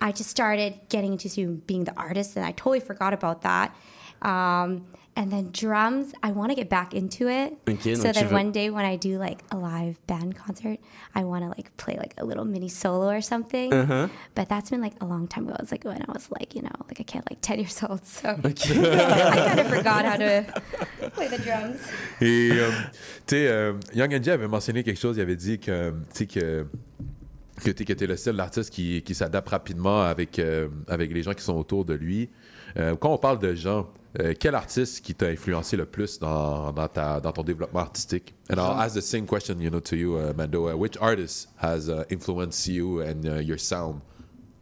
I 0.01 0.11
just 0.13 0.29
started 0.29 0.79
getting 0.89 1.11
into 1.13 1.61
being 1.67 1.83
the 1.83 1.93
artist, 1.97 2.37
and 2.37 2.45
I 2.45 2.51
totally 2.53 2.79
forgot 2.79 3.13
about 3.13 3.41
that. 3.41 3.75
Um, 4.21 4.85
and 5.19 5.29
then 5.33 5.49
drums, 5.51 6.13
I 6.23 6.31
want 6.31 6.51
to 6.51 6.55
get 6.55 6.69
back 6.69 6.93
into 6.93 7.27
it. 7.27 7.57
So 7.97 8.13
that 8.13 8.31
one 8.31 8.53
day 8.53 8.69
when 8.69 8.85
I 8.85 8.95
do 8.95 9.17
like 9.17 9.43
a 9.51 9.57
live 9.57 9.99
band 10.07 10.37
concert, 10.37 10.79
I 11.13 11.25
want 11.25 11.43
to 11.43 11.49
like 11.49 11.75
play 11.75 11.97
like 11.97 12.13
a 12.17 12.25
little 12.25 12.45
mini 12.45 12.69
solo 12.69 13.09
or 13.09 13.19
something. 13.19 13.73
Uh-huh. 13.73 14.07
But 14.33 14.47
that's 14.47 14.69
been 14.69 14.79
like 14.79 14.93
a 15.01 15.05
long 15.05 15.27
time 15.27 15.43
ago. 15.43 15.55
It 15.55 15.59
was 15.59 15.71
like 15.71 15.83
when 15.83 16.01
I 16.01 16.11
was 16.13 16.31
like, 16.31 16.55
you 16.55 16.61
know, 16.61 16.71
like 16.87 17.01
a 17.01 17.03
kid, 17.03 17.23
like 17.29 17.41
10 17.41 17.59
years 17.59 17.83
old. 17.83 18.05
So. 18.05 18.29
I 18.45 18.53
kind 18.53 19.59
of 19.59 19.67
forgot 19.67 20.05
how 20.05 20.15
to 20.15 20.45
play 21.11 21.27
the 21.27 21.39
drums. 21.39 21.81
Et, 22.21 22.51
euh, 22.53 22.71
tu 23.27 23.35
sais, 23.35 23.47
euh, 23.49 23.73
Young 23.93 24.13
NJ 24.13 24.29
avait 24.29 24.47
mentionné 24.47 24.83
quelque 24.83 24.99
chose, 24.99 25.17
il 25.17 25.21
avait 25.21 25.35
dit 25.35 25.59
que, 25.59 25.91
tu 26.13 26.19
sais, 26.19 26.27
que, 26.27 26.65
que 27.61 27.71
tu 27.71 28.03
es 28.03 28.07
le 28.07 28.15
seul 28.15 28.39
artiste 28.39 28.69
qui, 28.69 29.01
qui 29.01 29.13
s'adapte 29.13 29.49
rapidement 29.49 30.01
avec, 30.03 30.39
euh, 30.39 30.69
avec 30.87 31.11
les 31.11 31.23
gens 31.23 31.33
qui 31.33 31.43
sont 31.43 31.57
autour 31.57 31.83
de 31.83 31.93
lui. 31.93 32.29
Euh, 32.77 32.95
quand 32.95 33.13
on 33.13 33.17
parle 33.17 33.39
de 33.39 33.53
gens, 33.55 33.87
euh, 34.19 34.33
quel 34.39 34.55
artiste 34.55 35.03
qui 35.03 35.13
t'a 35.15 35.27
influencé 35.27 35.77
le 35.77 35.85
plus 35.85 36.19
dans, 36.19 36.71
dans, 36.71 36.87
ta, 36.87 37.19
dans 37.19 37.31
ton 37.31 37.43
développement 37.43 37.79
artistique? 37.81 38.33
And 38.49 38.55
I'll 38.55 38.79
ask 38.81 38.95
the 38.95 39.01
same 39.01 39.25
question, 39.25 39.55
you 39.59 39.69
know, 39.69 39.79
to 39.81 39.95
you, 39.95 40.17
uh, 40.17 40.33
Mando. 40.35 40.69
Uh, 40.69 40.75
which 40.75 40.97
artist 40.99 41.49
has 41.61 41.89
uh, 41.89 42.03
influenced 42.09 42.67
you 42.67 43.01
and 43.01 43.25
uh, 43.25 43.39
your 43.41 43.57
sound 43.59 43.99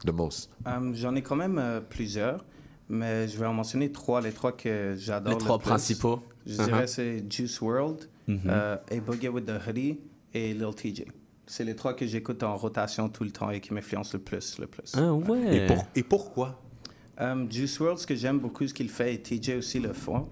the 0.06 0.12
most? 0.12 0.50
Euh, 0.68 0.92
J'en 0.94 1.16
ai 1.16 1.22
quand 1.22 1.36
même 1.38 1.58
euh, 1.60 1.80
plusieurs, 1.82 2.44
mais 2.90 3.28
je 3.28 3.38
vais 3.38 3.46
en 3.46 3.54
mentionner 3.54 3.92
trois, 3.92 4.22
les 4.22 4.32
trois 4.32 4.52
que 4.52 4.96
j'adore. 4.98 5.34
Les 5.34 5.40
le 5.40 5.44
trois 5.44 5.58
plus. 5.60 5.70
principaux. 5.70 6.20
Je 6.46 6.54
Uh-huh. 6.56 6.66
dirais 6.66 6.88
c'est 6.88 7.26
Juice 7.30 7.60
World, 7.60 8.08
euh, 8.30 8.78
A 8.90 9.00
Boogie 9.02 9.28
with 9.28 9.46
the 9.46 9.60
Hoodie 9.68 10.00
et 10.34 10.54
Lil 10.54 10.74
TJ. 10.74 11.04
C'est 11.46 11.66
les 11.66 11.76
trois 11.76 11.94
que 11.94 12.06
j'écoute 12.06 12.42
en 12.44 12.56
rotation 12.56 13.10
tout 13.10 13.26
le 13.26 13.32
temps 13.32 13.50
et 13.50 13.60
qui 13.60 13.74
m'influencent 13.74 14.12
le 14.14 14.20
plus, 14.20 14.58
le 14.60 14.68
plus. 14.68 14.94
Ah 14.96 15.12
ouais. 15.14 15.56
Et, 15.58 15.68
pour- 15.68 15.86
et 15.96 16.04
pourquoi? 16.04 16.62
Euh, 17.20 17.46
Juice 17.50 17.80
WRLD, 17.80 18.00
ce 18.00 18.08
que 18.08 18.16
j'aime 18.16 18.40
beaucoup, 18.40 18.68
ce 18.68 18.74
qu'il 18.74 18.90
fait, 18.90 19.16
et 19.16 19.22
TJ 19.22 19.58
aussi 19.58 19.80
le 19.80 19.94
font, 19.94 20.28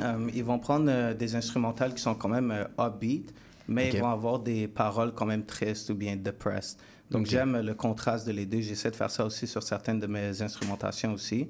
euh, 0.00 0.30
ils 0.34 0.44
vont 0.44 0.58
prendre 0.58 0.86
euh, 0.88 1.14
des 1.14 1.34
instrumentales 1.34 1.94
qui 1.94 2.02
sont 2.02 2.14
quand 2.14 2.28
même 2.28 2.50
euh, 2.50 2.64
upbeat, 2.86 3.32
mais 3.68 3.90
ils 3.90 4.00
vont 4.00 4.10
avoir 4.10 4.40
des 4.40 4.66
paroles 4.66 5.12
quand 5.14 5.26
même 5.26 5.44
tristes 5.44 5.90
ou 5.90 5.94
bien 5.94 6.16
depressed. 6.16 6.78
Donc 7.10 7.26
j'aime 7.26 7.60
le 7.60 7.74
contraste 7.74 8.26
de 8.26 8.32
les 8.32 8.46
deux. 8.46 8.60
J'essaie 8.60 8.90
de 8.90 8.96
faire 8.96 9.10
ça 9.10 9.24
aussi 9.24 9.46
sur 9.46 9.62
certaines 9.62 9.98
de 9.98 10.06
mes 10.06 10.42
instrumentations 10.42 11.12
aussi. 11.12 11.48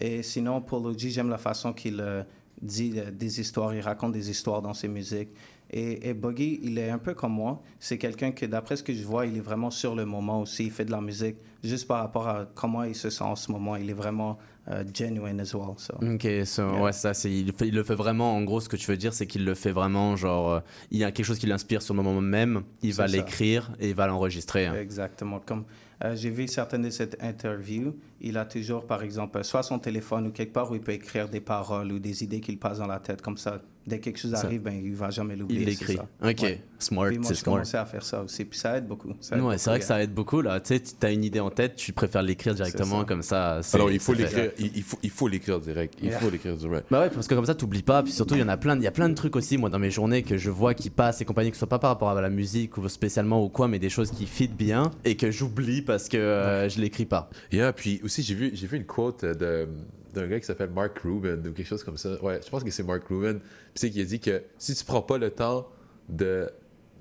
Et 0.00 0.22
sinon, 0.22 0.60
pour 0.60 0.80
Logi, 0.80 1.10
j'aime 1.10 1.28
la 1.28 1.38
façon 1.38 1.72
qu'il 1.72 2.00
euh, 2.00 2.22
dit 2.60 2.94
des 3.12 3.40
histoires, 3.40 3.74
il 3.74 3.80
raconte 3.80 4.12
des 4.12 4.30
histoires 4.30 4.62
dans 4.62 4.74
ses 4.74 4.88
musiques. 4.88 5.30
Et, 5.76 6.08
et 6.08 6.14
Boogie, 6.14 6.60
il 6.62 6.78
est 6.78 6.88
un 6.88 6.98
peu 6.98 7.14
comme 7.14 7.32
moi. 7.32 7.60
C'est 7.80 7.98
quelqu'un 7.98 8.30
que, 8.30 8.46
d'après 8.46 8.76
ce 8.76 8.82
que 8.84 8.92
je 8.94 9.02
vois, 9.02 9.26
il 9.26 9.36
est 9.36 9.40
vraiment 9.40 9.70
sur 9.72 9.96
le 9.96 10.04
moment 10.04 10.40
aussi. 10.40 10.66
Il 10.66 10.70
fait 10.70 10.84
de 10.84 10.92
la 10.92 11.00
musique 11.00 11.34
juste 11.64 11.88
par 11.88 11.98
rapport 11.98 12.28
à 12.28 12.46
comment 12.54 12.84
il 12.84 12.94
se 12.94 13.10
sent 13.10 13.24
en 13.24 13.34
ce 13.34 13.50
moment. 13.50 13.74
Il 13.74 13.90
est 13.90 13.94
vraiment 13.94 14.38
euh, 14.68 14.84
genuine 14.94 15.40
as 15.40 15.52
well. 15.52 15.74
so. 15.76 15.94
Ok, 16.00 16.26
so, 16.46 16.62
ouais, 16.80 16.92
ça, 16.92 17.12
c'est, 17.12 17.30
il, 17.30 17.46
le 17.48 17.52
fait- 17.52 17.66
il 17.68 17.74
le 17.74 17.82
fait 17.82 17.96
vraiment. 17.96 18.36
En 18.36 18.42
gros, 18.44 18.60
ce 18.60 18.68
que 18.68 18.76
tu 18.76 18.88
veux 18.88 18.96
dire, 18.96 19.12
c'est 19.12 19.26
qu'il 19.26 19.44
le 19.44 19.54
fait 19.54 19.72
vraiment. 19.72 20.14
Genre, 20.14 20.52
euh, 20.52 20.60
il 20.92 20.98
y 20.98 21.04
a 21.04 21.10
quelque 21.10 21.26
chose 21.26 21.40
qui 21.40 21.46
l'inspire 21.46 21.82
sur 21.82 21.92
le 21.94 22.02
moment 22.04 22.20
même. 22.20 22.62
Il 22.82 22.94
va 22.94 23.06
l'écrire 23.08 23.72
et 23.80 23.88
il 23.88 23.94
va 23.96 24.06
l'enregistrer. 24.06 24.66
hein. 24.66 24.74
Exactement. 24.76 25.40
Comme 25.44 25.64
euh, 26.04 26.14
j'ai 26.14 26.30
vu 26.30 26.46
certaines 26.46 26.82
de 26.82 26.90
cette 26.90 27.16
interview, 27.20 27.94
il 28.24 28.36
a 28.38 28.44
toujours, 28.44 28.86
par 28.86 29.02
exemple, 29.02 29.42
soit 29.44 29.62
son 29.62 29.78
téléphone 29.78 30.26
ou 30.26 30.30
quelque 30.30 30.52
part 30.52 30.70
où 30.70 30.74
il 30.74 30.80
peut 30.80 30.92
écrire 30.92 31.28
des 31.28 31.40
paroles 31.40 31.92
ou 31.92 31.98
des 31.98 32.24
idées 32.24 32.40
qu'il 32.40 32.58
passe 32.58 32.78
dans 32.78 32.86
la 32.86 32.98
tête. 32.98 33.22
Comme 33.22 33.36
ça, 33.36 33.60
dès 33.86 33.98
que 33.98 34.04
quelque 34.04 34.18
chose 34.18 34.34
arrive, 34.34 34.62
ben, 34.62 34.74
il 34.82 34.94
va 34.94 35.10
jamais 35.10 35.36
l'oublier. 35.36 35.60
Il 35.62 35.66
l'écrit. 35.68 35.96
ça. 35.96 36.06
Ok, 36.22 36.40
Ouais. 36.42 36.62
smart, 36.78 37.08
Puis 37.08 37.18
moi, 37.18 37.28
c'est 37.28 37.34
smart. 37.34 37.54
commencé 37.54 37.76
à 37.76 37.84
faire 37.84 38.02
ça 38.02 38.22
aussi. 38.22 38.44
Puis 38.44 38.58
ça 38.58 38.76
aide 38.78 38.86
beaucoup. 38.86 39.12
Ça 39.20 39.36
aide 39.36 39.42
Ouais, 39.42 39.46
beaucoup, 39.48 39.58
c'est 39.58 39.70
vrai 39.70 39.78
que 39.78 39.84
ça 39.84 40.02
aide 40.02 40.12
beaucoup 40.14 40.40
là. 40.40 40.58
Tu 40.60 40.68
sais, 40.74 40.80
tu 40.80 41.06
as 41.06 41.10
une 41.10 41.22
idée 41.24 41.40
en 41.40 41.50
tête, 41.50 41.76
tu 41.76 41.92
préfères 41.92 42.22
l'écrire 42.22 42.54
directement 42.54 43.00
ça. 43.00 43.04
comme 43.04 43.22
ça. 43.22 43.60
c'est- 43.62 43.76
Alors, 43.76 43.90
il 43.90 44.00
faut 44.00 44.14
l'écrire, 44.14 44.50
il, 44.58 44.70
il 44.76 44.82
faut, 44.82 44.98
il 45.02 45.10
faut 45.10 45.28
l'écrire 45.28 45.60
direct. 45.60 45.94
Il 46.00 46.08
Yeah. 46.08 46.18
faut 46.18 46.30
l'écrire 46.30 46.56
direct. 46.56 46.86
Bah 46.90 47.00
ouais, 47.02 47.10
parce 47.10 47.26
que 47.26 47.34
comme 47.34 47.44
ça, 47.46 47.54
t'oublies 47.54 47.82
pas. 47.82 48.02
Puis 48.02 48.12
surtout, 48.12 48.34
il 48.34 48.40
y 48.40 48.44
en 48.44 48.48
a 48.48 48.56
plein. 48.56 48.76
Il 48.76 48.82
y 48.82 48.86
a 48.86 48.90
plein 48.92 49.08
de 49.08 49.14
trucs 49.14 49.36
aussi, 49.36 49.58
moi, 49.58 49.68
dans 49.70 49.78
mes 49.78 49.90
journées 49.90 50.22
que 50.22 50.36
je 50.38 50.50
vois 50.50 50.72
qui 50.74 50.88
passent 50.90 51.20
et 51.20 51.24
compagnie, 51.26 51.50
que 51.50 51.56
ce 51.56 51.60
soit 51.60 51.68
pas 51.68 51.78
par 51.78 51.90
rapport 51.90 52.08
à 52.10 52.20
la 52.22 52.30
musique 52.30 52.78
ou 52.78 52.88
spécialement 52.88 53.44
ou 53.44 53.48
quoi, 53.50 53.68
mais 53.68 53.78
des 53.78 53.90
choses 53.90 54.10
qui 54.10 54.26
fit 54.26 54.48
bien 54.48 54.90
et 55.04 55.16
que 55.16 55.30
j'oublie 55.30 55.82
parce 55.82 56.08
que 56.08 56.16
euh, 56.16 56.68
je 56.68 56.80
l'écris 56.80 57.04
pas. 57.06 57.28
Yeah, 57.52 57.72
puis 57.72 58.00
aussi, 58.02 58.13
j'ai 58.22 58.34
vu, 58.34 58.50
j'ai 58.54 58.66
vu 58.66 58.76
une 58.76 58.84
quote 58.86 59.24
euh, 59.24 59.34
de, 59.34 59.68
d'un 60.14 60.26
gars 60.28 60.38
qui 60.40 60.46
s'appelle 60.46 60.70
Mark 60.70 60.98
Rubin 61.00 61.38
ou 61.38 61.52
quelque 61.52 61.64
chose 61.66 61.82
comme 61.84 61.96
ça. 61.96 62.22
Ouais, 62.22 62.40
je 62.44 62.48
pense 62.50 62.62
que 62.64 62.70
c'est 62.70 62.82
Mark 62.84 63.02
Rubin. 63.08 63.34
Puis 63.38 63.40
c'est 63.74 63.90
qui 63.90 64.00
a 64.00 64.04
dit 64.04 64.20
que 64.20 64.42
si 64.58 64.74
tu 64.74 64.84
prends 64.84 65.02
pas 65.02 65.18
le 65.18 65.30
temps 65.30 65.66
de, 66.08 66.48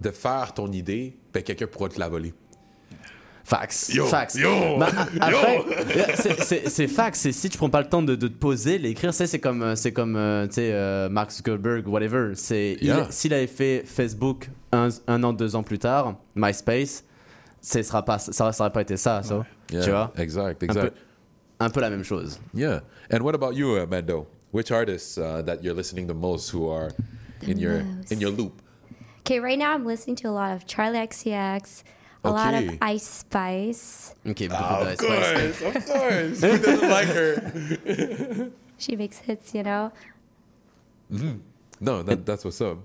de 0.02 0.10
faire 0.10 0.54
ton 0.54 0.72
idée, 0.72 1.16
ben 1.34 1.44
quelqu'un 1.44 1.68
pourra 1.68 1.90
te 1.90 2.00
la 2.00 2.10
voler. 2.10 2.34
Fax. 3.46 3.90
Yo, 3.94 4.06
fax. 4.06 4.36
yo, 4.36 4.78
Bah, 4.80 4.88
a- 5.20 5.26
après, 5.28 5.66
c'est- 6.16 6.42
c'est- 6.44 6.70
c'est 6.70 6.88
fax. 6.88 7.20
C'est 7.20 7.34
si 7.34 7.50
tu 7.50 7.58
prends 7.58 7.70
pas 7.70 7.82
le 7.82 7.90
temps 7.90 8.02
de, 8.02 8.16
de 8.16 8.28
te 8.30 8.34
poser, 8.38 8.78
l'écrire, 8.78 9.14
c'est 9.14 9.28
c'est 9.28 9.40
comme, 9.40 9.62
euh, 9.62 9.76
c'est 9.76 9.92
comme 9.92 10.16
euh, 10.16 10.48
tu 10.48 10.54
sais, 10.54 10.70
euh, 10.72 11.10
Mark 11.10 11.30
Zuckerberg, 11.30 11.86
whatever. 11.88 12.32
C'est 12.36 12.78
Yeah. 12.82 13.08
s'il 13.10 13.34
avait 13.34 13.48
fait 13.48 13.84
Facebook 13.86 14.50
un, 14.72 14.88
un 15.08 15.24
an, 15.24 15.34
deux 15.34 15.58
ans 15.58 15.64
plus 15.64 15.78
tard, 15.78 16.16
MySpace, 16.36 17.04
ce 17.64 17.82
sera 17.82 18.04
pas, 18.04 18.20
ça, 18.20 18.52
ça 18.52 18.70
pas 18.70 18.82
été 18.82 18.98
ça, 18.98 19.24
ça. 19.24 19.46
Yeah, 19.72 19.84
Tu 19.84 19.90
vois 19.90 20.12
Exact, 20.18 20.62
un 20.64 20.74
peu, 20.74 20.92
un 21.60 21.70
peu 21.70 21.80
la 21.82 21.90
même 21.90 22.04
chose. 22.04 22.40
Yeah. 22.54 22.82
And 23.10 23.22
what 23.24 23.34
about 23.34 23.56
you, 23.56 23.78
uh, 23.78 23.88
Mando? 23.90 24.28
Which 24.52 24.70
artists 24.72 25.18
uh, 25.18 25.42
that 25.46 25.64
you're 25.64 25.74
listening 25.74 26.06
the 26.08 26.14
most 26.14 26.52
who 26.52 26.70
are 26.70 26.92
in 27.42 27.58
your 27.58 27.82
in 28.12 28.20
your 28.20 28.30
loop? 28.32 28.62
Okay, 29.22 29.40
right 29.40 29.58
now 29.58 29.74
I'm 29.74 29.86
listening 29.86 30.16
to 30.18 30.28
a 30.28 30.32
lot 30.32 30.52
of 30.54 30.68
Charlie 30.68 31.00
XCX, 31.00 31.84
a 32.26 32.30
lot 32.30 32.54
of 32.54 32.78
Ice 32.82 33.08
Spice. 33.08 34.14
Ok, 34.28 34.48
beaucoup 34.50 34.84
de 34.86 34.96
Spice. 34.98 35.62
of 35.62 35.86
course. 35.88 36.42
Who 36.42 36.58
doesn't 36.60 36.90
like 36.90 37.08
her? 37.08 38.52
She 38.78 38.96
makes 38.98 39.18
hits, 39.20 39.56
you 39.56 39.64
know. 39.64 39.92
No, 41.80 42.04
that, 42.04 42.26
that's 42.26 42.44
what's 42.46 42.60
up. 42.62 42.78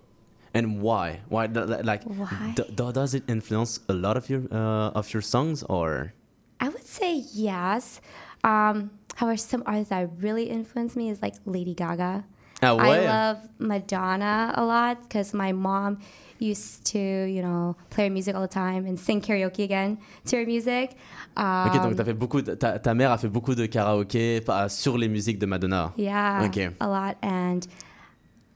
And 0.55 0.81
why? 0.81 1.21
Why? 1.29 1.47
Like, 1.47 2.05
Why? 2.05 2.55
does 2.93 3.15
it 3.15 3.25
influence 3.29 3.81
a 3.89 3.93
lot 3.95 4.17
of 4.17 4.29
your 4.31 4.43
uh, 4.51 4.91
of 4.99 5.13
your 5.13 5.23
songs, 5.23 5.63
or? 5.69 6.13
I 6.61 6.69
would 6.69 6.87
say 6.87 7.23
yes. 7.33 8.01
Um, 8.45 8.91
however, 9.17 9.37
some 9.37 9.63
artists 9.67 9.91
that 9.91 10.09
really 10.21 10.45
influenced 10.51 10.97
me 10.97 11.11
is 11.11 11.21
like 11.23 11.35
Lady 11.45 11.75
Gaga. 11.75 12.25
Ah 12.61 12.75
I 12.77 13.07
love 13.07 13.39
Madonna 13.61 14.53
a 14.57 14.65
lot 14.65 15.03
because 15.03 15.33
my 15.33 15.53
mom 15.53 15.99
used 16.41 16.85
to, 16.93 16.99
you 16.99 17.41
know, 17.41 17.77
play 17.91 18.09
her 18.09 18.11
music 18.13 18.35
all 18.35 18.43
the 18.43 18.49
time 18.49 18.85
and 18.87 18.99
sing 18.99 19.21
karaoke 19.21 19.63
again 19.63 19.99
to 20.27 20.37
her 20.39 20.45
music. 20.47 20.97
Um, 21.37 21.69
Ok, 21.69 21.81
donc 21.83 21.95
t'as 21.97 22.05
fait 22.05 22.15
beaucoup. 22.19 22.43
de- 22.43 22.57
ta, 22.57 22.79
ta 22.81 22.95
mère 22.95 23.13
a 23.13 23.19
fait 23.19 23.29
beaucoup 23.29 23.55
de 23.55 23.67
karaoké 23.67 24.41
pas- 24.41 24.69
sur 24.69 24.99
les 24.99 25.09
musiques 25.09 25.39
de 25.39 25.47
Madonna. 25.47 25.93
Yeah, 25.97 26.43
Ok. 26.47 26.59
a 26.81 26.87
lot. 26.89 27.17
And 27.23 27.61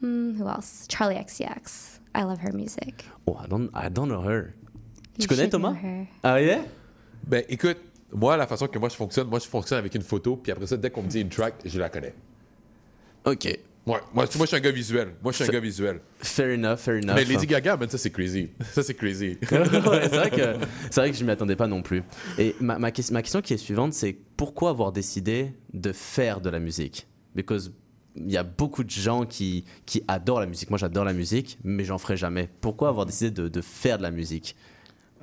mm, 0.02 0.38
who 0.38 0.48
else? 0.48 0.86
Charlie 0.88 1.16
XCX. 1.16 2.00
I 2.14 2.24
love 2.24 2.40
her 2.40 2.52
music. 2.52 3.04
Oh, 3.26 3.36
I 3.42 3.46
don't, 3.46 3.70
I 3.74 3.88
don't 3.88 4.08
know 4.08 4.22
her. 4.22 4.54
You 5.16 5.22
tu 5.22 5.28
connais 5.28 5.48
Thomas? 5.48 5.74
her. 5.74 6.06
Ah 6.22 6.36
yeah? 6.38 6.62
Ben, 7.26 7.44
écoute, 7.48 7.78
moi, 8.12 8.36
la 8.36 8.46
façon 8.46 8.66
que 8.66 8.78
moi 8.78 8.88
je 8.88 8.96
fonctionne, 8.96 9.28
moi 9.28 9.38
je 9.38 9.46
fonctionne 9.48 9.78
avec 9.78 9.94
une 9.94 10.02
photo, 10.02 10.36
puis 10.36 10.52
après 10.52 10.66
ça, 10.66 10.76
dès 10.76 10.90
qu'on 10.90 11.02
me 11.02 11.08
dit 11.08 11.20
une 11.20 11.28
track, 11.28 11.54
je 11.64 11.78
la 11.78 11.88
connais. 11.88 12.14
Ok. 13.24 13.44
Ouais, 13.44 13.58
moi, 13.84 14.00
moi, 14.14 14.26
je 14.26 14.46
suis 14.46 14.56
un 14.56 14.60
gars 14.60 14.70
visuel. 14.70 15.08
Moi, 15.22 15.32
je 15.32 15.42
suis 15.42 15.44
un 15.44 15.52
gars 15.52 15.58
visuel. 15.58 16.00
Fair 16.20 16.54
enough, 16.54 16.76
fair 16.78 16.98
enough. 16.98 17.16
Mais 17.16 17.24
Lady 17.24 17.46
Gaga, 17.48 17.76
man, 17.76 17.88
ça 17.90 17.98
c'est 17.98 18.10
crazy. 18.10 18.50
Ça 18.72 18.82
c'est 18.82 18.94
crazy. 18.94 19.38
Ouais, 19.50 20.08
c'est 20.08 20.16
vrai 20.16 20.30
que 20.30 20.66
c'est 20.88 21.00
vrai 21.00 21.10
que 21.10 21.16
je 21.16 21.24
m'y 21.24 21.32
attendais 21.32 21.56
pas 21.56 21.66
non 21.66 21.82
plus. 21.82 22.02
Et 22.38 22.54
ma, 22.60 22.78
ma, 22.78 22.90
ma 23.10 23.22
question 23.22 23.40
qui 23.42 23.54
est 23.54 23.58
suivante, 23.58 23.92
c'est 23.92 24.16
pourquoi 24.36 24.70
avoir 24.70 24.92
décidé 24.92 25.52
de 25.72 25.90
faire 25.90 26.40
de 26.40 26.48
la 26.48 26.60
musique? 26.60 27.08
Because 27.34 27.72
il 28.16 28.30
y 28.30 28.36
a 28.36 28.42
beaucoup 28.42 28.84
de 28.84 28.90
gens 28.90 29.24
qui, 29.24 29.64
qui 29.86 30.02
adorent 30.08 30.40
la 30.40 30.46
musique. 30.46 30.70
Moi, 30.70 30.78
j'adore 30.78 31.04
la 31.04 31.12
musique, 31.12 31.58
mais 31.64 31.84
j'en 31.84 31.98
ferai 31.98 32.16
jamais. 32.16 32.48
Pourquoi 32.60 32.88
avoir 32.88 33.06
décidé 33.06 33.30
de, 33.30 33.48
de 33.48 33.60
faire 33.60 33.98
de 33.98 34.02
la 34.02 34.10
musique? 34.10 34.56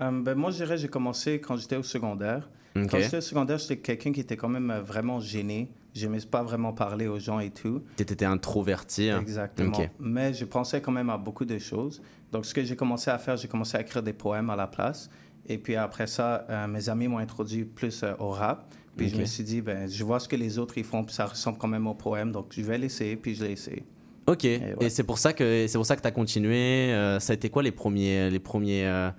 Euh, 0.01 0.11
ben, 0.23 0.35
moi, 0.35 0.51
je 0.51 0.57
dirais 0.57 0.77
j'ai 0.77 0.87
commencé 0.87 1.39
quand 1.39 1.55
j'étais 1.57 1.75
au 1.75 1.83
secondaire. 1.83 2.49
Quand 2.75 2.99
j'étais 2.99 3.17
au 3.17 3.21
secondaire, 3.21 3.57
j'étais 3.57 3.77
quelqu'un 3.77 4.11
qui 4.11 4.21
était 4.21 4.37
quand 4.37 4.47
même 4.49 4.71
euh, 4.71 4.81
vraiment 4.81 5.19
gêné. 5.19 5.71
J'aimais 5.93 6.19
pas 6.21 6.43
vraiment 6.43 6.71
parler 6.71 7.07
aux 7.07 7.19
gens 7.19 7.39
et 7.39 7.49
tout. 7.49 7.81
T'étais 7.95 8.23
introverti. 8.25 9.09
hein 9.09 9.19
Exactement. 9.19 9.77
Mais 9.99 10.33
je 10.33 10.45
pensais 10.45 10.81
quand 10.81 10.91
même 10.91 11.09
à 11.09 11.17
beaucoup 11.17 11.45
de 11.45 11.57
choses. 11.57 12.01
Donc, 12.31 12.45
ce 12.45 12.53
que 12.53 12.63
j'ai 12.63 12.75
commencé 12.75 13.09
à 13.09 13.17
faire, 13.17 13.35
j'ai 13.37 13.47
commencé 13.47 13.75
à 13.75 13.81
écrire 13.81 14.03
des 14.03 14.13
poèmes 14.13 14.49
à 14.51 14.55
la 14.55 14.67
place. 14.67 15.09
Et 15.47 15.57
puis 15.57 15.75
après 15.75 16.05
ça, 16.05 16.45
euh, 16.49 16.67
mes 16.67 16.89
amis 16.89 17.07
m'ont 17.07 17.17
introduit 17.17 17.65
plus 17.65 18.03
euh, 18.03 18.13
au 18.19 18.29
rap. 18.29 18.71
Puis 18.97 19.09
je 19.09 19.15
me 19.17 19.25
suis 19.25 19.43
dit, 19.43 19.61
ben, 19.61 19.87
je 19.89 20.03
vois 20.03 20.19
ce 20.19 20.27
que 20.27 20.35
les 20.35 20.57
autres 20.59 20.77
ils 20.77 20.83
font, 20.83 21.03
puis 21.03 21.15
ça 21.15 21.25
ressemble 21.25 21.57
quand 21.57 21.67
même 21.67 21.87
au 21.87 21.93
poème. 21.93 22.31
Donc, 22.31 22.47
je 22.51 22.61
vais 22.61 22.77
l'essayer, 22.77 23.15
puis 23.15 23.33
je 23.35 23.45
l'ai 23.45 23.51
essayé. 23.53 23.83
Ok. 24.27 24.45
Et, 24.45 24.59
ouais. 24.79 24.89
c'est 24.89 25.03
pour 25.03 25.17
ça 25.17 25.33
que 25.33 25.65
c'est 25.67 25.77
pour 25.77 25.85
ça 25.85 25.95
que 25.95 26.01
t'as 26.01 26.11
continué. 26.11 26.91
euh, 26.93 27.19
ça 27.19 27.31
a 27.31 27.35
été 27.35 27.49
quoi 27.49 27.63
les 27.63 27.71
premiers 27.71 28.29
les 28.29 28.39
premiers 28.39 28.85
euh, 28.85 29.09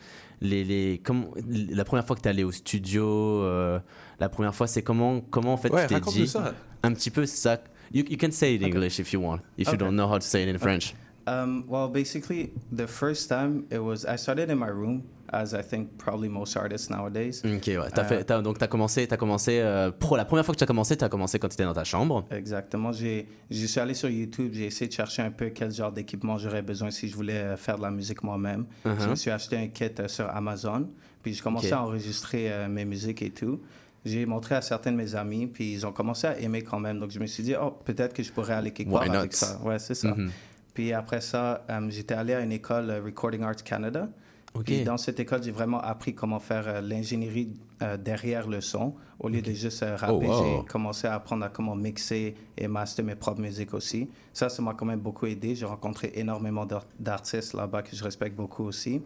les, 0.41 0.63
les 0.63 1.01
la 1.71 1.85
première 1.85 2.07
fois 2.07 2.15
que 2.15 2.21
t'es 2.21 2.29
allé 2.29 2.45
au 2.45 2.53
studio 2.53 3.05
euh, 3.43 3.81
la 4.21 4.29
première 4.29 4.55
fois 4.55 4.67
c'est 4.69 4.83
comment 4.83 5.21
comment 5.21 5.55
en 5.55 5.57
fait 5.57 5.71
Ouais, 5.73 5.87
tu 5.89 5.95
t'es 5.95 6.11
dit 6.13 6.29
ça. 6.29 6.55
un 6.85 6.93
petit 6.93 7.11
peu 7.11 7.27
c'est 7.27 7.39
ça. 7.39 7.61
You, 7.93 8.05
you 8.09 8.17
can 8.21 8.31
say 8.31 8.55
it 8.55 8.63
in 8.63 8.67
English 8.67 9.01
if 9.01 9.13
you 9.13 9.21
want 9.21 9.41
if 9.59 9.67
you 9.67 9.75
Okay. 9.75 9.79
don't 9.79 9.97
know 9.97 10.07
how 10.09 10.17
to 10.19 10.25
say 10.25 10.45
it 10.45 10.49
in 10.55 10.59
French. 10.59 10.95
Um, 11.31 11.65
well, 11.69 11.89
basically, 11.89 12.51
the 12.73 12.87
first 12.89 13.29
time 13.29 13.65
it 13.71 13.79
was, 13.79 14.05
I 14.05 14.17
started 14.17 14.51
in 14.51 14.57
my 14.57 14.69
room, 14.71 15.03
as 15.33 15.55
I 15.55 15.63
think 15.63 15.97
probably 15.97 16.29
most 16.29 16.57
artists 16.57 16.91
nowadays. 16.91 17.41
Ok 17.45 17.67
ouais. 17.69 17.91
T'as 17.95 18.03
Euh, 18.03 18.09
fait 18.25 18.43
donc 18.43 18.59
t'as 18.59 18.67
commencé 18.67 19.07
t'as 19.07 19.17
commencé 19.17 19.61
euh, 19.61 19.93
pro 19.93 20.17
la 20.17 20.25
première 20.25 20.45
fois 20.45 20.55
que 20.55 20.59
tu 20.59 20.65
as 20.65 20.67
commencé 20.67 20.97
t'as 20.97 21.09
commencé 21.09 21.39
quand 21.39 21.47
tu 21.49 21.55
étais 21.55 21.65
dans 21.65 21.73
ta 21.73 21.85
chambre. 21.85 22.25
Exactement. 22.33 22.91
J'ai, 22.93 23.29
je 23.51 23.67
suis 23.67 23.79
allé 23.79 23.95
sur 23.95 24.09
YouTube, 24.09 24.51
j'ai 24.55 24.67
essayé 24.67 24.89
de 24.89 24.93
chercher 24.93 25.23
un 25.23 25.31
peu 25.31 25.51
quel 25.51 25.71
genre 25.73 25.93
d'équipement 25.93 26.37
j'aurais 26.37 26.63
besoin 26.63 26.91
si 26.91 27.09
je 27.09 27.15
voulais 27.15 27.35
euh, 27.39 27.57
faire 27.57 27.77
de 27.79 27.83
la 27.83 27.91
musique 27.93 28.25
moi-même. 28.25 28.65
Je 28.85 29.09
me 29.09 29.15
suis 29.15 29.31
acheté 29.31 29.57
un 29.57 29.69
kit 29.69 29.91
sur 30.09 30.29
Amazon, 30.31 30.89
puis 31.23 31.33
j'ai 31.35 31.43
commencé 31.43 31.71
à 31.73 31.83
enregistrer 31.83 32.51
euh, 32.51 32.67
mes 32.69 32.85
musiques 32.85 33.23
et 33.23 33.31
tout. 33.31 33.61
J'ai 34.03 34.25
montré 34.25 34.55
à 34.55 34.63
certains 34.63 34.93
de 34.93 34.97
mes 34.97 35.15
amis, 35.15 35.47
puis 35.47 35.75
ils 35.75 35.87
ont 35.87 35.93
commencé 35.93 36.27
à 36.27 36.41
aimer 36.41 36.63
quand 36.63 36.81
même. 36.81 36.99
Donc 36.99 37.11
je 37.11 37.21
me 37.21 37.27
suis 37.27 37.43
dit, 37.43 37.55
oh, 37.63 37.77
peut-être 37.85 38.15
que 38.15 38.23
je 38.23 38.33
pourrais 38.33 38.55
aller 38.55 38.71
quelque 38.71 38.91
part 38.91 39.03
avec 39.03 39.35
ça. 39.35 39.61
Ouais, 39.63 39.79
c'est 39.79 39.95
ça. 39.95 40.17
Puis 40.81 40.95
après 40.95 41.21
ça, 41.21 41.63
euh, 41.69 41.91
j'étais 41.91 42.15
allé 42.15 42.33
à 42.33 42.41
une 42.41 42.53
école 42.53 42.89
euh, 42.89 43.03
Recording 43.05 43.43
Arts 43.43 43.63
Canada. 43.63 44.09
Puis 44.65 44.83
dans 44.83 44.97
cette 44.97 45.21
école, 45.21 45.43
j'ai 45.43 45.51
vraiment 45.51 45.79
appris 45.83 46.15
comment 46.15 46.39
faire 46.41 46.67
euh, 46.67 46.81
l'ingénierie 46.81 47.53
euh, 47.83 47.99
derrière 47.99 48.49
le 48.49 48.63
son. 48.63 48.95
Au 49.19 49.29
lieu 49.29 49.43
de 49.43 49.53
juste 49.53 49.83
euh, 49.83 49.95
rapper, 49.97 50.27
Oh, 50.27 50.33
wow. 50.33 50.43
j'ai 50.63 50.67
commencé 50.67 51.07
à 51.07 51.15
apprendre 51.17 51.45
à 51.45 51.51
comment 51.51 51.77
mixer 51.77 52.35
et 52.57 52.67
master 52.67 53.05
mes 53.05 53.15
propres 53.15 53.43
musiques 53.43 53.75
aussi. 53.75 54.09
Ça, 54.33 54.49
ça 54.49 54.63
m'a 54.63 54.73
quand 54.73 54.87
même 54.87 55.01
beaucoup 55.01 55.27
aidé. 55.27 55.55
J'ai 55.55 55.67
rencontré 55.67 56.13
énormément 56.15 56.65
d'ar- 56.65 56.87
d'artistes 56.99 57.53
là-bas 57.53 57.83
que 57.83 57.95
je 57.95 58.03
respecte 58.03 58.35
beaucoup 58.35 58.65
aussi. 58.65 59.03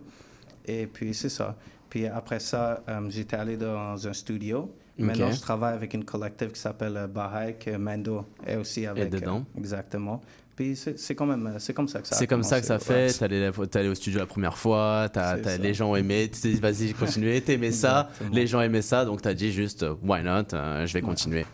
Et 0.65 0.87
puis, 0.87 1.13
c'est 1.13 1.29
ça. 1.29 1.57
Puis 1.91 2.07
après 2.07 2.39
ça, 2.39 2.85
j'étais 3.09 3.37
allé 3.37 3.57
dans 3.57 4.07
un 4.07 4.13
studio. 4.13 4.73
Maintenant, 4.97 5.27
je 5.33 5.41
travaille 5.41 5.75
avec 5.75 5.93
une 5.93 6.05
collective 6.05 6.53
qui 6.53 6.61
s'appelle 6.61 7.11
Baha'i, 7.13 7.59
que 7.59 7.77
Mando 7.77 8.27
est 8.47 8.55
aussi 8.55 8.87
avec. 8.87 9.13
euh, 9.13 9.19
dedans. 9.19 9.45
exactement. 9.59 10.21
Puis 10.57 10.77
c'est 10.77 11.15
quand 11.15 11.27
même, 11.27 11.57
c'est 11.59 11.75
comme 11.75 11.89
ça 11.89 12.01
que 12.01 12.07
ça 12.07 12.15
C'est 12.15 12.27
comme 12.29 12.45
ça 12.45 12.61
que 12.61 12.67
ça 12.67 12.79
fait. 12.79 13.13
T'es 13.13 13.25
allé, 13.25 13.51
allé 13.75 13.89
au 13.89 13.95
studio 13.95 14.21
la 14.21 14.27
première 14.27 14.57
fois, 14.57 15.09
les 15.61 15.75
gens 15.75 15.91
ont 15.91 15.97
aimé, 15.97 16.31
tu 16.33 16.41
t'es 16.41 16.53
dit 16.53 16.61
vas-y, 16.61 16.93
continue, 16.95 17.41
t'aimais 17.41 17.73
ça, 17.73 18.11
les 18.33 18.47
gens 18.47 18.61
aimaient 18.61 18.83
ça, 18.83 19.05
donc 19.05 19.23
t'as 19.23 19.35
dit 19.35 19.53
juste 19.53 19.85
why 20.03 20.23
not, 20.23 20.55
euh, 20.55 20.87
je 20.87 20.93
vais 20.93 21.01
continuer. 21.03 21.45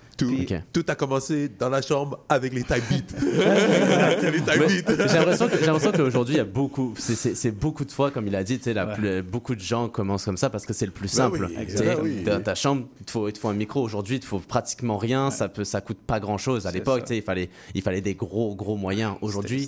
Tout, 0.72 0.84
a 0.88 0.94
commencé 0.94 1.48
dans 1.58 1.68
la 1.68 1.82
chambre 1.82 2.20
avec 2.28 2.52
les 2.52 2.62
type 2.62 2.82
beats. 2.90 3.20
les 4.22 4.40
type 4.40 4.48
Ouais, 4.48 4.82
beats. 4.82 5.08
j'ai 5.08 5.66
l'impression 5.66 5.92
qu'aujourd'hui 5.92 6.34
il 6.34 6.38
y 6.38 6.40
a 6.40 6.44
beaucoup, 6.44 6.94
c'est, 6.98 7.50
beaucoup 7.50 7.84
de 7.84 7.92
fois 7.92 8.10
comme 8.10 8.26
il 8.26 8.34
a 8.36 8.42
dit, 8.44 8.58
tu 8.58 8.64
sais, 8.64 8.74
la 8.74 8.86
Ouais. 8.86 8.94
plus- 8.94 9.22
beaucoup 9.22 9.54
de 9.54 9.60
gens 9.60 9.88
commencent 9.88 10.24
comme 10.24 10.36
ça 10.36 10.50
parce 10.50 10.66
que 10.66 10.72
c'est 10.72 10.86
le 10.86 10.92
plus 10.92 11.08
Ben 11.16 11.30
simple. 11.30 11.48
Tu 11.48 11.82
oui. 12.02 12.22
Dans 12.24 12.42
ta 12.42 12.54
chambre, 12.54 12.86
il 13.00 13.06
te 13.06 13.10
faut, 13.10 13.28
il 13.28 13.32
te 13.32 13.38
faut 13.38 13.48
un 13.48 13.54
micro. 13.54 13.82
Aujourd'hui, 13.82 14.16
il 14.16 14.20
te 14.20 14.24
faut 14.26 14.38
pratiquement 14.38 14.96
rien, 14.98 15.30
ça 15.30 15.48
peut, 15.48 15.64
ça 15.64 15.80
coûte 15.80 15.98
pas 16.06 16.18
grand 16.20 16.38
chose. 16.38 16.66
À 16.66 16.72
l'époque, 16.72 17.04
tu 17.04 17.14
il 17.16 17.22
fallait, 17.22 17.50
il 17.74 17.82
fallait 17.82 18.00
des 18.00 18.14
gros, 18.14 18.54
gros 18.54 18.76
moyens. 18.76 19.14
Aujourd'hui, 19.20 19.62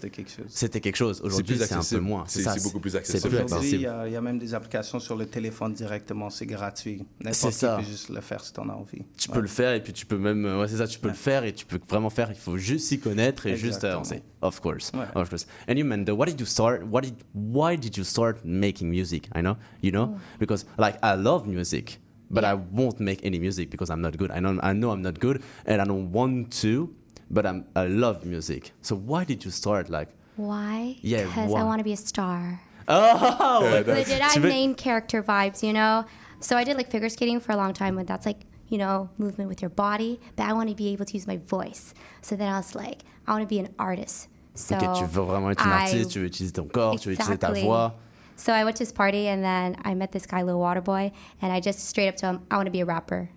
C'était 0.49 0.81
quelque 0.81 0.97
chose. 0.97 1.21
Aujourd'hui, 1.25 1.59
c'est 1.59 1.73
un 1.75 1.81
peu 1.83 1.99
moins. 2.01 2.25
C'est- 2.27 2.62
beaucoup 2.62 2.81
plus 2.81 2.97
accessible. 2.97 3.43
Aujourd'hui, 3.45 3.71
il 3.73 3.79
y, 3.81 3.83
y 3.83 4.17
a 4.17 4.21
même 4.21 4.38
des 4.38 4.55
applications 4.55 4.99
sur 5.01 5.17
le 5.17 5.27
téléphone 5.27 5.73
directement, 5.73 6.31
c'est 6.31 6.47
gratuit. 6.47 7.05
C'est 7.21 7.25
N'importe 7.25 7.53
qui 7.53 7.59
ça. 7.59 7.77
peut 7.77 7.85
juste 7.85 8.09
le 8.11 8.21
faire 8.21 8.43
si 8.45 8.53
t'en 8.53 8.69
as 8.69 8.73
envie. 8.75 9.03
tu 9.17 9.29
Ouais. 9.29 9.35
peux 9.37 9.41
le 9.41 9.49
faire 9.49 9.73
et 9.75 9.83
puis 9.83 9.93
tu 9.93 10.07
peux 10.07 10.19
même 10.19 10.42
ouais 10.45 10.69
c'est 10.69 10.77
ça 10.77 10.87
tu 10.87 10.99
peux 10.99 11.09
le 11.09 11.15
faire 11.15 11.45
et 11.45 11.53
tu 11.53 11.65
peux 11.67 11.79
vraiment 11.89 12.11
faire 12.11 12.29
il 12.31 12.37
faut 12.37 12.57
juste 12.59 12.87
s'y 12.89 12.99
connaître 13.01 13.47
et 13.47 13.57
juste 13.57 13.85
euh, 13.85 13.93
avancer 13.93 14.23
of 14.41 14.61
course. 14.61 14.91
Ouais. 14.95 15.07
of 15.15 15.29
course. 15.29 15.47
And 15.69 15.75
you 15.77 15.85
Mando 15.85 16.15
what 16.15 16.27
did 16.27 16.39
you 16.41 16.47
start 16.47 16.83
what 16.91 17.03
did 17.03 17.15
why 17.35 17.77
did 17.77 17.97
you 17.97 18.05
start 18.05 18.39
making 18.45 18.89
music? 18.91 19.29
I 19.35 19.41
know 19.43 19.57
you 19.83 19.91
know? 19.93 20.07
Mm. 20.09 20.19
Because 20.39 20.65
like 20.79 20.97
I 21.03 21.15
love 21.17 21.47
music 21.47 21.99
but 22.31 22.45
I 22.45 22.55
won't 22.55 22.99
make 22.99 23.21
any 23.25 23.39
music 23.39 23.71
because 23.71 23.91
I'm 23.91 24.01
not 24.01 24.17
good. 24.17 24.31
I 24.31 24.41
know 24.41 24.59
I 24.63 24.73
know 24.73 24.91
I'm 24.91 25.03
not 25.03 25.19
good 25.21 25.43
and 25.67 25.81
I 25.81 25.85
don't 25.85 26.11
want 26.13 26.51
to 26.63 26.89
but 27.31 27.45
I'm 27.47 27.65
I 27.77 27.87
love 27.87 28.25
music. 28.25 28.73
So 28.81 28.97
why 28.97 29.25
did 29.25 29.45
you 29.45 29.51
start 29.51 29.89
like? 29.91 30.09
Why? 30.37 30.97
Yeah, 31.03 31.25
Because 31.25 31.51
why? 31.51 31.61
I 31.61 31.65
want 31.65 31.81
to 31.81 31.85
be 31.85 31.93
a 31.93 31.97
star. 31.97 32.61
oh! 32.89 33.61
Yeah, 33.65 33.83
that's- 33.83 34.09
Legit, 34.09 34.23
I 34.23 34.35
Tu 34.35 34.41
main 34.41 34.75
character 34.75 35.23
vibes, 35.23 35.63
you 35.63 35.73
know? 35.73 36.05
So 36.41 36.57
I 36.57 36.65
did 36.65 36.77
like 36.77 36.91
figure 36.91 37.09
skating 37.11 37.39
for 37.39 37.53
a 37.53 37.57
long 37.57 37.73
time, 37.75 37.99
and 37.99 38.07
that's 38.09 38.27
like, 38.27 38.41
you 38.73 38.79
know, 38.79 39.11
movement 39.19 39.49
with 39.51 39.61
your 39.61 39.69
body. 39.69 40.19
But 40.35 40.47
I 40.47 40.55
want 40.55 40.71
to 40.71 40.75
be 40.75 40.89
able 40.95 41.05
to 41.05 41.13
use 41.13 41.27
my 41.27 41.37
voice. 41.37 41.93
So 42.23 42.37
then 42.37 42.49
I 42.49 42.57
was 42.57 42.75
like, 42.75 43.03
I 43.27 43.33
want 43.33 43.43
to 43.43 43.47
be 43.47 43.61
an 43.61 43.69
artist. 43.79 44.29
So 44.55 44.77
ok 44.77 44.99
tu 44.99 45.05
veux 45.07 45.23
vraiment 45.25 45.51
être 45.51 45.65
une 45.65 45.73
I- 45.73 45.83
artiste 45.85 46.11
tu 46.11 46.21
veux 46.21 46.27
utiliser 46.27 46.53
ton 46.53 46.69
corps 46.69 46.99
tu 47.01 47.09
veux 47.09 47.15
utiliser 47.15 47.39
ta 47.39 47.53
voix 47.53 47.95
So 48.37 48.53
I 48.53 48.65
went 48.65 48.77
to 48.77 48.85
this 48.85 48.93
party, 48.93 49.29
and 49.29 49.43
then 49.45 49.77
I 49.85 49.95
met 49.95 50.11
this 50.11 50.27
guy, 50.27 50.43
Lil 50.43 50.59
Waterboy, 50.59 51.13
and 51.43 51.53
I 51.53 51.61
just 51.61 51.81
straight 51.81 52.09
up 52.09 52.17
told 52.17 52.37
him, 52.37 52.47
I 52.51 52.57
want 52.57 52.67
to 52.67 52.73
be 52.73 52.81
a 52.81 52.85
rapper. 52.85 53.29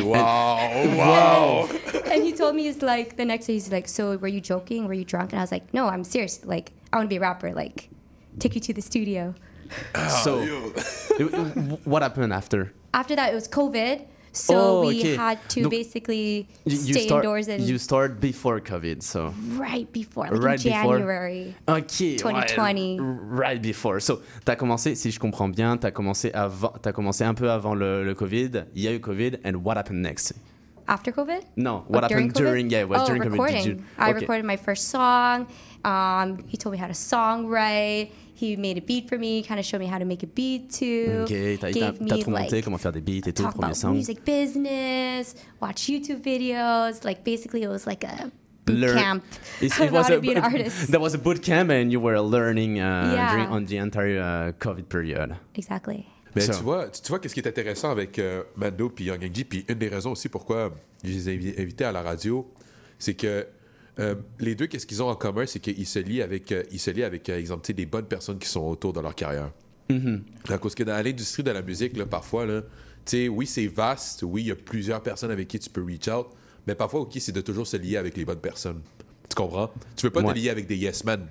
Wow, 0.00 0.56
wow. 0.96 1.68
and 2.10 2.24
he 2.24 2.32
told 2.32 2.56
me, 2.56 2.64
he's 2.64 2.82
like, 2.82 3.16
the 3.16 3.24
next 3.24 3.46
day, 3.46 3.52
he's 3.52 3.70
like, 3.70 3.86
So 3.86 4.16
were 4.16 4.28
you 4.28 4.40
joking? 4.40 4.86
Were 4.88 4.94
you 4.94 5.04
drunk? 5.04 5.32
And 5.32 5.38
I 5.38 5.42
was 5.42 5.52
like, 5.52 5.72
No, 5.74 5.86
I'm 5.88 6.02
serious. 6.02 6.44
Like, 6.44 6.72
I 6.92 6.96
want 6.96 7.06
to 7.08 7.12
be 7.14 7.16
a 7.16 7.20
rapper. 7.20 7.52
Like, 7.52 7.90
take 8.38 8.54
you 8.54 8.60
to 8.62 8.72
the 8.72 8.82
studio. 8.82 9.34
so 10.22 10.40
what 11.84 12.02
happened 12.02 12.32
after 12.32 12.72
After 12.94 13.14
that, 13.16 13.30
it 13.32 13.34
was 13.34 13.48
COVID. 13.48 14.06
So 14.36 14.54
Oh, 14.56 14.86
we 14.88 14.98
okay. 14.98 15.16
had 15.16 15.38
to 15.50 15.62
Donc, 15.62 15.70
basically 15.70 16.48
You, 16.66 16.76
you 16.76 16.92
stay 16.94 17.06
start, 17.06 17.24
indoors 17.24 17.48
and 17.48 17.62
you 17.62 17.78
start 17.78 18.18
before 18.20 18.60
COVID, 18.60 19.00
so 19.02 19.32
right 19.56 19.86
before, 19.92 20.28
like 20.28 20.42
right 20.42 20.64
in 20.66 20.72
before? 20.72 20.98
January. 20.98 21.54
ok, 21.68 22.16
2020. 22.18 22.98
ouais, 22.98 23.16
right 23.30 23.62
before. 23.62 24.00
So 24.00 24.22
t'as 24.44 24.56
commencé, 24.56 24.96
si 24.96 25.10
je 25.12 25.20
comprends 25.20 25.48
bien, 25.48 25.76
t'as 25.76 25.92
commencé 25.92 26.32
avant, 26.34 26.72
t'as 26.82 26.92
commencé 26.92 27.22
un 27.24 27.34
peu 27.34 27.48
avant 27.48 27.74
le, 27.76 28.02
le 28.04 28.14
Covid. 28.14 28.64
Il 28.74 28.82
y 28.82 28.88
a 28.88 28.92
eu 28.92 28.98
Covid, 29.00 29.38
and 29.44 29.62
what 29.64 29.76
happened 29.76 30.02
next? 30.02 30.34
After 30.88 31.12
COVID? 31.12 31.40
No, 31.56 31.76
Oh, 31.76 31.84
what 31.88 32.02
happened 32.02 32.34
COVID? 32.34 32.36
during? 32.36 32.70
Yeah, 32.70 32.84
oh, 32.90 33.06
during 33.06 33.22
COVID. 33.22 33.30
recording. 33.30 33.62
Did 33.64 33.78
you? 33.78 33.84
I 33.98 34.10
okay. 34.10 34.20
recorded 34.20 34.44
my 34.44 34.56
first 34.56 34.88
song. 34.88 35.46
Um, 35.84 36.44
he 36.48 36.56
told 36.58 36.72
me 36.72 36.78
how 36.78 36.88
to 36.88 36.92
songwrite. 36.92 38.10
He 38.40 38.56
made 38.56 38.76
a 38.78 38.80
beat 38.80 39.08
for 39.08 39.16
me, 39.18 39.42
kind 39.42 39.58
of 39.60 39.64
showed 39.64 39.80
me 39.80 39.86
how 39.88 39.98
to 39.98 40.04
make 40.04 40.24
a 40.24 40.26
beat 40.26 40.68
too. 40.70 41.22
Ok, 41.22 41.28
t'as, 41.28 41.56
t'as, 41.58 41.70
Gave 41.72 41.98
t'as 41.98 42.04
me 42.16 42.22
tout 42.22 42.30
monté, 42.30 42.56
like 42.56 42.64
comment 42.64 42.78
faire 42.78 42.92
des 42.92 43.00
beats 43.00 43.28
et 43.28 43.32
tout, 43.32 43.44
le 43.44 43.50
premier 43.50 43.66
about 43.66 43.74
song. 43.74 43.94
music 43.94 44.24
business, 44.24 45.34
watch 45.60 45.88
YouTube 45.88 46.20
videos. 46.22 47.04
Like 47.04 47.22
basically, 47.24 47.62
it 47.62 47.68
was 47.68 47.86
like 47.86 48.04
a 48.04 48.30
boot 48.66 48.76
Learn- 48.78 48.98
camp 48.98 49.22
It's- 49.60 49.80
on 49.80 49.88
how 49.94 50.02
to 50.08 50.20
be 50.20 50.30
an 50.36 50.38
artist. 50.42 50.90
There 50.90 51.00
was 51.00 51.14
a 51.14 51.18
boot 51.18 51.40
camp, 51.42 51.70
and 51.70 51.90
you 51.92 52.00
were 52.00 52.18
learning 52.20 52.80
uh, 52.80 53.12
Yeah. 53.14 53.30
during 53.32 53.48
on 53.50 53.64
the 53.66 53.76
entire 53.78 54.20
uh, 54.20 54.52
COVID 54.58 54.88
period. 54.88 55.36
exactly. 55.54 56.04
Mais 56.34 56.40
So- 56.42 56.52
tu 56.54 56.64
vois, 56.64 56.88
tu, 56.88 57.00
tu 57.02 57.08
vois 57.10 57.20
qu'est-ce 57.20 57.34
qui 57.34 57.40
est 57.40 57.46
intéressant 57.46 57.90
avec 57.92 58.18
euh, 58.18 58.42
Mando 58.56 58.88
puis 58.90 59.04
Young 59.04 59.20
puis 59.48 59.64
une 59.68 59.78
des 59.78 59.88
raisons 59.88 60.10
aussi 60.12 60.28
pourquoi 60.28 60.72
je 61.04 61.10
les 61.12 61.28
ai 61.28 61.36
invi- 61.36 61.60
invités 61.60 61.84
à 61.84 61.92
la 61.92 62.02
radio, 62.02 62.50
c'est 62.98 63.14
que 63.14 63.46
euh, 63.98 64.14
les 64.40 64.54
deux, 64.54 64.66
qu'est-ce 64.66 64.86
qu'ils 64.86 65.02
ont 65.02 65.08
en 65.08 65.14
commun, 65.14 65.46
c'est 65.46 65.60
qu'ils 65.60 65.86
se 65.86 65.98
lient 65.98 66.22
avec, 66.22 66.50
euh, 66.52 66.62
ils 66.72 66.80
se 66.80 66.90
lient 66.90 67.04
avec, 67.04 67.28
euh, 67.28 67.38
exemple, 67.38 67.72
des 67.72 67.86
bonnes 67.86 68.06
personnes 68.06 68.38
qui 68.38 68.48
sont 68.48 68.62
autour 68.62 68.92
de 68.92 69.00
leur 69.00 69.14
carrière. 69.14 69.50
Parce 70.46 70.74
que 70.74 70.82
dans 70.82 71.02
l'industrie 71.04 71.42
de 71.42 71.50
la 71.50 71.62
musique, 71.62 71.96
là, 71.96 72.06
parfois, 72.06 72.46
là, 72.46 72.62
oui, 73.30 73.46
c'est 73.46 73.66
vaste, 73.66 74.22
oui, 74.26 74.42
il 74.42 74.46
y 74.48 74.50
a 74.50 74.56
plusieurs 74.56 75.02
personnes 75.02 75.30
avec 75.30 75.46
qui 75.48 75.58
tu 75.58 75.70
peux 75.70 75.84
reach 75.84 76.08
out, 76.08 76.26
mais 76.66 76.74
parfois, 76.74 77.00
OK, 77.00 77.12
c'est 77.18 77.32
de 77.32 77.40
toujours 77.40 77.66
se 77.66 77.76
lier 77.76 77.96
avec 77.96 78.16
les 78.16 78.24
bonnes 78.24 78.40
personnes. 78.40 78.80
Tu 79.28 79.34
comprends? 79.34 79.70
Tu 79.96 80.06
veux 80.06 80.10
pas 80.10 80.22
Ouais. 80.22 80.32
te 80.32 80.38
lier 80.38 80.48
avec 80.50 80.66
des 80.66 80.76
yes 80.76 81.04
men. 81.04 81.26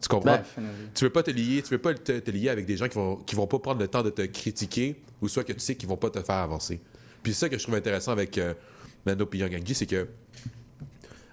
Tu 0.00 0.08
comprends? 0.08 0.36
Ben, 0.56 0.64
tu 0.94 1.04
veux 1.04 1.10
pas 1.10 1.24
te 1.24 1.30
lier, 1.32 1.60
tu 1.62 1.70
veux 1.70 1.78
pas 1.78 1.92
te, 1.92 2.12
te 2.20 2.30
lier 2.30 2.48
avec 2.50 2.66
des 2.66 2.76
gens 2.76 2.88
qui 2.88 2.94
vont, 2.94 3.16
qui 3.16 3.34
vont 3.34 3.48
pas 3.48 3.58
prendre 3.58 3.80
le 3.80 3.88
temps 3.88 4.02
de 4.04 4.10
te 4.10 4.22
critiquer 4.22 5.00
ou 5.20 5.26
soit 5.28 5.42
que 5.42 5.52
tu 5.52 5.58
sais 5.60 5.74
qu'ils 5.74 5.88
vont 5.88 5.96
pas 5.96 6.10
te 6.10 6.20
faire 6.22 6.36
avancer. 6.36 6.80
Puis 7.22 7.34
c'est 7.34 7.40
ça 7.40 7.48
que 7.48 7.58
je 7.58 7.62
trouve 7.64 7.74
intéressant 7.74 8.12
avec 8.12 8.38
euh, 8.38 8.54
Young 9.06 9.54
Angie, 9.60 9.74
c'est 9.74 9.86
que 9.86 10.06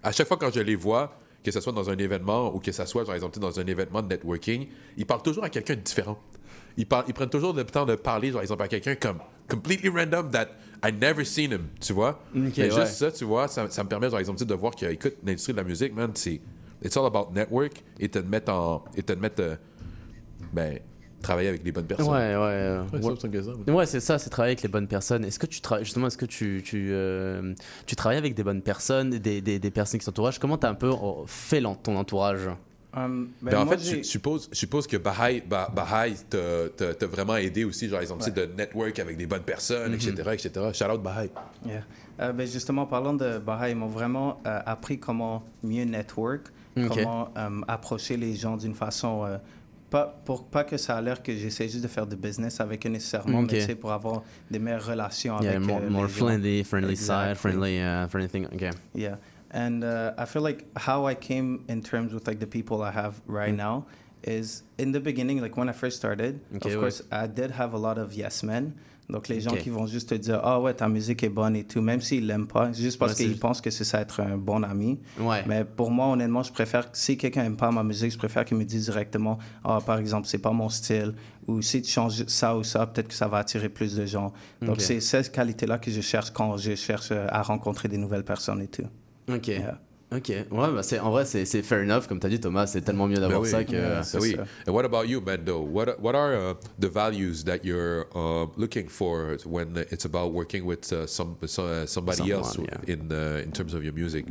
à 0.05 0.11
chaque 0.11 0.27
fois 0.27 0.37
quand 0.37 0.53
je 0.53 0.59
les 0.59 0.75
vois, 0.75 1.17
que 1.43 1.51
ce 1.51 1.59
soit 1.59 1.73
dans 1.73 1.89
un 1.89 1.97
événement 1.97 2.53
ou 2.53 2.59
que 2.59 2.71
ce 2.71 2.85
soit, 2.85 3.03
par 3.05 3.15
exemple, 3.15 3.39
dans 3.39 3.59
un 3.59 3.65
événement 3.65 4.01
de 4.03 4.07
networking, 4.07 4.67
ils 4.97 5.05
parlent 5.05 5.23
toujours 5.23 5.43
à 5.43 5.49
quelqu'un 5.49 5.75
de 5.75 5.81
différent. 5.81 6.17
Ils, 6.77 6.85
parlent, 6.85 7.05
ils 7.07 7.13
prennent 7.13 7.29
toujours 7.29 7.53
le 7.53 7.63
temps 7.63 7.85
de 7.85 7.95
parler, 7.95 8.31
par 8.31 8.41
exemple, 8.41 8.61
à 8.63 8.67
quelqu'un 8.67 8.95
comme 8.95 9.19
completely 9.49 9.89
random 9.89 10.29
that 10.29 10.49
I 10.83 10.91
never 10.91 11.25
seen 11.25 11.51
him, 11.51 11.67
tu 11.79 11.93
vois? 11.93 12.21
Mais 12.33 12.51
ouais. 12.55 12.69
juste 12.71 12.93
ça, 12.93 13.11
tu 13.11 13.25
vois, 13.25 13.47
ça, 13.47 13.69
ça 13.69 13.83
me 13.83 13.89
permet, 13.89 14.09
par 14.09 14.19
exemple, 14.19 14.43
de 14.45 14.53
voir 14.53 14.75
que, 14.75 14.85
écoute, 14.85 15.15
l'industrie 15.23 15.53
de 15.53 15.57
la 15.57 15.63
musique, 15.63 15.93
man, 15.93 16.11
c'est. 16.13 16.39
It's 16.83 16.95
all 16.97 17.05
about 17.05 17.31
network 17.33 17.83
et 17.99 18.09
te 18.09 18.19
mettre 18.19 18.51
en. 18.51 18.83
Et 18.95 19.01
te 19.01 19.13
mettre. 19.13 19.41
euh, 19.41 19.55
ben, 20.53 20.79
travailler 21.25 21.49
avec 21.49 21.63
les 21.63 21.71
bonnes 21.71 21.85
personnes. 21.85 22.07
Ouais, 22.07 22.13
ouais. 22.13 22.21
euh, 22.35 22.83
Ouais, 22.93 22.99
ouais. 22.99 23.15
c'est. 23.15 23.71
Ouais, 23.71 23.85
ça, 23.99 24.17
c'est 24.19 24.29
travailler 24.29 24.51
avec 24.51 24.61
les 24.61 24.69
bonnes 24.69 24.87
personnes. 24.87 25.25
Est-ce 25.25 25.39
que 25.39 25.47
tu 25.47 25.59
travailles, 25.59 25.83
justement, 25.85 26.07
est-ce 26.07 26.17
que 26.17 26.25
tu, 26.25 26.61
tu, 26.63 26.89
euh, 26.91 27.53
tu 27.85 27.95
travailles 27.95 28.19
avec 28.19 28.35
des 28.35 28.43
bonnes 28.43 28.61
personnes, 28.61 29.09
des, 29.09 29.41
des, 29.41 29.59
des 29.59 29.71
personnes 29.71 29.99
qui 29.99 30.05
t'entourent 30.05 30.29
Comment 30.39 30.57
t'as 30.57 30.69
un 30.69 30.75
peu 30.75 30.89
oh, 30.89 31.23
fait 31.27 31.61
ton 31.83 31.95
entourage? 31.97 32.47
Um, 32.95 33.29
ben, 33.41 33.51
Ben, 33.51 33.59
en 33.59 33.65
fait, 33.67 33.79
je 33.79 34.03
suppose, 34.03 34.47
je 34.51 34.57
suppose 34.57 34.87
que 34.87 34.95
Baha'i, 34.95 35.41
Bah- 35.41 35.69
Baha'i 35.75 36.15
t'a- 36.29 37.07
vraiment 37.07 37.35
aidé 37.35 37.65
aussi, 37.65 37.89
genre, 37.89 37.99
exemple, 37.99 38.23
tu 38.23 38.29
sais, 38.29 38.47
de 38.47 38.53
network 38.53 38.97
avec 38.99 39.17
des 39.17 39.25
bonnes 39.25 39.41
personnes, 39.41 39.93
etc., 39.93 40.13
etc. 40.31 40.49
Shout 40.73 40.85
out 40.85 41.03
Baha'i. 41.03 41.29
Yeah. 41.65 41.81
Euh, 42.21 42.31
ben 42.31 42.47
justement, 42.47 42.85
parlant 42.85 43.13
de 43.13 43.39
Baha'i, 43.39 43.71
ils 43.71 43.75
m'ont 43.75 43.87
vraiment 43.87 44.39
euh, 44.47 44.59
appris 44.65 44.97
comment 44.97 45.43
mieux 45.61 45.83
network, 45.83 46.43
comment 46.87 47.29
euh, 47.37 47.61
approcher 47.67 48.15
les 48.15 48.33
gens 48.35 48.55
d'une 48.55 48.75
façon. 48.75 49.39
Pas, 49.89 50.21
pour 50.25 50.45
pas 50.45 50.63
que 50.63 50.77
ça 50.77 50.97
a 50.97 51.01
l'air 51.01 51.21
que 51.21 51.33
j'essaie 51.35 51.67
juste 51.69 51.83
de 51.83 51.87
faire 51.87 52.07
du 52.07 52.15
business 52.15 52.59
avec 52.59 52.85
eux 52.85 52.89
nécessairement, 52.89 53.39
Ok. 53.39 53.51
mais 53.51 53.61
c'est 53.61 53.75
pour 53.75 53.91
avoir 53.91 54.23
des 54.49 54.59
meilleures 54.59 54.85
relations 54.85 55.39
Yeah, 55.41 55.51
avec 55.51 55.61
more, 55.61 55.81
euh, 55.81 55.89
more 55.89 56.09
friendly, 56.09 56.63
friendly 56.63 56.91
Exactly. 56.91 57.27
side, 57.29 57.37
friendly, 57.37 57.79
uh, 57.79 58.07
friendly 58.07 58.29
thing. 58.29 58.45
Okay. 58.53 58.71
Yeah, 58.93 59.17
and 59.51 59.83
uh, 59.83 60.13
I 60.17 60.25
feel 60.25 60.41
like 60.41 60.65
how 60.75 61.07
I 61.07 61.15
came 61.15 61.63
in 61.69 61.81
terms 61.81 62.13
with 62.13 62.27
like 62.27 62.39
the 62.39 62.47
people 62.47 62.81
I 62.81 62.91
have 62.91 63.21
right 63.27 63.53
now 63.55 63.85
is 64.23 64.63
in 64.77 64.91
the 64.91 64.99
beginning, 64.99 65.39
like 65.41 65.55
when 65.55 65.69
I 65.69 65.73
first 65.73 65.97
started. 65.97 66.39
Mm. 66.51 66.57
Okay, 66.57 66.73
of 66.73 66.79
course, 66.79 67.01
I 67.11 67.27
did 67.27 67.51
have 67.51 67.73
a 67.73 67.77
lot 67.77 67.97
of 67.97 68.13
yes 68.13 68.43
men. 68.43 68.73
Donc 69.09 69.27
les 69.27 69.39
gens 69.39 69.55
qui 69.55 69.69
vont 69.69 69.85
juste 69.85 70.09
te 70.09 70.15
dire 70.15 70.39
ah 70.43 70.59
ouais 70.59 70.73
ta 70.73 70.87
musique 70.89 71.23
est 71.23 71.29
bonne 71.29 71.55
et 71.55 71.63
tout, 71.63 71.81
même 71.81 72.01
s'ils 72.01 72.25
l'aiment 72.25 72.47
pas, 72.47 72.71
juste 72.71 72.97
parce 72.97 73.13
Ouais, 73.13 73.25
qu'ils 73.25 73.37
pensent 73.37 73.61
que 73.61 73.69
c'est 73.69 73.83
ça 73.83 74.01
être 74.01 74.19
un 74.19 74.37
bon 74.37 74.63
ami. 74.63 74.99
Ouais. 75.19 75.43
Mais 75.45 75.63
pour 75.63 75.91
moi 75.91 76.07
honnêtement, 76.07 76.41
je 76.41 76.51
préfère 76.51 76.89
si 76.93 77.17
quelqu'un 77.17 77.43
aime 77.43 77.55
pas 77.57 77.69
ma 77.71 77.83
musique, 77.83 78.11
je 78.11 78.17
préfère 78.17 78.45
qu'il 78.45 78.57
me 78.57 78.65
dise 78.65 78.85
directement 78.85 79.37
ah 79.63 79.79
par 79.85 79.99
exemple 79.99 80.27
c'est 80.27 80.39
pas 80.39 80.51
mon 80.51 80.69
style 80.69 81.13
ou 81.47 81.61
si 81.61 81.81
tu 81.83 81.91
changes 81.91 82.25
ça 82.25 82.57
ou 82.57 82.63
ça, 82.63 82.87
peut-être 82.87 83.09
que 83.09 83.13
ça 83.13 83.27
va 83.27 83.37
attirer 83.37 83.69
plus 83.69 83.95
de 83.95 84.05
gens. 84.05 84.33
Donc 84.61 84.81
c'est 84.81 84.99
cette 84.99 85.31
qualité 85.31 85.67
là 85.67 85.77
que 85.77 85.91
je 85.91 86.01
cherche 86.01 86.31
quand 86.31 86.57
je 86.57 86.73
cherche 86.75 87.11
à 87.11 87.41
rencontrer 87.43 87.87
des 87.87 87.97
nouvelles 87.97 88.25
personnes 88.25 88.61
et 88.61 88.67
tout. 88.67 88.87
Ok. 89.31 89.47
Yeah. 89.47 89.79
Ok. 90.11 90.29
Ouais, 90.29 90.45
bah 90.51 90.83
c'est, 90.83 90.99
en 90.99 91.09
vrai, 91.11 91.25
c'est, 91.25 91.45
c'est 91.45 91.63
fair 91.63 91.79
enough. 91.81 92.07
Comme 92.07 92.19
t'as 92.19 92.29
dit, 92.29 92.39
Thomas, 92.39 92.67
c'est 92.67 92.81
tellement 92.81 93.07
mieux 93.07 93.15
d'avoir 93.17 93.41
Ben 93.41 93.45
oui. 93.45 93.49
ça 93.51 93.63
que. 93.63 93.71
Yeah. 93.71 93.89
Ben 93.95 94.03
C'est 94.03 94.19
oui. 94.19 94.35
ça. 94.35 94.45
And 94.67 94.73
what 94.73 94.85
about 94.85 95.05
you, 95.07 95.19
Mando? 95.19 95.59
What 95.61 95.99
what 95.99 96.13
are 96.15 96.33
uh, 96.35 96.53
the 96.79 96.87
values 96.87 97.43
that 97.45 97.65
you're 97.65 98.05
uh, 98.15 98.45
looking 98.55 98.87
for 98.87 99.37
when 99.45 99.75
it's 99.91 100.05
about 100.05 100.31
working 100.31 100.63
with 100.65 100.91
uh, 100.93 101.07
some, 101.07 101.35
so- 101.47 101.65
uh, 101.65 101.85
somebody 101.87 102.17
Someone, 102.19 102.37
else 102.37 102.57
yeah. 102.59 102.93
in 102.93 103.11
uh, 103.11 103.41
in 103.43 103.51
terms 103.51 103.73
of 103.73 103.83
your 103.83 103.93
music? 103.93 104.25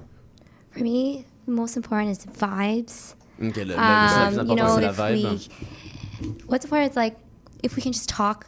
For 0.71 0.81
me, 0.85 1.27
the 1.47 1.53
most 1.53 1.77
important 1.77 2.11
is 2.11 2.25
vibes. 2.25 3.15
Ok, 3.43 3.57
le, 3.57 3.65
le- 3.65 3.75
le- 3.75 3.75
le 3.75 4.31
plus 4.31 4.39
Um, 4.39 4.49
you 4.49 4.55
know, 4.57 4.77
c'est 4.79 4.85
if 4.85 4.99
la 4.99 5.11
vibe. 5.11 5.25
we, 5.25 5.49
what's 6.47 6.65
important 6.65 6.93
is 6.93 6.97
like 6.97 7.17
if 7.65 7.75
we 7.77 7.83
can 7.83 7.93
just 7.93 8.09
talk 8.09 8.47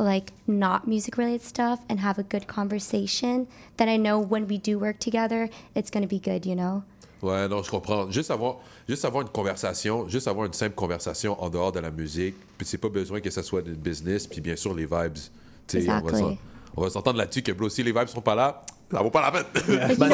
like 0.00 0.32
not 0.46 0.86
music 0.86 1.16
related 1.16 1.42
stuff 1.42 1.78
and 1.88 1.96
have 2.00 2.18
a 2.18 2.22
good 2.22 2.46
conversation, 2.46 3.46
then 3.76 3.88
I 3.88 3.96
know 3.98 4.18
when 4.18 4.46
we 4.48 4.58
do 4.58 4.78
work 4.78 4.98
together, 4.98 5.48
it's 5.74 5.90
gonna 5.90 6.06
be 6.06 6.18
good, 6.18 6.46
you 6.46 6.54
know? 6.54 6.82
Ouais, 7.22 7.46
non, 7.48 7.62
je 7.62 7.70
comprends. 7.70 8.10
Juste 8.10 8.30
avoir, 8.30 8.56
juste 8.88 9.04
avoir 9.04 9.22
une 9.22 9.28
conversation, 9.28 10.08
juste 10.08 10.26
avoir 10.26 10.46
une 10.46 10.54
simple 10.54 10.74
conversation 10.74 11.36
en 11.42 11.50
dehors 11.50 11.70
de 11.70 11.80
la 11.80 11.90
musique. 11.90 12.34
Puis 12.56 12.66
c'est 12.66 12.78
pas 12.78 12.88
besoin 12.88 13.20
que 13.20 13.28
ça 13.30 13.42
soit 13.42 13.60
une 13.60 13.74
business. 13.74 14.26
Puis 14.26 14.40
bien 14.40 14.56
sûr, 14.56 14.74
les 14.74 14.86
vibes. 14.86 15.18
tu 15.66 15.82
sais, 15.82 15.88
On 15.90 16.00
va 16.00 16.08
Exactly. 16.08 16.38
on 16.76 16.82
va 16.82 16.90
s'entendre 16.90 17.18
là-dessus 17.18 17.42
que, 17.42 17.52
bro, 17.52 17.68
si 17.68 17.82
les 17.82 17.92
vibes 17.92 18.08
sont 18.08 18.22
pas 18.22 18.34
là, 18.34 18.62
ça 18.92 19.02
vaut 19.02 19.10
pas 19.10 19.30
la 19.30 19.30
peine. 19.30 19.96
Bah, 19.98 20.08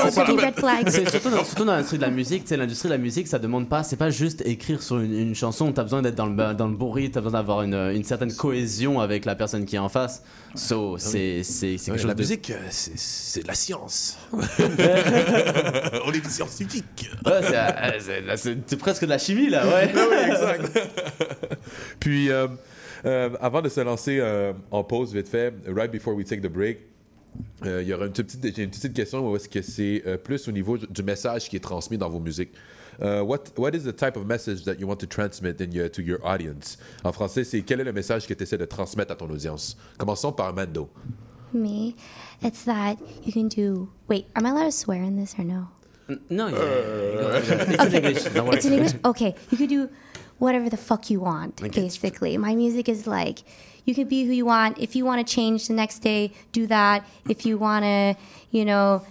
c'est 0.89 1.09
surtout 1.09 1.31
dans, 1.31 1.45
surtout 1.45 1.65
dans 1.65 1.73
l'industrie 1.73 1.97
de 1.99 2.03
la 2.03 2.11
musique, 2.11 2.43
tu 2.43 2.49
sais, 2.49 2.57
l'industrie 2.57 2.89
de 2.89 2.95
la 2.95 2.99
musique, 2.99 3.27
ça 3.29 3.39
demande 3.39 3.69
pas, 3.69 3.83
c'est 3.83 3.97
pas 3.97 4.11
juste 4.11 4.43
écrire 4.47 4.83
sur 4.83 4.99
une, 4.99 5.15
une 5.19 5.35
chanson, 5.35 5.73
t'as 5.73 5.83
besoin 5.83 6.03
d'être 6.03 6.15
dans 6.15 6.27
le, 6.27 6.55
dans 6.55 6.67
le 6.69 6.77
bon 6.77 6.91
rythme, 6.91 7.13
t'as 7.15 7.21
besoin 7.21 7.39
d'avoir 7.41 7.63
une, 7.63 7.75
une 7.75 8.05
certaine 8.05 8.33
cohésion 8.35 9.01
avec 9.01 9.25
la 9.25 9.35
personne 9.35 9.65
qui 9.65 9.77
est 9.77 9.81
en 9.81 9.89
face. 9.89 10.23
So, 10.55 10.97
c'est, 10.99 11.43
c'est, 11.43 11.77
quelque 11.77 11.97
chose 11.99 12.07
la 12.07 12.15
de- 12.15 12.19
musique, 12.21 12.51
euh, 12.51 12.59
c'est- 12.71 12.97
c'est 12.97 13.43
de 13.43 13.49
la 13.49 13.55
science. 13.55 14.19
on 14.33 16.13
est 16.13 16.21
des 16.21 16.29
scientifiques. 16.29 17.11
Ouais, 17.25 17.41
c'est, 17.43 17.57
euh, 17.57 18.37
c'est, 18.67 18.77
presque 18.77 19.05
de 19.05 19.11
la 19.11 19.19
chimie 19.19 19.49
là, 19.51 19.67
ouais. 19.67 19.93
oui, 19.95 20.17
exact. 20.31 20.79
Puis, 22.01 22.31
euh, 22.31 22.47
euh, 23.05 23.31
avant 23.41 23.63
de 23.63 23.69
se 23.69 23.81
lancer 23.81 24.19
euh, 24.21 24.53
en 24.71 24.83
pause 24.85 25.13
vite 25.15 25.29
fait, 25.29 25.53
right 25.69 25.91
before 25.91 26.15
we 26.15 26.25
take 26.25 26.41
the 26.41 26.51
break, 26.53 26.79
euh, 27.65 27.83
il 27.83 27.89
y 27.89 27.93
aura 27.95 28.07
une 28.07 28.13
petite, 28.13 28.57
j'ai 28.57 28.63
une 28.63 28.71
petite 28.71 28.95
question 28.95 29.29
où 29.29 29.37
est-ce 29.37 29.49
que 29.49 29.63
c'est 29.63 30.03
euh, 30.07 30.17
plus 30.17 30.49
au 30.49 30.53
niveau 30.53 30.79
du 30.79 31.03
message 31.03 31.49
qui 31.49 31.57
est 31.57 31.61
transmis 31.61 31.99
dans 31.99 32.09
vos 32.09 32.21
musiques? 32.21 32.53
Euh, 33.03 33.21
what, 33.23 33.45
what 33.59 33.71
is 33.75 33.83
the 33.83 33.95
type 33.95 34.17
of 34.17 34.27
message 34.27 34.65
that 34.65 34.75
you 34.79 34.87
want 34.87 34.97
to 34.97 35.07
transmit 35.07 35.61
in 35.61 35.71
your, 35.71 35.91
to 35.91 36.01
your 36.03 36.19
audience? 36.25 36.79
En 37.05 37.13
français, 37.13 37.45
c'est 37.45 37.63
quel 37.63 37.81
est 37.81 37.85
le 37.85 37.93
message 37.93 38.27
que 38.27 38.35
tu 38.35 38.43
essaies 38.43 38.59
de 38.59 38.65
transmettre 38.65 39.13
à 39.13 39.17
ton 39.17 39.29
audience? 39.29 39.77
Commençons 39.99 40.33
par 40.33 40.55
Mando. 40.55 40.89
Me, 41.53 41.95
it's 42.43 42.65
that 42.65 42.97
you 43.25 43.33
can 43.33 43.49
do. 43.49 43.89
Wait, 44.09 44.27
am 44.35 44.47
I 44.47 44.51
allowed 44.51 44.67
to 44.67 44.73
swear 44.73 45.03
in 45.03 45.17
this 45.17 45.35
or 45.39 45.45
no? 45.45 45.69
Non, 46.31 46.53
yeah. 46.53 47.41
It's 47.69 47.85
in 47.85 47.95
English. 47.95 48.25
Don't 48.33 48.47
worry. 48.47 48.57
It's 48.57 48.65
in 48.65 48.73
English? 48.73 48.95
Okay. 49.05 49.35
You 49.51 49.59
could 49.59 49.69
do 49.69 49.89
whatever 50.39 50.69
the 50.69 50.77
fuck 50.77 51.11
you 51.11 51.21
want, 51.21 51.57
basically. 51.73 52.37
My 52.39 52.55
music 52.55 52.89
is 52.89 53.07
like, 53.07 53.43
you 53.87 53.95
can 53.95 54.07
be 54.09 54.25
who 54.27 54.33
you 54.33 54.45
want. 54.45 54.79
If 54.79 54.95
you 54.95 55.05
want 55.07 55.27
to 55.27 55.35
change 55.35 55.69
the 55.69 55.75
next 55.75 56.01
day, 56.01 56.33
do 56.53 56.67
that. 56.67 57.05
If 57.29 57.47
you 57.47 57.57
want 57.57 57.85
to, 57.85 58.15
you 58.51 58.65
know, 58.65 59.03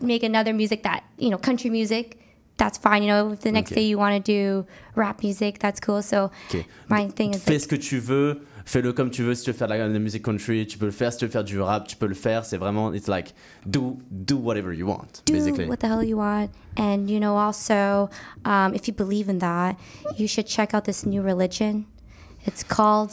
make 0.00 0.22
another 0.22 0.54
music 0.54 0.82
that, 0.84 1.02
you 1.18 1.28
know, 1.28 1.36
country 1.38 1.68
music, 1.70 2.18
that's 2.56 2.78
fine. 2.78 3.02
You 3.02 3.08
know, 3.08 3.32
if 3.32 3.40
the 3.40 3.52
next 3.52 3.72
Okay. 3.72 3.82
day 3.82 3.86
you 3.88 3.98
want 3.98 4.14
to 4.16 4.32
do 4.32 4.66
rap 4.94 5.22
music, 5.22 5.58
that's 5.58 5.80
cool. 5.80 6.00
So 6.02 6.30
Ok. 6.48 6.64
my 6.88 7.08
thing 7.08 7.34
is 7.34 7.42
Fais 7.42 7.52
like, 7.54 7.60
ce 7.62 7.66
que 7.68 7.76
tu 7.76 7.98
veux, 7.98 8.40
fais-le 8.64 8.92
comme 8.94 9.10
tu 9.10 9.22
veux. 9.22 9.34
Si 9.34 9.44
tu 9.44 9.50
veux 9.50 9.56
faire 9.58 9.68
de 9.68 9.74
la, 9.74 9.88
de 9.88 9.92
la 9.92 9.98
musique 9.98 10.22
country, 10.24 10.66
tu 10.66 10.78
peux 10.78 10.86
le 10.86 10.92
faire. 10.92 11.12
Si 11.12 11.18
tu 11.18 11.26
veux 11.26 11.30
faire 11.30 11.44
du 11.44 11.60
rap, 11.60 11.86
tu 11.86 11.96
peux 11.96 12.06
le 12.06 12.14
faire. 12.14 12.44
C'est 12.46 12.56
vraiment, 12.56 12.94
it's 12.94 13.08
like, 13.08 13.34
do, 13.66 13.98
do 14.10 14.36
whatever 14.38 14.72
you 14.72 14.86
want, 14.86 15.22
do 15.26 15.32
basically. 15.34 15.66
what 15.66 15.80
the 15.80 15.86
hell 15.88 16.02
you 16.02 16.16
want. 16.16 16.48
And, 16.78 17.10
you 17.10 17.18
know, 17.20 17.36
also, 17.36 18.08
um, 18.44 18.72
if 18.74 18.86
you 18.88 18.94
believe 18.94 19.28
in 19.28 19.38
that, 19.40 19.76
you 20.16 20.26
should 20.28 20.46
check 20.46 20.72
out 20.74 20.84
this 20.84 21.04
new 21.04 21.20
religion. 21.22 21.84
It's 22.46 22.62
called 22.62 23.12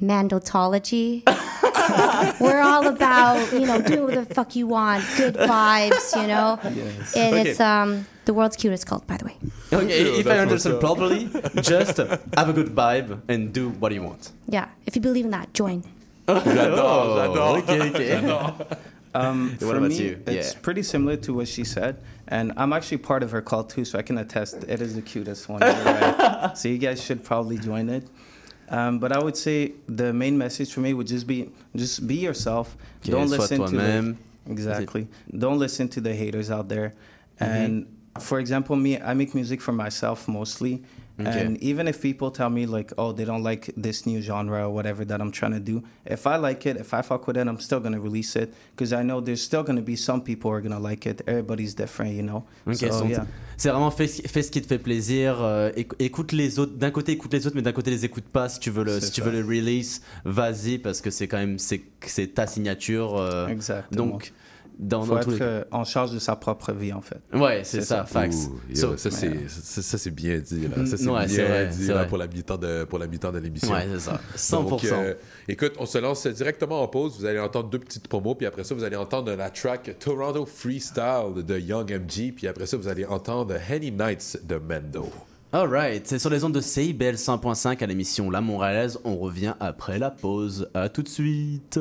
Mandotology. 0.00 1.22
We're 2.40 2.60
all 2.60 2.86
about, 2.86 3.52
you 3.52 3.66
know, 3.66 3.80
do 3.80 4.04
what 4.04 4.14
the 4.28 4.34
fuck 4.34 4.54
you 4.56 4.66
want, 4.66 5.04
good 5.16 5.34
vibes, 5.34 6.14
you 6.20 6.26
know? 6.28 6.58
Yes. 6.64 7.16
And 7.16 7.34
Okay. 7.34 7.50
it's 7.50 7.60
um, 7.60 8.06
the 8.24 8.32
world's 8.34 8.56
cutest 8.56 8.86
cult, 8.86 9.06
by 9.06 9.16
the 9.16 9.24
way. 9.26 9.36
Okay, 9.72 10.18
if 10.20 10.26
I 10.26 10.38
understand 10.38 10.80
properly, 10.80 11.28
just 11.60 11.96
have 11.98 12.48
a 12.48 12.52
good 12.52 12.68
vibe 12.74 13.20
and 13.28 13.52
do 13.52 13.70
what 13.70 13.92
you 13.92 14.02
want. 14.02 14.32
Yeah, 14.48 14.68
if 14.86 14.94
you 14.96 15.02
believe 15.02 15.24
in 15.24 15.30
that, 15.32 15.52
join. 15.54 15.82
J'adore, 16.28 17.16
j'adore. 17.16 17.58
Ok, 17.58 17.70
ok. 17.80 18.78
Um, 19.14 19.50
What 19.50 19.60
for 19.60 19.76
about 19.76 19.88
me, 19.90 19.96
you? 19.96 20.22
it's 20.26 20.54
Yeah. 20.54 20.60
pretty 20.62 20.82
similar 20.82 21.16
to 21.16 21.34
what 21.34 21.46
she 21.48 21.64
said, 21.64 21.96
and 22.28 22.52
I'm 22.56 22.72
actually 22.72 22.96
part 22.98 23.22
of 23.22 23.30
her 23.32 23.42
cult 23.42 23.68
too, 23.68 23.84
so 23.84 23.98
I 23.98 24.02
can 24.02 24.16
attest 24.16 24.64
it 24.66 24.80
is 24.80 24.94
the 24.94 25.02
cutest 25.02 25.48
one. 25.50 25.60
you're 25.60 25.70
right. 25.84 26.56
so 26.56 26.68
you 26.68 26.78
guys 26.78 27.02
should 27.04 27.22
probably 27.22 27.58
join 27.58 27.90
it. 27.90 28.04
Um, 28.68 28.98
but 28.98 29.12
I 29.12 29.22
would 29.22 29.36
say 29.36 29.72
the 29.86 30.12
main 30.12 30.38
message 30.38 30.72
for 30.72 30.80
me 30.80 30.94
would 30.94 31.06
just 31.06 31.26
be 31.26 31.50
just 31.76 32.06
be 32.06 32.16
yourself. 32.16 32.76
Okay, 33.02 33.12
Don't 33.12 33.28
listen 33.28 33.58
to 33.66 33.76
the, 33.76 34.16
exactly. 34.46 35.08
Don't 35.36 35.58
listen 35.58 35.88
to 35.88 36.00
the 36.00 36.14
haters 36.14 36.50
out 36.50 36.68
there. 36.68 36.94
And 37.38 37.86
for 38.18 38.38
example, 38.38 38.76
me, 38.76 39.00
I 39.00 39.14
make 39.14 39.34
music 39.34 39.60
for 39.60 39.72
myself 39.72 40.28
mostly. 40.28 40.82
And 41.26 41.56
even 41.62 41.86
if 41.88 42.00
people 42.00 42.30
tell 42.30 42.50
me 42.50 42.66
like, 42.66 42.92
oh, 42.98 43.12
they 43.12 43.24
don't 43.24 43.42
like 43.42 43.72
this 43.76 44.06
new 44.06 44.20
genre 44.20 44.66
or 44.66 44.70
whatever 44.70 45.04
that 45.06 45.20
I'm 45.20 45.30
trying 45.30 45.52
to 45.52 45.60
do, 45.60 45.82
if 46.04 46.26
I 46.26 46.36
like 46.36 46.66
it, 46.66 46.76
if 46.78 46.92
I 46.92 47.02
fuck 47.02 47.26
with 47.26 47.36
it, 47.36 47.46
I'm 47.46 47.58
still 47.60 47.80
gonna 47.80 48.00
release 48.00 48.34
it 48.36 48.52
because 48.74 48.92
I 48.92 49.02
know 49.02 49.20
there's 49.20 49.42
still 49.42 49.62
gonna 49.62 49.82
be 49.82 49.96
some 49.96 50.22
people 50.22 50.50
who 50.50 50.56
are 50.56 50.60
gonna 50.62 50.80
like 50.80 51.06
it. 51.06 51.22
Everybody's 51.26 51.74
different, 51.74 52.14
you 52.14 52.22
know? 52.22 52.44
Ok, 52.66 52.76
so 52.90 53.06
yeah, 53.06 53.26
C'est 53.56 53.68
vraiment 53.70 53.90
fais, 53.92 54.08
ce- 54.08 54.22
fais 54.26 54.42
ce 54.42 54.50
qui 54.50 54.60
te 54.60 54.66
fait 54.66 54.78
plaisir. 54.78 55.40
euh, 55.40 55.70
éc- 55.76 55.92
écoute 56.00 56.32
les 56.32 56.58
autres. 56.58 56.72
D'un 56.76 56.90
côté, 56.90 57.12
écoute 57.12 57.32
les 57.32 57.46
autres, 57.46 57.54
mais 57.54 57.62
d'un 57.62 57.72
côté, 57.72 57.90
les 57.90 58.04
écoute 58.04 58.24
pas. 58.24 58.48
Si 58.48 58.58
tu 58.58 58.70
veux 58.70 58.82
le, 58.82 58.98
si 58.98 59.12
tu 59.12 59.20
ça. 59.20 59.28
veux 59.28 59.40
le 59.40 59.46
release, 59.46 60.02
vas-y 60.24 60.78
parce 60.78 61.00
que 61.00 61.10
c'est 61.10 61.28
quand 61.28 61.36
même 61.38 61.58
c'est 61.58 61.82
c'est 62.04 62.34
ta 62.34 62.46
signature. 62.46 63.16
euh, 63.16 63.46
Exactement. 63.48 64.06
Donc, 64.06 64.32
dans, 64.78 65.02
faut 65.02 65.14
dans 65.14 65.20
tous 65.20 65.32
être 65.34 65.38
les 65.38 65.42
euh, 65.44 65.64
en 65.70 65.84
charge 65.84 66.12
de 66.12 66.18
sa 66.18 66.36
propre 66.36 66.72
vie 66.72 66.92
en 66.92 67.00
fait. 67.00 67.20
Ouais, 67.32 67.62
c'est 67.64 67.80
ça, 67.80 67.98
ça. 67.98 68.04
facts. 68.04 68.34
Ouh, 68.34 68.60
yo, 68.70 68.76
So- 68.76 68.96
ça, 68.96 69.10
c'est, 69.10 69.48
ça, 69.48 69.82
ça, 69.82 69.98
c'est 69.98 70.10
bien 70.10 70.38
dit. 70.38 70.68
Là. 70.68 70.86
Ça, 70.86 70.96
c'est 70.96 71.08
Ouais, 71.08 71.26
bien 71.26 71.44
vrai, 71.46 71.66
dit 71.68 71.86
là, 71.88 72.04
pour, 72.04 72.18
la 72.18 72.26
mi-temps 72.26 72.56
de, 72.58 72.84
pour 72.84 72.98
la 72.98 73.06
mi-temps 73.06 73.32
de 73.32 73.38
l'émission. 73.38 73.72
Ouais, 73.72 73.86
c'est 73.92 74.00
ça. 74.00 74.20
100%. 74.36 74.62
Donc, 74.70 74.84
euh, 74.84 75.14
écoute, 75.48 75.72
on 75.78 75.86
se 75.86 75.98
lance 75.98 76.26
directement 76.26 76.82
en 76.82 76.88
pause. 76.88 77.18
Vous 77.18 77.24
allez 77.26 77.38
entendre 77.40 77.68
deux 77.70 77.78
petites 77.78 78.08
promos, 78.08 78.34
puis 78.34 78.46
après 78.46 78.64
ça, 78.64 78.74
vous 78.74 78.84
allez 78.84 78.96
entendre 78.96 79.32
la 79.34 79.50
track 79.50 79.96
Toronto 79.98 80.46
Freestyle 80.46 81.44
de 81.46 81.58
Young 81.58 81.90
MG, 81.92 82.32
puis 82.34 82.46
après 82.48 82.66
ça, 82.66 82.76
vous 82.76 82.88
allez 82.88 83.04
entendre 83.04 83.54
Henny 83.70 83.90
Nights 83.92 84.40
de 84.46 84.56
Mendo. 84.56 85.08
Alright, 85.54 86.06
c'est 86.06 86.18
sur 86.18 86.30
les 86.30 86.44
ondes 86.44 86.54
de 86.54 86.62
CIBL 86.62 87.16
100.5 87.16 87.82
à 87.82 87.86
l'émission 87.86 88.30
La 88.30 88.40
Montréalaise. 88.40 88.98
On 89.04 89.18
revient 89.18 89.52
après 89.60 89.98
la 89.98 90.10
pause. 90.10 90.66
À 90.72 90.88
tout 90.88 91.02
de 91.02 91.08
suite. 91.10 91.78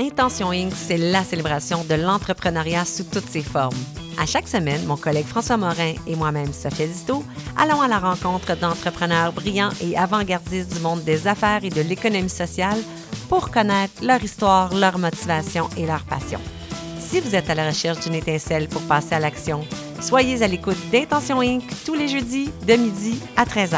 Intention 0.00 0.50
Inc., 0.50 0.72
c'est 0.74 0.96
la 0.96 1.22
célébration 1.22 1.84
de 1.84 1.94
l'entrepreneuriat 1.94 2.86
sous 2.86 3.04
toutes 3.04 3.28
ses 3.28 3.42
formes. 3.42 3.76
À 4.18 4.24
chaque 4.24 4.48
semaine, 4.48 4.86
mon 4.86 4.96
collègue 4.96 5.26
François 5.26 5.58
Morin 5.58 5.92
et 6.06 6.16
moi-même, 6.16 6.54
Sophia 6.54 6.86
Zito, 6.86 7.22
allons 7.54 7.82
à 7.82 7.88
la 7.88 7.98
rencontre 7.98 8.56
d'entrepreneurs 8.56 9.34
brillants 9.34 9.72
et 9.82 9.98
avant-gardistes 9.98 10.72
du 10.72 10.80
monde 10.80 11.04
des 11.04 11.26
affaires 11.26 11.64
et 11.64 11.68
de 11.68 11.82
l'économie 11.82 12.30
sociale 12.30 12.78
pour 13.28 13.50
connaître 13.50 14.02
leur 14.02 14.24
histoire, 14.24 14.74
leur 14.74 14.98
motivation 14.98 15.68
et 15.76 15.84
leur 15.84 16.04
passion. 16.04 16.40
Si 16.98 17.20
vous 17.20 17.34
êtes 17.34 17.50
à 17.50 17.54
la 17.54 17.66
recherche 17.66 18.00
d'une 18.00 18.14
étincelle 18.14 18.68
pour 18.68 18.82
passer 18.82 19.16
à 19.16 19.20
l'action, 19.20 19.66
soyez 20.00 20.42
à 20.42 20.46
l'écoute 20.46 20.78
d'Intention 20.90 21.42
Inc. 21.42 21.64
tous 21.84 21.94
les 21.94 22.08
jeudis 22.08 22.50
de 22.66 22.72
midi 22.74 23.20
à 23.36 23.44
13h. 23.44 23.76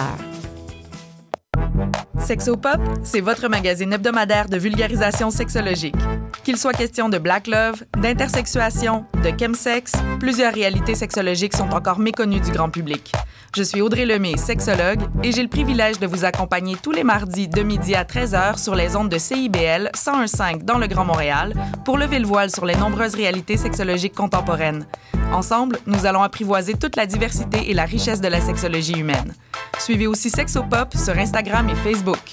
Sexopop, 2.23 2.81
c'est 3.03 3.21
votre 3.21 3.49
magazine 3.49 3.93
hebdomadaire 3.93 4.49
de 4.49 4.57
vulgarisation 4.57 5.31
sexologique. 5.31 5.97
Qu'il 6.45 6.57
soit 6.57 6.73
question 6.73 7.09
de 7.09 7.19
black 7.19 7.47
love, 7.47 7.85
d'intersexuation, 7.97 9.05
de 9.23 9.31
chemsex, 9.39 9.93
plusieurs 10.19 10.53
réalités 10.53 10.97
sexologiques 10.97 11.55
sont 11.55 11.71
encore 11.71 12.01
méconnues 12.01 12.41
du 12.41 12.51
grand 12.51 12.69
public. 12.69 13.13
Je 13.55 13.63
suis 13.63 13.81
Audrey 13.81 14.07
Lemay, 14.07 14.37
sexologue, 14.37 15.03
et 15.23 15.31
j'ai 15.31 15.43
le 15.43 15.49
privilège 15.49 16.01
de 16.01 16.07
vous 16.09 16.25
accompagner 16.25 16.75
tous 16.83 16.91
les 16.91 17.05
mardis 17.05 17.47
de 17.47 17.63
midi 17.63 17.95
à 17.95 18.03
13h 18.03 18.59
sur 18.59 18.75
les 18.75 18.97
ondes 18.97 19.09
de 19.09 19.19
CIBL 19.19 19.91
101.5 19.95 20.65
dans 20.65 20.79
le 20.79 20.89
Grand 20.89 21.05
Montréal 21.05 21.55
pour 21.85 21.97
lever 21.97 22.19
le 22.19 22.27
voile 22.27 22.51
sur 22.51 22.67
les 22.67 22.75
nombreuses 22.75 23.15
réalités 23.15 23.57
sexologiques 23.57 24.15
contemporaines. 24.15 24.85
Ensemble, 25.33 25.79
nous 25.87 26.07
allons 26.07 26.23
apprivoiser 26.23 26.75
toute 26.75 26.97
la 26.97 27.07
diversité 27.07 27.71
et 27.71 27.75
la 27.75 27.85
richesse 27.85 28.21
de 28.21 28.29
la 28.29 28.41
sexologie 28.41 28.99
humaine. 28.99 29.33
Suivez 29.79 30.09
aussi 30.09 30.29
Sexopop 30.29 30.97
sur 30.97 31.17
Instagram 31.17 31.69
et 31.69 31.77
Facebook. 31.77 32.33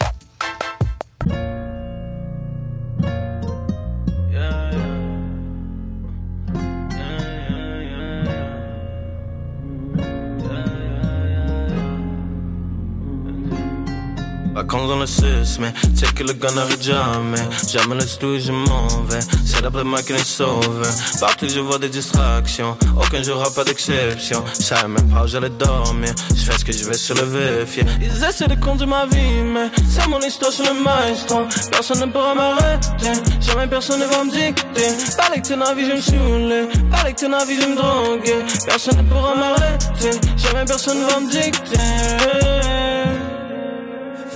Vacances 14.69 14.87
dans 14.87 14.99
le 14.99 15.07
6, 15.07 15.57
mais 15.59 15.73
check 15.97 16.13
que 16.13 16.23
le 16.23 16.33
gars 16.33 16.51
n'arrête 16.51 16.83
jamais. 16.83 17.41
Jamais 17.67 17.95
le 17.95 18.01
studio, 18.01 18.37
je 18.37 18.51
m'en 18.51 18.87
vais. 19.09 19.19
C'est 19.43 19.63
d'après 19.63 19.83
ma 19.83 19.99
est 19.99 20.23
sauve. 20.23 20.87
Partout, 21.19 21.47
je 21.49 21.59
vois 21.59 21.79
des 21.79 21.89
distractions. 21.89 22.77
Aucun 22.95 23.23
jour 23.23 23.41
a 23.43 23.49
pas 23.49 23.63
d'exception. 23.63 24.43
Savais 24.53 24.87
même 24.87 25.09
pas 25.09 25.23
où 25.23 25.27
j'allais 25.27 25.49
dormir. 25.49 26.13
Je 26.35 26.43
fais 26.43 26.55
ce 26.59 26.63
que 26.63 26.71
je 26.71 26.83
vais 26.83 26.93
sur 26.93 27.15
le 27.15 27.23
vif, 27.23 27.83
Ils 27.99 28.23
essaient 28.23 28.47
de 28.47 28.63
conduire 28.63 28.89
ma 28.89 29.07
vie, 29.07 29.41
mais 29.43 29.71
c'est 29.89 30.07
mon 30.07 30.19
histoire 30.19 30.51
sur 30.51 30.65
le 30.65 30.79
maestro. 30.79 31.47
Personne 31.71 32.01
ne 32.01 32.11
pourra 32.11 32.35
m'arrêter. 32.35 33.13
Jamais 33.41 33.65
personne 33.65 34.01
ne 34.01 34.05
va 34.05 34.23
me 34.23 34.29
dicter. 34.29 35.15
Parler 35.17 35.41
que 35.41 35.47
t'es 35.47 35.55
vie, 35.55 35.89
je 35.89 35.95
me 35.95 36.01
saouler. 36.01 36.67
Parler 36.91 37.13
que 37.13 37.19
t'es 37.21 37.45
vie, 37.47 37.59
je 37.59 37.67
me. 37.67 38.65
Personne 38.67 38.97
ne 38.97 39.03
pourra 39.09 39.33
m'arrêter. 39.33 40.11
Jamais 40.37 40.65
personne 40.65 40.99
ne 40.99 41.05
va 41.05 41.19
me 41.21 41.31
dicter. 41.31 43.18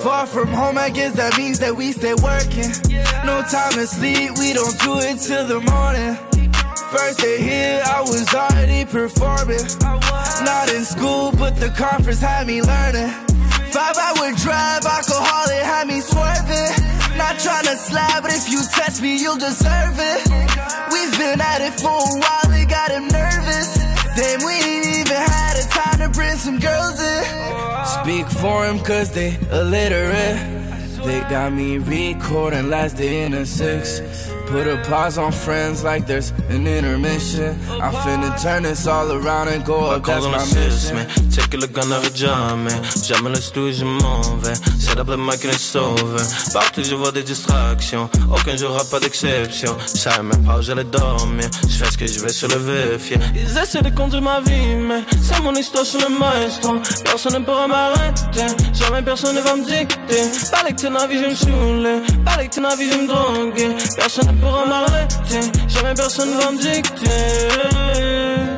Far 0.03 0.27
from 0.27 0.49
home, 0.49 0.77
I 0.77 0.89
guess 0.89 1.15
that 1.15 1.37
means 1.37 1.59
that 1.59 1.77
we 1.77 1.93
stay 1.93 2.11
working. 2.19 2.67
No 3.23 3.39
time 3.47 3.71
to 3.79 3.87
sleep, 3.87 4.35
we 4.35 4.51
don't 4.51 4.75
do 4.83 4.99
it 4.99 5.15
till 5.15 5.47
the 5.47 5.63
morning. 5.63 6.19
First 6.91 7.23
day 7.23 7.39
here, 7.39 7.79
I 7.87 8.01
was 8.03 8.27
already 8.35 8.83
performing. 8.83 9.63
Not 10.43 10.67
in 10.75 10.83
school, 10.83 11.31
but 11.39 11.55
the 11.55 11.71
conference 11.71 12.19
had 12.19 12.47
me 12.47 12.59
learning. 12.59 13.15
Five 13.71 13.95
hour 13.95 14.27
drive, 14.43 14.83
alcoholic 14.83 15.63
had 15.63 15.87
me 15.87 16.03
swerving. 16.03 16.75
Not 17.15 17.39
trying 17.39 17.71
to 17.71 17.79
slap, 17.79 18.27
but 18.27 18.35
if 18.35 18.51
you 18.51 18.59
test 18.75 19.01
me, 19.01 19.15
you'll 19.15 19.39
deserve 19.39 19.95
it. 20.03 20.19
We've 20.91 21.15
been 21.15 21.39
at 21.39 21.63
it 21.63 21.79
for 21.79 21.95
a 21.95 22.11
while, 22.19 22.51
it 22.51 22.67
got 22.67 22.91
him 22.91 23.07
nervous. 23.07 23.79
Damn, 24.19 24.43
we 24.43 24.51
ain't 24.51 24.85
even 24.99 25.15
had 25.15 25.55
a 25.55 25.65
time 25.71 25.97
to 26.03 26.09
bring 26.11 26.35
some 26.35 26.59
girls 26.59 26.99
in. 26.99 27.12
Speak 28.03 28.27
for 28.27 28.65
him 28.65 28.79
cause 28.79 29.11
they 29.13 29.37
illiterate. 29.49 30.37
They 31.05 31.21
got 31.29 31.53
me 31.53 31.77
recording 31.77 32.69
last 32.69 32.97
day 32.97 33.23
in 33.23 33.31
the 33.31 33.45
six. 33.45 34.01
Put 34.47 34.67
a 34.67 34.75
pause 34.89 35.17
on 35.17 35.31
friends 35.31 35.85
like 35.85 36.05
there's 36.05 36.31
an 36.49 36.67
intermission. 36.67 37.57
I'm 37.69 37.93
finna 38.03 38.41
turn 38.41 38.63
this 38.63 38.87
all 38.87 39.09
around 39.09 39.47
and 39.47 39.63
go 39.63 39.85
up, 39.85 40.03
that's 40.03 40.25
my 40.25 40.43
mission. 40.53 41.31
Check 41.31 41.53
le 41.53 41.67
gars 41.67 41.85
n'arrête 41.85 42.15
jamais. 42.15 42.75
Jamais 43.07 43.29
le 43.29 43.39
studio, 43.39 43.71
je 43.71 43.85
m'en 43.85 44.21
vais. 44.41 44.53
C'est 44.93 44.97
d'après 44.97 45.17
ma 45.17 45.34
sauve. 45.58 46.21
Partout, 46.53 46.84
je 46.84 46.93
vois 46.93 47.12
des 47.12 47.23
distractions. 47.23 48.08
Aucun 48.29 48.56
jour 48.56 48.77
a 48.79 48.86
pas 48.86 48.99
d'exception. 48.99 49.75
Je 49.91 49.99
savais 49.99 50.21
même 50.21 50.45
pas 50.45 50.60
où 50.60 50.62
j'allais 50.62 50.84
dormir. 50.84 51.49
Je 51.67 51.84
fais 51.84 51.91
ce 51.91 51.97
que 51.97 52.06
je 52.06 52.19
vais 52.19 52.32
sur 52.32 52.47
le 52.47 52.58
yeah. 53.10 53.17
Ils 53.34 53.58
essaient 53.58 53.82
de 53.82 53.89
conduire 53.89 54.21
ma 54.21 54.39
vie, 54.41 54.75
mais 54.75 55.01
c'est 55.19 55.41
mon 55.41 55.56
histoire 55.56 55.84
sur 55.84 55.99
le 55.99 56.10
maestro. 56.10 56.75
Personne 57.06 57.34
ne 57.34 57.39
pourra 57.39 57.67
m'arrêter. 57.67 58.45
Jamais 58.71 59.01
personne 59.01 59.36
ne 59.36 59.41
va 59.41 59.56
me 59.56 59.65
dicter. 59.65 60.29
Parler 60.51 60.73
que 60.73 60.82
t'es 60.82 61.08
vie, 61.08 61.38
je 61.41 61.47
me. 61.47 62.23
Parler 62.23 62.47
que 62.47 62.53
t'es 62.53 62.62
vie, 62.77 62.91
je 62.91 62.97
me. 62.97 63.95
Personne 63.95 64.27
ne 64.27 64.39
pourra 64.39 64.63
m'arrêter. 64.67 65.41
Jamais 65.69 65.95
personne 65.95 66.38
va 66.38 66.51
me 66.51 66.60
dicter. 66.60 68.52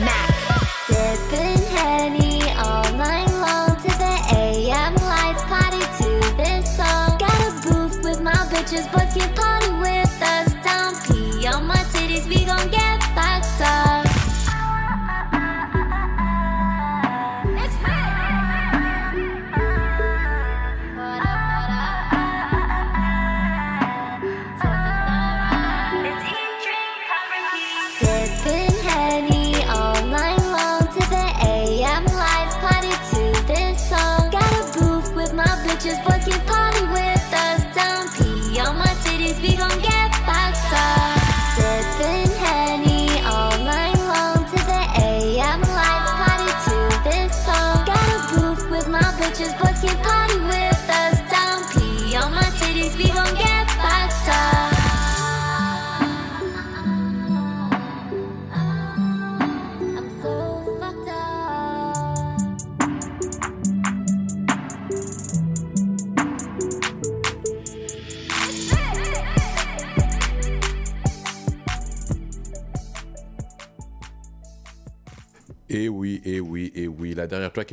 Mando 0.00 0.25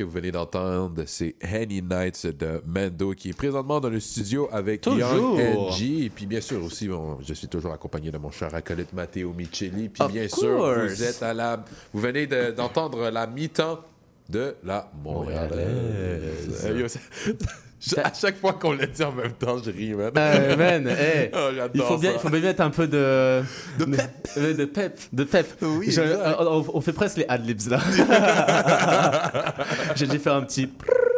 que 0.04 0.08
vous 0.10 0.14
venez 0.14 0.30
d'entendre, 0.30 1.02
c'est 1.06 1.34
Henny 1.40 1.82
Nights 1.82 2.26
de 2.26 2.62
Mando, 2.66 3.12
qui 3.12 3.30
est 3.30 3.36
présentement 3.36 3.80
dans 3.80 3.88
le 3.88 4.00
studio 4.00 4.48
avec 4.52 4.82
Toujours. 4.82 4.98
Young 4.98 5.38
NG. 5.38 6.04
Et 6.04 6.10
puis, 6.10 6.26
bien 6.26 6.40
sûr, 6.40 6.62
aussi, 6.62 6.88
bon, 6.88 7.18
je 7.26 7.34
suis 7.34 7.48
toujours 7.48 7.72
accompagné 7.72 8.10
de 8.10 8.18
mon 8.18 8.30
cher 8.30 8.54
acolyte 8.54 8.92
Matteo 8.92 9.32
Micheli. 9.32 9.88
Puis, 9.88 10.02
Of 10.02 10.12
bien 10.12 10.28
sûr, 10.28 10.74
vous 10.88 11.02
êtes 11.02 11.22
à 11.22 11.32
la. 11.34 11.64
Vous 11.92 12.00
venez 12.00 12.26
de- 12.26 12.50
d'entendre 12.52 13.10
la 13.10 13.26
mi-temps 13.26 13.80
de 14.28 14.54
la 14.64 14.90
Montréalaise. 15.02 16.64
Euh, 16.64 16.78
yo, 16.80 16.88
ça- 16.88 17.00
je- 17.86 17.96
à 18.00 18.12
chaque 18.12 18.38
fois 18.38 18.52
qu'on 18.54 18.72
le 18.72 18.86
dit 18.86 19.02
en 19.04 19.12
même 19.12 19.32
temps, 19.32 19.56
je 19.64 19.70
ris, 19.70 19.94
man. 19.94 20.10
Euh, 20.16 20.56
man, 20.58 20.86
hey, 20.88 21.30
Oh, 21.34 21.48
il 21.74 21.82
faut 21.82 21.98
bien, 21.98 22.10
ça. 22.10 22.16
il 22.16 22.20
faut 22.20 22.28
bien 22.30 22.40
mettre 22.40 22.62
un 22.62 22.70
peu 22.70 22.86
de 22.86 23.42
de 23.78 23.84
pep, 23.84 24.28
de 24.56 24.64
pep, 24.64 24.98
de 25.12 25.24
pep. 25.24 25.46
Oui, 25.62 25.90
Je- 25.90 26.00
euh, 26.00 26.34
on, 26.40 26.64
on 26.74 26.80
fait 26.80 26.92
presque 26.92 27.18
les 27.18 27.26
adlibs 27.28 27.68
là. 27.68 27.80
J'ai 29.96 30.06
dû 30.06 30.18
faire 30.18 30.34
un 30.34 30.42
petit 30.42 30.68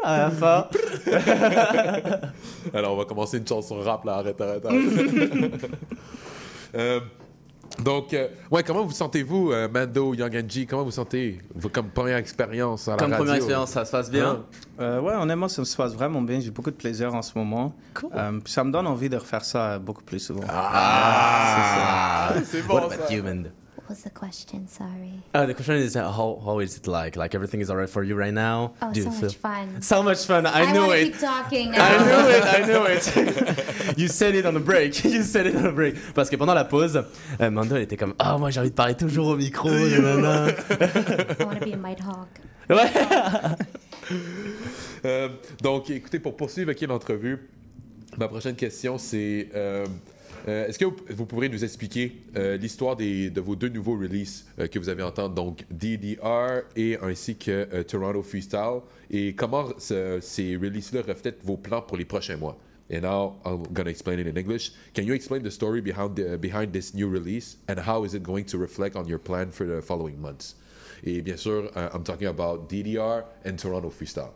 à 0.02 0.18
la 0.18 0.30
fin. 0.30 0.68
Alors, 2.74 2.94
on 2.94 2.96
va 2.96 3.04
commencer 3.04 3.38
une 3.38 3.46
chanson 3.46 3.76
rap, 3.80 4.04
là. 4.04 4.14
Arrête, 4.16 4.40
arrête, 4.40 4.64
arrête. 4.64 4.80
Euh, 6.74 7.00
donc, 7.84 8.14
euh, 8.14 8.28
ouais, 8.50 8.62
comment 8.62 8.84
vous 8.84 8.92
sentez-vous, 8.92 9.52
euh, 9.52 9.68
Mando, 9.68 10.14
Young 10.14 10.34
NG? 10.34 10.66
Comment 10.68 10.84
vous 10.84 10.90
sentez 10.90 11.38
vous, 11.54 11.68
comme 11.68 11.88
première 11.88 12.16
expérience 12.16 12.88
à 12.88 12.92
la 12.92 12.96
Comme 12.96 13.10
radio? 13.10 13.18
première 13.24 13.36
expérience, 13.36 13.70
ça 13.70 13.84
se 13.84 13.90
passe 13.90 14.10
bien? 14.10 14.30
Hein? 14.30 14.44
Euh, 14.80 15.00
ouais, 15.00 15.14
honnêtement, 15.14 15.48
ça 15.48 15.64
se 15.64 15.76
passe 15.76 15.92
vraiment 15.94 16.22
bien. 16.22 16.40
J'ai 16.40 16.50
beaucoup 16.50 16.70
de 16.70 16.76
plaisir 16.76 17.14
en 17.14 17.22
ce 17.22 17.36
moment. 17.36 17.74
Euh, 18.14 18.40
puis 18.42 18.52
ça 18.52 18.64
me 18.64 18.70
donne 18.72 18.86
envie 18.86 19.08
de 19.08 19.16
refaire 19.16 19.44
ça 19.44 19.78
beaucoup 19.78 20.02
plus 20.02 20.20
souvent. 20.20 20.44
Ah, 20.48 22.32
c'est 22.44 22.62
What 22.68 22.84
about 22.92 23.12
you, 23.12 23.22
man? 23.22 23.50
What 23.86 23.90
was 23.90 24.02
the 24.02 24.10
question? 24.10 24.66
Sorry. 24.66 25.22
Uh, 25.32 25.46
the 25.46 25.54
question 25.54 25.76
is, 25.76 25.94
uh, 25.94 26.10
how 26.10 26.42
how 26.44 26.58
is 26.58 26.76
it 26.76 26.88
like? 26.88 27.14
Like 27.14 27.36
everything 27.36 27.60
is 27.60 27.70
alright 27.70 27.88
for 27.88 28.02
you 28.02 28.16
right 28.16 28.34
now? 28.34 28.72
Oh, 28.82 28.92
Do 28.92 29.02
so 29.04 29.10
feel- 29.12 29.28
much 29.28 29.36
fun. 29.36 29.80
So 29.80 30.02
much 30.02 30.26
fun. 30.26 30.44
I, 30.44 30.62
I 30.62 30.72
knew 30.72 30.90
it. 30.90 31.04
keep 31.04 31.18
talking 31.20 31.68
I 31.72 31.76
now. 31.78 32.04
knew 32.04 32.28
it. 32.34 32.44
I 32.44 32.66
knew 32.66 32.84
it. 32.84 33.98
you 34.02 34.08
said 34.08 34.34
it 34.34 34.44
on 34.44 34.54
the 34.54 34.60
break. 34.60 35.04
You 35.04 35.22
said 35.22 35.46
it 35.46 35.54
on 35.54 35.62
the 35.62 35.70
break. 35.72 35.94
Parce 36.14 36.28
que 36.28 36.36
pendant 36.36 36.54
la 36.54 36.64
pause, 36.64 37.00
euh, 37.40 37.48
Mando 37.48 37.76
elle 37.76 37.82
était 37.82 37.96
comme, 37.96 38.14
ah 38.18 38.36
moi 38.38 38.50
j'ai 38.50 38.58
envie 38.58 38.70
de 38.70 38.74
parler 38.74 38.96
toujours 38.96 39.28
au 39.28 39.36
micro. 39.36 39.68
I 39.70 40.00
want 41.44 41.60
to 41.60 41.64
be 41.64 41.74
a 41.74 41.76
Might 41.76 42.00
Hawk. 42.00 42.40
Ouais. 42.68 42.90
Euh, 45.04 45.28
donc, 45.62 45.90
écoutez, 45.90 46.18
pour 46.18 46.36
poursuivre 46.36 46.70
avec 46.70 46.80
l'entrevue, 46.80 47.38
ma 48.18 48.26
prochaine 48.26 48.56
question, 48.56 48.98
c'est 48.98 49.48
euh, 49.54 49.86
euh, 50.48 50.66
est-ce 50.68 50.78
que 50.78 50.84
vous, 50.84 50.96
vous 51.10 51.26
pourrez 51.26 51.48
nous 51.48 51.64
expliquer 51.64 52.22
euh, 52.36 52.56
l'histoire 52.56 52.96
de 52.96 53.40
vos 53.40 53.56
deux 53.56 53.68
nouveaux 53.68 53.96
releases 53.98 54.44
euh, 54.58 54.66
que 54.68 54.78
vous 54.78 54.88
avez 54.88 55.02
entendre, 55.02 55.34
donc 55.34 55.64
DDR 55.70 56.62
et 56.76 56.96
ainsi 57.02 57.36
que 57.36 57.50
euh, 57.72 57.82
Toronto 57.82 58.22
Freestyle, 58.22 58.80
et 59.10 59.34
comment 59.34 59.66
ce- 59.78 60.18
ces 60.20 60.56
releases-là 60.56 61.02
reflètent 61.06 61.40
vos 61.44 61.56
plans 61.56 61.82
pour 61.82 61.96
les 61.96 62.04
prochains 62.04 62.36
mois? 62.36 62.56
And 62.92 63.00
now 63.00 63.36
I'm 63.44 63.64
gonna 63.72 63.90
explain 63.90 64.18
it 64.20 64.28
in 64.28 64.36
English. 64.38 64.70
Can 64.94 65.02
you 65.02 65.12
explain 65.14 65.42
the 65.42 65.50
story 65.50 65.80
behind 65.80 66.14
the, 66.14 66.36
behind 66.38 66.70
this 66.72 66.94
new 66.94 67.08
release 67.10 67.58
and 67.68 67.80
how 67.80 68.04
is 68.04 68.14
it 68.14 68.22
going 68.22 68.44
to 68.44 68.58
reflect 68.58 68.94
on 68.94 69.06
your 69.08 69.18
plan 69.18 69.50
for 69.50 69.66
the 69.66 69.82
following 69.82 70.16
months? 70.20 70.54
Et 71.04 71.20
bien 71.20 71.36
sûr, 71.36 71.64
uh, 71.74 71.90
I'm 71.92 72.04
talking 72.04 72.28
about 72.28 72.68
DDR 72.70 73.24
and 73.44 73.56
Toronto 73.56 73.90
Freestyle. 73.90 74.30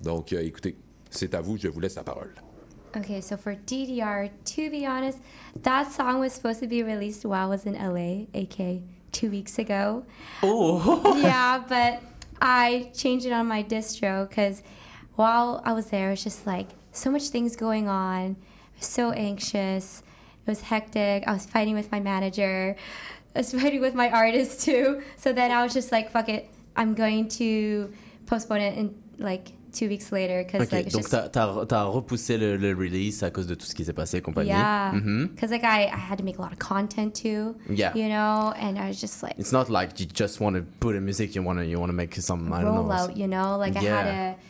Donc, 0.00 0.32
écoutez, 0.32 0.76
c'est 1.10 1.34
à 1.34 1.40
vous, 1.40 1.56
je 1.58 1.66
vous 1.68 1.80
laisse 1.80 1.96
la 1.96 2.04
parole. 2.04 2.32
Okay, 2.96 3.20
so 3.20 3.36
for 3.36 3.54
DDR, 3.54 4.30
to 4.44 4.70
be 4.70 4.84
honest, 4.84 5.18
that 5.62 5.92
song 5.92 6.18
was 6.18 6.32
supposed 6.32 6.58
to 6.58 6.66
be 6.66 6.82
released 6.82 7.24
while 7.24 7.46
I 7.46 7.48
was 7.48 7.64
in 7.64 7.74
LA, 7.74 8.26
aka 8.34 8.82
two 9.12 9.30
weeks 9.30 9.60
ago. 9.60 10.04
Oh. 10.42 11.16
yeah, 11.22 11.62
but 11.68 12.02
I 12.42 12.90
changed 12.92 13.26
it 13.26 13.32
on 13.32 13.46
my 13.46 13.62
distro 13.62 14.28
because 14.28 14.64
while 15.14 15.62
I 15.64 15.72
was 15.72 15.86
there, 15.86 16.08
it 16.08 16.12
was 16.12 16.24
just 16.24 16.48
like 16.48 16.70
so 16.90 17.12
much 17.12 17.28
things 17.28 17.54
going 17.54 17.88
on. 17.88 18.36
I 18.74 18.78
was 18.78 18.86
so 18.86 19.12
anxious. 19.12 20.02
It 20.44 20.50
was 20.50 20.62
hectic. 20.62 21.24
I 21.28 21.32
was 21.32 21.46
fighting 21.46 21.74
with 21.74 21.92
my 21.92 22.00
manager. 22.00 22.74
I 23.36 23.38
was 23.38 23.52
fighting 23.60 23.80
with 23.80 23.94
my 23.94 24.10
artist 24.10 24.62
too. 24.62 25.02
So 25.16 25.32
then 25.32 25.52
I 25.52 25.62
was 25.62 25.72
just 25.72 25.92
like, 25.92 26.10
fuck 26.10 26.28
it. 26.28 26.50
I'm 26.74 26.94
going 26.94 27.28
to 27.28 27.92
postpone 28.26 28.60
it 28.62 28.76
and 28.76 29.00
like 29.18 29.52
two 29.72 29.88
weeks 29.88 30.12
later 30.12 30.44
because 30.44 30.66
Ok, 30.66 30.72
like 30.72 30.86
it's 30.86 30.94
donc 30.94 31.02
just 31.02 31.32
t'as 31.32 31.66
t'as 31.66 31.84
repoussé 31.84 32.36
le, 32.38 32.56
le 32.56 32.74
release 32.74 33.22
à 33.22 33.30
cause 33.30 33.46
de 33.46 33.54
tout 33.54 33.66
ce 33.66 33.74
qui 33.74 33.84
s'est 33.84 33.92
passé 33.92 34.20
compagnie. 34.20 34.50
Yeah, 34.50 34.92
mm-hmm. 34.92 35.28
because 35.28 35.50
like 35.50 35.64
I, 35.64 35.84
I 35.84 35.96
had 36.10 36.18
to 36.18 36.24
make 36.24 36.38
a 36.38 36.42
lot 36.42 36.52
of 36.52 36.58
content 36.58 37.14
too. 37.14 37.56
Yeah. 37.68 37.92
you 37.94 38.08
know, 38.08 38.52
and 38.56 38.78
I 38.78 38.88
was 38.88 39.00
just 39.00 39.22
like 39.22 39.34
It's 39.38 39.52
not 39.52 39.68
like 39.70 39.98
you 40.00 40.06
just 40.06 40.40
want 40.40 40.56
to 40.56 40.62
put 40.80 40.94
in 40.96 41.04
music, 41.04 41.34
you 41.34 41.42
want 41.42 41.58
to 41.58 41.66
you 41.66 41.78
want 41.78 41.90
to 41.90 41.96
make 41.96 42.14
some 42.16 42.52
I 42.52 42.62
don't 42.62 42.74
know. 42.74 42.82
rollout. 42.82 43.16
You 43.16 43.26
know, 43.26 43.56
like 43.58 43.76
I 43.76 43.80
had 43.80 44.36
to 44.36 44.40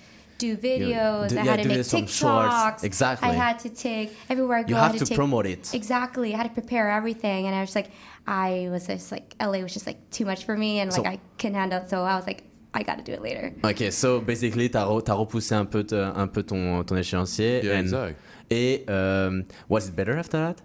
do 0.41 0.57
videos. 0.57 1.29
do- 1.29 1.39
I 1.39 1.45
yeah, 1.45 1.51
had 1.51 1.63
to 1.63 1.69
make 1.69 1.85
some 1.85 2.07
shorts. 2.07 2.55
TikToks. 2.55 2.85
Exactly. 2.85 3.29
I 3.29 3.33
had 3.33 3.59
to 3.61 3.69
take 3.69 4.13
everywhere 4.29 4.59
I 4.59 4.63
go. 4.63 4.69
You 4.71 4.77
I 4.77 4.81
have 4.81 4.93
had 4.93 5.01
to 5.01 5.07
take, 5.07 5.17
promote 5.17 5.47
it. 5.47 5.75
Exactly. 5.75 6.35
I 6.35 6.39
had 6.39 6.45
to 6.45 6.55
prepare 6.61 6.91
everything, 6.91 7.47
and 7.47 7.55
I 7.55 7.61
was 7.61 7.75
like, 7.75 7.91
I 8.27 8.69
was 8.71 8.87
just 8.87 9.13
like, 9.13 9.35
LA 9.41 9.59
was 9.59 9.73
just 9.73 9.87
like 9.87 10.11
too 10.11 10.25
much 10.25 10.45
for 10.45 10.57
me, 10.57 10.81
and 10.81 10.91
like 10.91 11.07
I 11.07 11.21
couldn't 11.39 11.57
handle 11.57 11.83
it. 11.83 11.91
So 11.91 12.03
I 12.03 12.17
was 12.17 12.27
like, 12.27 12.45
I 12.73 12.83
got 12.85 12.99
to 12.99 13.03
do 13.05 13.13
it 13.13 13.21
later. 13.23 13.53
Ok, 13.65 13.91
so 13.91 14.21
basically, 14.21 14.69
t'as 14.71 14.85
re- 14.85 15.03
t'as 15.03 15.15
repoussé 15.15 15.55
un 15.55 15.65
peu, 15.67 15.83
te- 15.85 15.95
un 15.95 16.29
peu 16.29 16.43
ton, 16.45 16.85
ton 16.85 16.97
échéancier. 16.97 17.65
Yeah, 17.65 17.75
and- 17.79 17.81
exact. 17.87 18.17
Et 18.51 18.85
um, 18.89 19.45
was 19.69 19.89
it 19.89 19.97
better 19.97 20.17
after 20.17 20.39
that? 20.39 20.63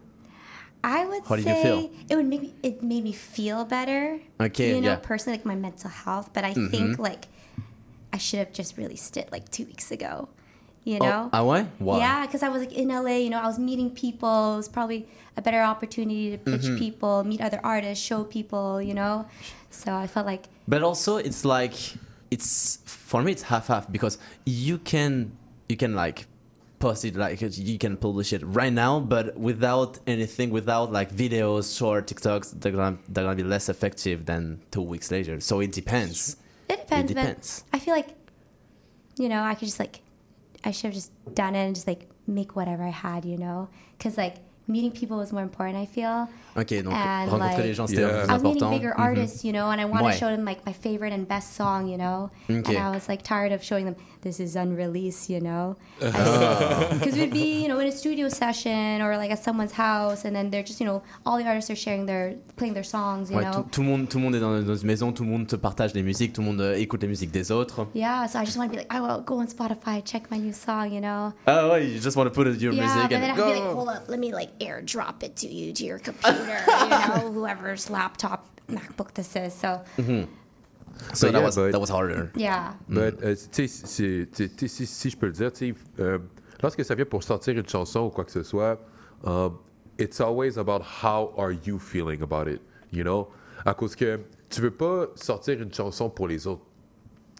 I 0.83 1.05
would 1.05 1.23
How 1.27 1.35
did 1.35 1.45
you 1.45 1.51
say 1.55 1.63
feel? 1.63 1.89
it 2.09 2.15
would 2.15 2.27
make 2.27 2.41
me, 2.41 2.53
it 2.61 2.83
made 2.83 3.03
me 3.03 3.11
feel 3.11 3.65
better. 3.65 4.19
Okay, 4.39 4.75
you 4.75 4.81
know, 4.81 4.89
yeah. 4.89 4.95
personally, 4.97 5.37
like 5.39 5.45
my 5.45 5.55
mental 5.55 5.89
health. 5.89 6.29
But 6.33 6.43
I 6.45 6.53
Mhm. 6.53 6.69
think 6.69 6.99
like 6.99 7.27
I 8.13 8.17
should 8.19 8.37
have 8.39 8.53
just 8.53 8.77
released 8.77 9.17
it 9.17 9.31
like 9.31 9.49
two 9.49 9.65
weeks 9.65 9.89
ago. 9.91 10.29
You 10.85 10.99
Oh, 11.01 11.05
know? 11.05 11.29
ah 11.33 11.43
ouais? 11.43 11.65
Why? 11.79 11.97
Yeah, 11.97 12.25
because 12.27 12.43
I 12.43 12.49
was 12.49 12.61
like 12.61 12.71
in 12.73 12.89
LA. 12.89 13.17
You 13.25 13.29
know, 13.31 13.39
I 13.41 13.47
was 13.47 13.57
meeting 13.59 13.89
people. 13.89 14.53
It 14.53 14.57
was 14.57 14.69
probably 14.69 15.07
a 15.35 15.41
better 15.41 15.61
opportunity 15.61 16.29
to 16.31 16.37
pitch 16.37 16.61
Mhm. 16.69 16.77
people, 16.77 17.23
meet 17.25 17.41
other 17.41 17.59
artists, 17.63 18.05
show 18.05 18.23
people. 18.23 18.79
You 18.81 18.93
know, 18.93 19.25
so 19.71 19.91
I 19.93 20.05
felt 20.07 20.25
like 20.27 20.43
But 20.67 20.83
also, 20.83 21.17
it's 21.17 21.43
like 21.43 21.73
it's 22.29 22.77
for 22.85 23.21
me, 23.23 23.31
it's 23.31 23.43
half 23.49 23.67
half 23.67 23.91
because 23.91 24.17
you 24.45 24.77
can 24.77 25.31
you 25.67 25.75
can 25.75 25.95
like 25.95 26.27
post 26.77 27.03
it 27.05 27.15
like 27.15 27.41
you 27.41 27.77
can 27.79 27.97
publish 27.97 28.31
it 28.31 28.43
right 28.45 28.71
now, 28.73 28.99
but 28.99 29.35
without 29.39 29.97
anything, 30.05 30.51
without 30.51 30.91
like 30.91 31.09
videos, 31.11 31.75
short 31.75 32.05
TikToks, 32.05 32.61
they're 32.61 32.71
gonna 32.71 32.97
they're 33.09 33.23
gonna 33.25 33.35
be 33.35 33.43
less 33.55 33.69
effective 33.69 34.25
than 34.29 34.59
two 34.69 34.81
weeks 34.85 35.09
later. 35.09 35.39
So 35.39 35.61
it 35.61 35.71
depends. 35.71 36.37
it 36.69 36.77
depends. 36.85 37.09
It 37.11 37.13
depends. 37.15 37.63
I 37.73 37.79
feel 37.79 37.95
like, 37.95 38.09
you 39.17 39.29
know, 39.29 39.41
I 39.41 39.55
could 39.55 39.65
just 39.65 39.79
like, 39.79 40.01
I 40.65 40.71
should 40.71 40.85
have 40.85 40.93
just 40.93 41.11
done 41.33 41.55
it 41.55 41.65
and 41.65 41.75
just 41.75 41.87
like 41.87 42.09
make 42.27 42.55
whatever 42.55 42.83
I 42.83 42.89
had. 42.89 43.23
You 43.23 43.37
know, 43.37 43.69
because 43.97 44.17
like 44.17 44.37
meeting 44.67 44.91
people 44.91 45.17
was 45.17 45.31
more 45.31 45.43
important. 45.43 45.75
I 45.77 45.85
feel. 45.85 46.27
Ok, 46.57 46.73
donc 46.83 46.93
And, 46.93 47.29
rencontrer 47.29 47.57
like, 47.57 47.63
les 47.65 47.73
gens 47.73 47.85
c'était 47.85 48.01
Yeah. 48.01 48.23
plus 48.23 48.29
I 48.29 48.33
was 48.33 48.43
meeting 48.43 48.51
important. 48.61 48.79
bigger 48.79 48.93
Mhm. 48.95 49.03
artists, 49.03 49.43
you 49.43 49.51
know, 49.51 49.69
and 49.71 49.79
I 49.81 49.85
want 49.85 49.99
to 49.99 50.05
Ouais. 50.05 50.17
show 50.17 50.27
them 50.27 50.45
like 50.45 50.61
my 50.65 50.71
favorite 50.73 51.11
and 51.13 51.27
best 51.27 51.53
song, 51.55 51.87
you 51.89 51.97
know. 51.97 52.29
Okay. 52.49 52.77
And 52.77 52.87
I 52.87 52.91
was 52.95 53.09
like 53.09 53.23
tired 53.23 53.51
of 53.51 53.61
showing 53.61 53.83
them 53.85 53.95
this 54.21 54.39
is 54.39 54.55
unreleased, 54.55 55.29
you 55.29 55.41
know. 55.41 55.75
Because 55.99 57.15
we'd 57.17 57.33
be, 57.33 57.61
you 57.61 57.67
know, 57.67 57.79
in 57.79 57.87
a 57.87 57.91
studio 57.91 58.29
session 58.29 59.01
or 59.01 59.17
like 59.17 59.31
at 59.31 59.43
someone's 59.43 59.73
house, 59.73 60.23
and 60.25 60.33
then 60.35 60.49
they're 60.49 60.63
just, 60.63 60.79
you 60.79 60.85
know, 60.87 61.01
all 61.25 61.37
the 61.37 61.45
artists 61.45 61.69
are 61.69 61.75
sharing 61.75 62.05
their, 62.05 62.35
playing 62.55 62.73
their 62.73 62.83
songs, 62.85 63.29
you 63.29 63.35
Ouais, 63.37 63.43
know. 63.43 63.51
tout, 63.63 63.65
tout 63.71 63.81
le 63.83 63.87
monde, 63.89 64.07
tout 64.07 64.17
le 64.17 64.23
monde 64.23 64.35
est 64.35 64.39
dans, 64.39 64.61
dans 64.61 64.75
une 64.75 64.87
maison, 64.87 65.11
tout 65.11 65.23
le 65.23 65.29
monde 65.29 65.47
te 65.47 65.55
partage 65.57 65.93
les 65.93 66.03
musiques, 66.03 66.33
tout 66.33 66.41
le 66.41 66.47
monde 66.47 66.61
euh, 66.61 66.75
écoute 66.77 67.01
les 67.01 67.07
musiques 67.09 67.31
des 67.31 67.51
autres. 67.51 67.85
Yeah, 67.93 68.27
so 68.27 68.39
I 68.39 68.45
just 68.45 68.57
want 68.57 68.67
to 68.69 68.71
be 68.71 68.77
like, 68.77 68.87
I 68.93 68.99
will 69.01 69.21
go 69.25 69.39
on 69.39 69.47
Spotify, 69.47 70.01
check 70.03 70.31
my 70.31 70.37
new 70.37 70.53
song, 70.53 70.91
you 70.91 71.01
know. 71.01 71.33
Ah 71.45 71.67
ouais, 71.69 71.85
you 71.85 71.99
just 72.01 72.15
want 72.15 72.25
to 72.25 72.31
put 72.31 72.45
your 72.61 72.73
yeah, 72.73 72.81
music 72.83 73.01
but 73.01 73.09
then 73.09 73.31
I'd 73.31 73.35
be 73.35 73.41
like, 73.59 73.73
hold 73.73 73.89
up, 73.89 74.07
let 74.07 74.19
me 74.19 74.31
like 74.33 74.49
airdrop 74.59 75.23
it 75.23 75.35
to 75.37 75.47
you 75.47 75.73
to 75.73 75.83
your 75.85 75.99
computer, 75.99 76.57
you 76.67 76.89
know, 76.89 77.31
whoever's 77.33 77.89
laptop, 77.89 78.47
MacBook 78.69 79.13
this 79.13 79.35
is. 79.35 79.53
So 79.53 79.81
Mhm. 79.97 80.27
So 81.13 81.27
But 81.27 81.33
that 81.33 81.39
yeah, 81.39 81.45
was 81.45 81.55
but- 81.55 81.71
that 81.73 81.79
was 81.81 81.89
harder. 81.89 82.31
yeah. 82.35 82.73
But, 82.87 83.21
euh, 83.21 83.35
tu 83.51 83.67
sais, 83.67 84.27
si, 84.67 84.87
si 84.87 85.09
je 85.09 85.17
peux 85.17 85.25
le 85.27 85.33
dire, 85.33 85.51
euh, 85.99 86.19
lorsque 86.63 86.85
ça 86.85 86.95
vient 86.95 87.03
pour 87.05 87.21
sortir 87.21 87.53
une 87.57 87.67
chanson 87.67 88.05
ou 88.05 88.09
quoi 88.11 88.23
que 88.23 88.31
ce 88.31 88.43
soit, 88.43 88.79
um, 89.25 89.57
it's 89.99 90.21
always 90.21 90.57
about 90.57 90.81
how 91.03 91.33
are 91.37 91.51
you 91.51 91.79
feeling 91.79 92.21
about 92.21 92.47
it, 92.47 92.61
you 92.93 93.03
know? 93.03 93.27
À 93.65 93.73
cause 93.73 93.93
que 93.93 94.19
tu 94.49 94.61
veux 94.61 94.71
pas 94.71 95.07
sortir 95.15 95.61
une 95.61 95.73
chanson 95.73 96.09
pour 96.09 96.29
les 96.29 96.47
autres. 96.47 96.63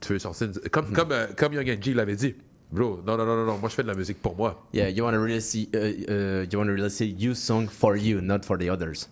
Tu 0.02 0.12
veux 0.12 0.20
sortir 0.20 0.48
une- 0.48 0.70
Comme, 0.70 0.92
comme, 0.92 1.12
euh, 1.14 1.28
comme 1.38 1.54
Young 1.54 1.70
NG 1.70 1.94
l'avait 1.94 2.18
dit. 2.18 2.36
Bro, 2.76 3.02
non, 3.06 3.16
non, 3.18 3.26
non, 3.26 3.36
non, 3.38 3.46
non, 3.46 3.58
moi 3.58 3.70
je 3.70 3.76
fais 3.76 3.84
de 3.84 3.88
la 3.88 3.94
musique 3.96 4.22
pour 4.22 4.36
moi. 4.36 4.68
Yeah, 4.74 4.90
you 4.90 5.04
want 5.04 5.14
to 5.14 5.20
really 5.22 5.40
see, 5.42 5.70
uh, 5.74 5.78
uh, 5.78 6.46
you 6.52 6.60
want 6.60 6.68
to 6.68 6.74
really 6.74 6.90
see 6.90 7.16
you 7.18 7.34
song 7.34 7.68
for 7.70 7.96
you, 7.96 8.20
not 8.22 8.44
for 8.44 8.58
the 8.58 8.70
others. 8.70 9.08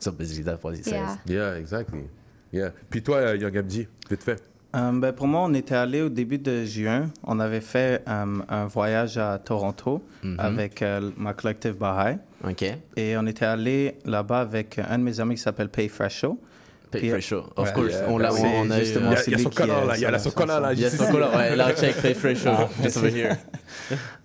So 0.00 0.10
basically, 0.10 0.42
that's 0.44 0.62
what 0.62 0.74
he 0.74 0.82
says. 0.82 1.16
Yeah. 1.26 1.54
Exactly. 1.56 2.08
Yeah. 2.52 2.70
Puis 2.90 3.02
toi, 3.02 3.18
euh, 3.18 3.36
Young 3.36 3.54
MG, 3.54 3.86
vite 4.10 4.22
fait. 4.24 4.42
Euh, 4.74 4.92
ben, 4.92 5.12
pour 5.12 5.26
moi, 5.26 5.42
on 5.44 5.54
était 5.54 5.74
allé 5.76 6.02
au 6.02 6.08
début 6.08 6.38
de 6.38 6.64
juin. 6.64 7.10
On 7.22 7.38
avait 7.40 7.60
fait 7.62 8.02
euh, 8.08 8.24
un 8.48 8.66
voyage 8.66 9.16
à 9.18 9.38
Toronto 9.38 10.02
Mhm. 10.22 10.36
avec 10.40 10.84
ma 11.16 11.32
collective 11.32 11.76
Baha'i. 11.78 12.18
Ok. 12.44 12.64
Et 12.96 13.16
on 13.16 13.26
était 13.26 13.46
allé 13.46 13.94
là-bas 14.04 14.40
avec 14.40 14.78
un 14.78 14.98
de 14.98 15.04
mes 15.04 15.18
amis 15.20 15.36
qui 15.36 15.40
s'appelle 15.42 15.68
Pay 15.68 15.88
Fresh 15.88 16.18
Show. 16.20 16.38
Pay 16.90 17.20
Show, 17.20 17.44
of 17.56 17.66
Ouais. 17.68 17.72
course. 17.74 17.92
Yeah, 17.92 18.08
On 18.08 18.18
l'a- 18.18 18.32
on 18.32 18.70
a 18.70 18.76
eu- 18.80 18.84
justement 18.84 19.10
Il 19.10 19.12
y 19.12 19.14
a- 19.14 19.16
c'est 19.18 19.30
il 19.30 19.32
y 19.32 19.34
a 19.34 19.38
son 19.38 19.50
est 19.50 19.66
là, 19.66 19.96
il 19.96 20.00
y 20.02 20.04
a 20.06 20.18
son 20.18 20.30
collant, 20.30 20.60
là, 20.60 20.72
Il 20.72 20.78
y 20.80 20.84
a 20.84 20.90
son 20.90 21.06
collant, 21.06 21.36
ouais, 21.36 21.56
là, 21.56 21.72
check, 21.74 21.96
Pay 22.00 22.14
Free 22.14 22.36
Show, 22.36 22.50
just 22.82 22.96
over 22.98 23.10
here. 23.10 23.36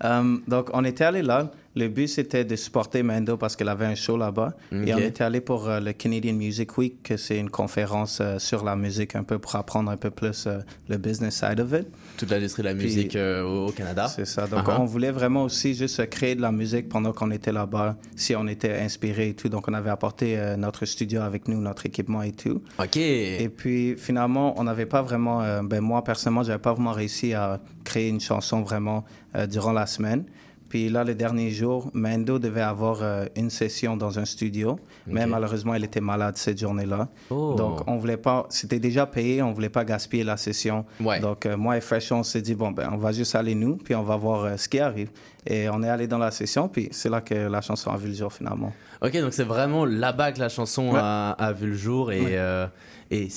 Um, 0.04 0.42
donc, 0.48 0.70
on 0.74 0.84
était 0.84 1.04
allé 1.04 1.22
là. 1.22 1.52
Le 1.76 1.88
but, 1.88 2.08
c'était 2.08 2.44
de 2.44 2.56
supporter 2.56 3.02
Mando 3.04 3.38
parce 3.38 3.56
qu'elle 3.56 3.70
avait 3.70 3.86
un 3.86 3.96
show 3.96 4.18
là-bas. 4.18 4.54
Et 4.72 4.94
on 4.94 4.98
était 4.98 5.24
allé 5.24 5.40
pour 5.42 5.70
euh, 5.70 5.80
le 5.80 5.94
Canadian 5.94 6.34
Music 6.34 6.78
Week, 6.78 7.02
que 7.04 7.18
c'est 7.18 7.38
une 7.38 7.50
conférence 7.50 8.20
euh, 8.22 8.40
sur 8.40 8.64
la 8.66 8.76
musique, 8.76 9.16
un 9.16 9.24
peu 9.24 9.40
pour 9.40 9.56
apprendre 9.56 9.90
un 9.92 9.98
peu 9.98 10.10
plus 10.10 10.46
euh, 10.48 10.60
le 10.90 10.98
business 10.98 11.36
side 11.36 11.60
of 11.60 11.72
it. 11.74 11.88
Toute 12.22 12.30
l'industrie 12.30 12.62
de 12.62 12.68
la 12.68 12.76
musique 12.76 13.16
euh, 13.16 13.42
au 13.44 13.70
au 13.70 13.72
Canada. 13.72 14.08
C'est 14.08 14.26
ça. 14.26 14.46
Donc, 14.46 14.68
Uh-huh. 14.68 14.80
on 14.80 14.86
voulait 14.86 15.10
vraiment 15.10 15.44
aussi 15.44 15.74
juste 15.74 16.08
créer 16.08 16.36
de 16.36 16.42
la 16.42 16.52
musique 16.52 16.88
pendant 16.88 17.14
qu'on 17.14 17.32
était 17.32 17.52
là-bas, 17.52 17.96
si 18.16 18.36
on 18.36 18.48
était 18.48 18.76
inspiré 18.78 19.30
et 19.30 19.34
tout. 19.34 19.50
Donc, 19.50 19.68
on 19.68 19.74
avait 19.74 19.90
apporté 19.90 20.38
euh, 20.38 20.56
notre 20.56 20.86
studio 20.86 21.22
avec 21.22 21.48
nous, 21.48 21.60
notre 21.60 21.88
équipement 21.88 22.22
et 22.22 22.32
tout. 22.32 22.62
OK. 22.78 22.98
Et 22.98 23.50
puis, 23.50 23.96
finalement, 23.98 24.54
on 24.60 24.64
n'avait 24.66 24.86
pas 24.86 25.02
vraiment... 25.02 25.42
euh, 25.42 25.62
ben, 25.64 25.82
moi, 25.82 26.04
personnellement, 26.04 26.44
j'avais 26.44 26.60
pas 26.62 26.74
vraiment 26.74 26.92
réussi 26.92 27.34
à 27.34 27.60
créer 27.84 28.10
une 28.10 28.22
chanson 28.22 28.62
vraiment 28.62 29.04
durant 29.50 29.72
la 29.72 29.88
semaine. 29.88 30.26
Puis 30.72 30.88
là, 30.88 31.04
le 31.04 31.14
dernier 31.16 31.52
jour, 31.52 31.92
Mando 31.94 32.40
devait 32.40 32.62
avoir 32.62 33.00
euh, 33.04 33.26
une 33.36 33.50
session 33.50 33.98
dans 33.98 34.20
un 34.20 34.24
studio. 34.24 34.80
Mais 35.06 35.26
malheureusement, 35.28 35.76
elle 35.76 35.84
était 35.84 36.00
malade 36.00 36.38
cette 36.38 36.58
journée-là. 36.62 37.10
Oh. 37.30 37.56
Donc, 37.58 37.82
on 37.88 37.98
voulait 37.98 38.16
pas... 38.16 38.46
C'était 38.48 38.80
déjà 38.80 39.06
payé, 39.06 39.42
on 39.42 39.52
voulait 39.52 39.68
pas 39.68 39.84
gaspiller 39.84 40.24
la 40.24 40.38
session. 40.38 40.86
Donc, 41.22 41.46
euh, 41.46 41.58
moi 41.58 41.76
et 41.76 41.82
Fresh, 41.82 42.14
on 42.14 42.24
s'est 42.24 42.42
dit, 42.42 42.56
bon, 42.56 42.72
ben, 42.72 42.90
on 42.94 42.96
va 42.96 43.12
juste 43.12 43.36
aller 43.36 43.54
nous, 43.54 43.76
puis 43.76 43.96
on 43.96 44.04
va 44.04 44.16
voir 44.16 44.46
euh, 44.46 44.56
ce 44.56 44.70
qui 44.70 44.80
arrive. 44.80 45.10
Et 45.46 45.68
on 45.68 45.84
est 45.84 45.90
allé 45.90 46.08
dans 46.08 46.18
la 46.20 46.32
session, 46.32 46.70
puis 46.70 46.88
c'est 46.92 47.10
là 47.10 47.20
que 47.20 47.36
la 47.36 47.60
chanson 47.60 47.92
a 47.92 47.98
vu 47.98 48.08
le 48.08 48.14
jour, 48.14 48.32
finalement. 48.32 48.72
Ok, 49.02 49.12
donc 49.20 49.34
c'est 49.34 49.44
vraiment 49.44 49.84
là-bas 49.84 50.32
que 50.32 50.40
la 50.40 50.48
chanson 50.48 50.94
Ouais. 50.94 51.00
a, 51.02 51.32
a 51.32 51.52
vu 51.52 51.68
le 51.72 51.76
jour 51.76 52.14
et, 52.14 52.38
Ouais. 52.38 52.68
et 53.12 53.28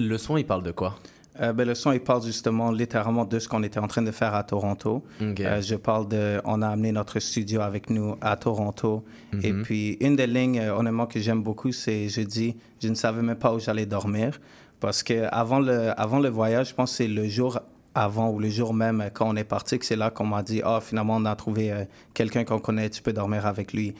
le 0.00 0.18
son 0.18 0.36
il 0.36 0.44
parle 0.44 0.62
de 0.64 0.72
quoi? 0.72 0.96
Euh, 1.40 1.52
ben, 1.52 1.66
le 1.66 1.74
son, 1.74 1.90
il 1.90 2.00
parle 2.00 2.22
justement 2.22 2.70
littéralement 2.70 3.24
de 3.24 3.38
ce 3.40 3.48
qu'on 3.48 3.62
était 3.64 3.80
en 3.80 3.88
train 3.88 4.02
de 4.02 4.10
faire 4.12 4.34
à 4.34 4.44
Toronto. 4.44 5.02
Euh, 5.20 5.60
je 5.60 5.74
parle 5.74 6.08
de... 6.08 6.40
On 6.44 6.62
a 6.62 6.68
amené 6.68 6.92
notre 6.92 7.18
studio 7.18 7.60
avec 7.60 7.90
nous 7.90 8.16
à 8.20 8.36
Toronto. 8.36 9.02
Et 9.42 9.52
Mhm. 9.52 9.62
puis, 9.62 9.96
une 10.00 10.14
des 10.14 10.28
lignes, 10.28 10.60
euh, 10.60 10.76
honnêtement, 10.76 11.06
que 11.06 11.18
j'aime 11.18 11.42
beaucoup, 11.42 11.72
c'est, 11.72 12.08
je 12.08 12.20
dis, 12.20 12.54
je 12.80 12.88
ne 12.88 12.94
savais 12.94 13.20
même 13.22 13.36
pas 13.36 13.52
où 13.52 13.58
j'allais 13.58 13.86
dormir. 13.86 14.40
Parce 14.78 15.02
que 15.02 15.26
avant 15.32 15.58
le, 15.58 15.90
avant 16.00 16.20
le 16.20 16.28
voyage, 16.28 16.68
je 16.68 16.74
pense 16.74 16.90
que 16.92 16.96
c'est 16.98 17.08
le 17.08 17.26
jour 17.26 17.58
avant 17.96 18.30
ou 18.30 18.38
le 18.38 18.48
jour 18.48 18.74
même 18.74 19.08
quand 19.12 19.28
on 19.28 19.36
est 19.36 19.44
parti 19.44 19.78
que 19.78 19.86
c'est 19.86 19.96
là 19.96 20.10
qu'on 20.10 20.26
m'a 20.26 20.42
dit, 20.42 20.60
ah, 20.64 20.80
finalement, 20.82 21.16
on 21.16 21.24
a 21.24 21.34
trouvé 21.36 21.72
quelqu'un 22.12 22.44
qu'on 22.44 22.58
connaît, 22.58 22.90
tu 22.90 23.00
peux 23.02 23.12
dormir 23.12 23.46
avec 23.46 23.72
lui 23.72 23.94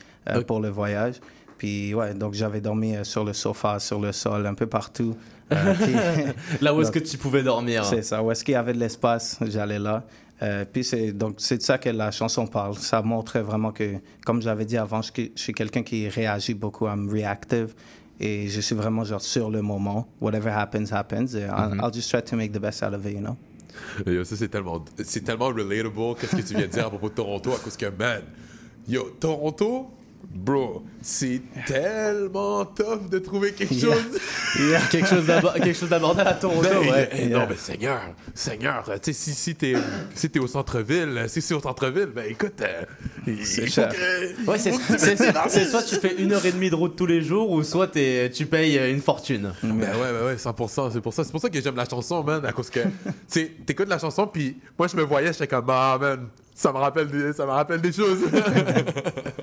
pour 0.46 0.60
le 0.60 0.68
voyage. 0.68 1.14
Puis, 1.64 1.94
ouais, 1.94 2.12
donc 2.12 2.34
j'avais 2.34 2.60
dormi 2.60 2.94
euh, 2.94 3.04
sur 3.04 3.24
le 3.24 3.32
sofa, 3.32 3.78
sur 3.78 3.98
le 3.98 4.12
sol, 4.12 4.44
un 4.46 4.52
peu 4.52 4.66
partout. 4.66 5.16
Euh, 5.50 5.74
puis- 5.82 5.94
Là 6.60 6.74
où 6.74 6.82
est-ce 6.82 6.92
que 6.92 6.98
tu 6.98 7.16
pouvais 7.16 7.42
dormir 7.42 7.86
c'est 7.86 8.02
ça. 8.02 8.22
Où 8.22 8.30
est-ce 8.30 8.44
qu'il 8.44 8.52
y 8.52 8.56
avait 8.56 8.74
de 8.74 8.78
l'espace, 8.78 9.38
j'allais 9.40 9.78
là. 9.78 10.04
Euh, 10.42 10.66
puis 10.70 10.84
c'est 10.84 11.12
donc 11.12 11.36
c'est 11.38 11.56
de 11.56 11.62
ça 11.62 11.78
que 11.78 11.88
la 11.88 12.10
chanson 12.10 12.46
parle. 12.46 12.74
Ça 12.76 13.00
montre 13.00 13.38
vraiment 13.38 13.72
que, 13.72 13.94
comme 14.26 14.42
j'avais 14.42 14.66
dit 14.66 14.76
avant, 14.76 15.00
je, 15.00 15.10
je 15.16 15.40
suis 15.40 15.54
quelqu'un 15.54 15.82
qui 15.82 16.06
réagit 16.06 16.52
beaucoup, 16.52 16.86
I'm 16.86 17.08
reactive. 17.10 17.72
Et 18.20 18.48
je 18.48 18.60
suis 18.60 18.74
vraiment 18.74 19.02
genre 19.04 19.22
sur 19.22 19.48
le 19.48 19.62
moment. 19.62 20.06
Whatever 20.20 20.50
happens, 20.50 20.92
happens. 20.92 21.32
I'll, 21.34 21.76
Mhm. 21.76 21.80
I'll 21.82 21.94
just 21.94 22.10
try 22.10 22.20
to 22.22 22.36
make 22.36 22.52
the 22.52 22.58
best 22.60 22.82
out 22.82 22.92
of 22.92 23.06
it, 23.06 23.12
you 23.14 23.20
know? 23.20 23.36
Yo, 24.06 24.22
ça, 24.22 24.36
c'est 24.36 24.48
tellement, 24.48 24.84
c'est 25.02 25.24
tellement 25.24 25.46
relatable. 25.48 26.14
Qu'est-ce 26.20 26.36
que 26.36 26.42
tu 26.42 26.54
viens 26.56 26.66
de 26.66 26.72
dire 26.72 26.84
à 26.86 26.90
propos 26.90 27.08
de 27.08 27.14
Toronto? 27.14 27.52
À 27.52 27.56
cause 27.58 27.76
que, 27.78 27.86
man, 27.86 28.20
yo, 28.86 29.04
Toronto, 29.18 29.90
bro, 30.32 30.82
c'est 31.02 31.40
tellement 31.66 32.64
tough 32.64 33.08
de 33.10 33.18
trouver 33.18 33.52
quelque 33.52 33.74
Yeah. 33.74 33.94
chose. 33.94 34.20
quelque 34.90 35.08
chose 35.08 35.26
quelque 35.56 35.74
chose 35.78 35.88
d'abordable 35.88 36.28
à 36.28 36.34
Toronto, 36.34 36.62
Ben, 36.62 36.78
ouais. 36.90 37.08
eh, 37.12 37.26
Yeah. 37.26 37.38
Non, 37.38 37.46
mais 37.48 37.56
Seigneur, 37.56 38.00
Seigneur, 38.34 38.84
tu 38.84 38.98
sais, 39.02 39.12
si, 39.12 39.32
si 39.34 39.54
t'es 39.54 39.74
si 40.14 40.30
t'es 40.30 40.38
au 40.38 40.46
centre-ville, 40.46 41.24
si 41.28 41.40
c'est 41.42 41.54
au 41.54 41.60
centre-ville, 41.60 42.10
ben 42.14 42.24
écoute, 42.28 42.60
euh, 42.62 42.82
C'est 43.42 43.66
cher. 43.66 43.88
que- 43.88 44.50
Ouais, 44.50 44.58
c'est 44.58 45.64
soit 45.64 45.82
tu 45.82 45.96
fais 45.96 46.14
une 46.18 46.32
heure 46.32 46.44
et 46.44 46.52
demie 46.52 46.70
de 46.70 46.74
route 46.74 46.96
tous 46.96 47.06
les 47.06 47.22
jours 47.22 47.50
ou 47.50 47.62
soit 47.62 47.88
t'es- 47.88 48.30
tu 48.30 48.46
payes 48.46 48.78
euh, 48.78 48.90
une 48.90 49.00
fortune. 49.00 49.52
Ben 49.62 49.72
ouais, 49.74 50.10
ouais, 50.20 50.26
ouais, 50.26 50.36
100%. 50.36 50.90
C'est 50.92 51.00
pour 51.00 51.12
ça, 51.12 51.24
c'est 51.24 51.32
pour 51.32 51.40
ça 51.40 51.48
que 51.50 51.60
j'aime 51.60 51.76
la 51.76 51.88
chanson, 51.88 52.22
man, 52.22 52.44
à 52.44 52.52
cause 52.52 52.70
que, 52.70 52.80
tu 52.80 52.88
sais, 53.28 53.52
t'écoutes 53.66 53.88
la 53.88 53.98
chanson, 53.98 54.26
puis 54.26 54.56
moi, 54.78 54.88
je 54.88 54.96
me 54.96 55.02
voyais, 55.02 55.32
j'étais 55.32 55.46
comme, 55.48 55.66
ah, 55.68 55.98
man, 56.00 56.26
ça 56.54 56.72
me 56.72 56.78
rappelle 56.78 57.08
des, 57.08 57.32
ça 57.32 57.44
me 57.46 57.50
rappelle 57.50 57.80
des 57.80 57.92
choses. 57.92 58.18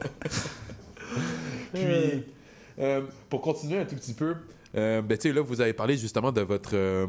puis, 1.85 2.23
euh, 2.79 3.01
pour 3.29 3.41
continuer 3.41 3.79
un 3.79 3.85
tout 3.85 3.95
petit 3.95 4.13
peu, 4.13 4.35
euh, 4.75 5.01
ben, 5.01 5.17
tu 5.17 5.29
sais, 5.29 5.33
là, 5.33 5.41
vous 5.41 5.61
avez 5.61 5.73
parlé 5.73 5.97
justement 5.97 6.31
de 6.31 6.41
votre, 6.41 6.75
euh, 6.75 7.07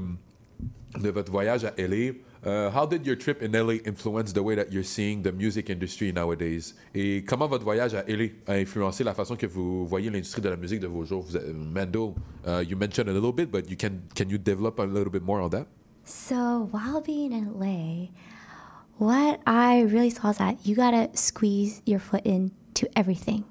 de 1.00 1.10
votre 1.10 1.30
voyage 1.30 1.64
à 1.64 1.72
LA. 1.76 2.14
Euh, 2.44 2.70
how 2.70 2.86
did 2.86 3.06
your 3.06 3.16
trip 3.16 3.40
in 3.40 3.52
LA 3.52 3.74
influence 3.86 4.32
the 4.32 4.40
way 4.40 4.56
that 4.56 4.72
you're 4.72 4.84
seeing 4.84 5.22
the 5.22 5.32
music 5.32 5.70
industry 5.70 6.12
nowadays? 6.12 6.74
Et 6.92 7.22
comment 7.22 7.46
votre 7.46 7.62
voyage 7.62 7.94
à 7.94 8.02
LA 8.08 8.30
a 8.48 8.54
influencé 8.54 9.04
la 9.04 9.14
façon 9.14 9.36
que 9.36 9.46
vous 9.46 9.86
voyez 9.86 10.10
l'industrie 10.10 10.42
de 10.42 10.48
la 10.48 10.56
musique 10.56 10.80
de 10.80 10.88
vos 10.88 11.04
jours? 11.04 11.22
Vous 11.22 11.38
Mando, 11.54 12.16
uh, 12.44 12.62
you 12.68 12.76
mentioned 12.76 13.08
a 13.08 13.12
little 13.12 13.32
bit, 13.32 13.46
but 13.46 13.70
you 13.70 13.76
can 13.76 14.00
can 14.16 14.28
you 14.28 14.38
develop 14.38 14.80
a 14.80 14.84
little 14.84 15.10
bit 15.10 15.22
more 15.22 15.40
on 15.40 15.50
that? 15.50 15.68
So 16.04 16.68
while 16.72 17.00
being 17.00 17.30
in 17.30 17.52
LA, 17.60 18.08
what 18.98 19.38
I 19.46 19.82
really 19.82 20.10
saw 20.10 20.30
is 20.30 20.38
that 20.38 20.66
you 20.66 20.74
gotta 20.74 21.10
squeeze 21.14 21.80
your 21.86 22.00
foot 22.00 22.26
into 22.26 22.88
everything, 22.96 23.44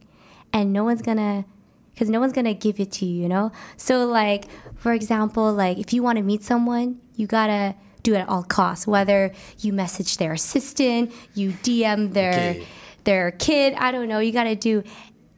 and 0.54 0.72
no 0.74 0.84
one's 0.84 1.02
gonna, 1.02 1.46
because 1.94 2.10
no 2.10 2.20
one's 2.20 2.34
gonna 2.34 2.54
give 2.54 2.80
it 2.80 2.92
to 2.94 3.06
you, 3.06 3.24
you 3.24 3.30
know. 3.30 3.52
So 3.78 4.06
like, 4.06 4.46
for 4.76 4.94
example, 4.94 5.52
like 5.54 5.78
if 5.78 5.94
you 5.94 6.04
want 6.04 6.18
to 6.18 6.24
meet 6.24 6.44
someone, 6.44 7.00
you 7.16 7.28
gotta 7.28 7.76
do 8.04 8.14
it 8.16 8.20
at 8.20 8.30
all 8.30 8.44
costs. 8.44 8.88
Whether 8.88 9.32
you 9.60 9.74
message 9.74 10.18
their 10.18 10.34
assistant, 10.34 11.12
you 11.36 11.52
DM 11.64 12.14
their 12.14 12.32
Okay. 12.52 12.68
their 13.04 13.32
kid, 13.32 13.74
I 13.78 13.92
don't 13.92 14.08
know. 14.08 14.20
You 14.20 14.32
gotta 14.32 14.56
do 14.56 14.84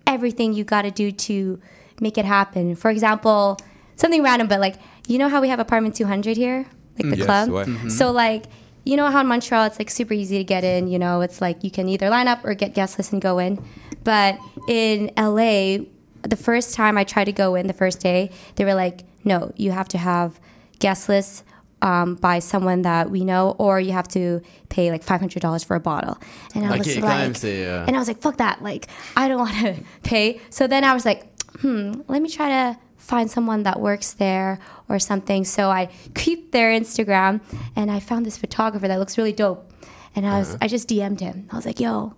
everything 0.07 0.53
you 0.53 0.63
gotta 0.63 0.91
do 0.91 1.11
to 1.11 1.59
make 2.01 2.17
it 2.17 2.25
happen. 2.25 2.75
For 2.75 2.89
example, 2.89 3.57
something 3.95 4.23
random, 4.23 4.47
but 4.47 4.59
like 4.59 4.75
you 5.07 5.17
know 5.17 5.29
how 5.29 5.41
we 5.41 5.49
have 5.49 5.59
apartment 5.59 5.95
200 5.95 6.37
here, 6.37 6.65
like 6.97 7.09
the 7.09 7.17
Yes, 7.17 7.25
club. 7.25 7.49
Mhm. 7.49 7.91
So 7.91 8.11
like 8.11 8.45
you 8.85 8.97
know 8.97 9.09
how 9.09 9.21
in 9.21 9.27
Montreal 9.27 9.65
it's 9.65 9.79
like 9.79 9.89
super 9.89 10.13
easy 10.13 10.37
to 10.39 10.43
get 10.43 10.63
in. 10.65 10.87
You 10.87 10.99
know, 10.99 11.21
it's 11.21 11.39
like 11.41 11.63
you 11.63 11.71
can 11.71 11.87
either 11.87 12.09
line 12.09 12.27
up 12.27 12.43
or 12.43 12.53
get 12.53 12.73
guest 12.73 12.97
list 12.97 13.13
and 13.13 13.21
go 13.21 13.39
in. 13.39 13.63
But 14.03 14.37
in 14.67 15.11
LA, 15.17 15.85
the 16.21 16.35
first 16.37 16.73
time 16.73 16.97
I 16.97 17.03
tried 17.03 17.25
to 17.25 17.31
go 17.33 17.55
in 17.55 17.67
the 17.67 17.73
first 17.73 17.99
day, 17.99 18.31
they 18.55 18.65
were 18.65 18.73
like, 18.75 19.03
no, 19.23 19.51
you 19.55 19.71
have 19.71 19.87
to 19.89 19.97
have 19.97 20.39
guest 20.79 21.09
lists. 21.09 21.43
Um, 21.81 22.15
by 22.15 22.39
someone 22.39 22.83
that 22.83 23.09
we 23.11 23.25
know, 23.25 23.57
or 23.59 23.77
you 23.77 23.91
have 23.91 24.07
to 24.09 24.39
pay 24.69 24.89
like 24.89 25.03
five 25.03 25.19
hundred 25.19 25.41
dollars 25.41 25.65
for 25.65 25.75
a 25.75 25.81
bottle, 25.81 26.17
and 26.55 26.63
I 26.65 26.77
was 26.77 26.87
like, 26.95 27.35
c'est, 27.35 27.65
euh, 27.67 27.83
and 27.85 27.93
I 27.93 27.99
was 27.99 28.07
like, 28.07 28.21
fuck 28.21 28.37
that. 28.37 28.63
Like, 28.63 28.87
I 29.17 29.27
don't 29.27 29.39
want 29.39 29.53
to 29.57 29.75
pay. 30.03 30.39
So 30.49 30.65
then 30.65 30.85
I 30.85 30.93
was 30.93 31.03
like, 31.03 31.27
hmm, 31.59 31.91
let 32.07 32.21
me 32.21 32.29
try 32.29 32.47
to 32.47 32.79
find 32.95 33.29
someone 33.29 33.63
that 33.63 33.81
works 33.81 34.13
there 34.13 34.59
or 34.87 34.97
something. 34.97 35.43
So 35.43 35.69
I 35.69 35.89
creeped 36.15 36.53
their 36.53 36.71
Instagram 36.71 37.41
and 37.75 37.91
I 37.91 37.99
found 37.99 38.25
this 38.25 38.37
photographer 38.37 38.87
that 38.87 38.97
looks 38.97 39.17
really 39.17 39.33
dope. 39.33 39.69
And 40.15 40.25
I 40.25 40.39
was, 40.39 40.51
Uh-huh. 40.51 40.59
I 40.61 40.67
just 40.69 40.87
DM'd 40.87 41.19
him. 41.19 41.49
I 41.51 41.57
was 41.57 41.65
like, 41.65 41.81
yo, 41.81 42.13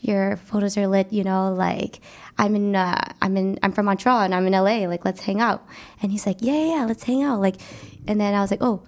your 0.00 0.36
photos 0.36 0.76
are 0.76 0.86
lit, 0.86 1.12
you 1.12 1.24
know, 1.24 1.52
like 1.52 2.00
I'm 2.38 2.54
in, 2.54 2.76
uh, 2.76 3.12
I'm 3.20 3.36
in, 3.36 3.58
I'm 3.62 3.72
from 3.72 3.86
Montreal 3.86 4.20
and 4.22 4.34
I'm 4.34 4.46
in 4.46 4.52
LA. 4.52 4.86
Like, 4.86 5.04
let's 5.04 5.20
hang 5.20 5.40
out. 5.40 5.66
And 6.02 6.12
he's 6.12 6.26
like, 6.26 6.38
yeah, 6.40 6.52
yeah, 6.52 6.76
yeah, 6.76 6.84
let's 6.84 7.02
hang 7.04 7.22
out. 7.22 7.40
Like, 7.40 7.56
and 8.06 8.20
then 8.20 8.34
I 8.34 8.40
was 8.40 8.50
like, 8.50 8.62
oh, 8.62 8.82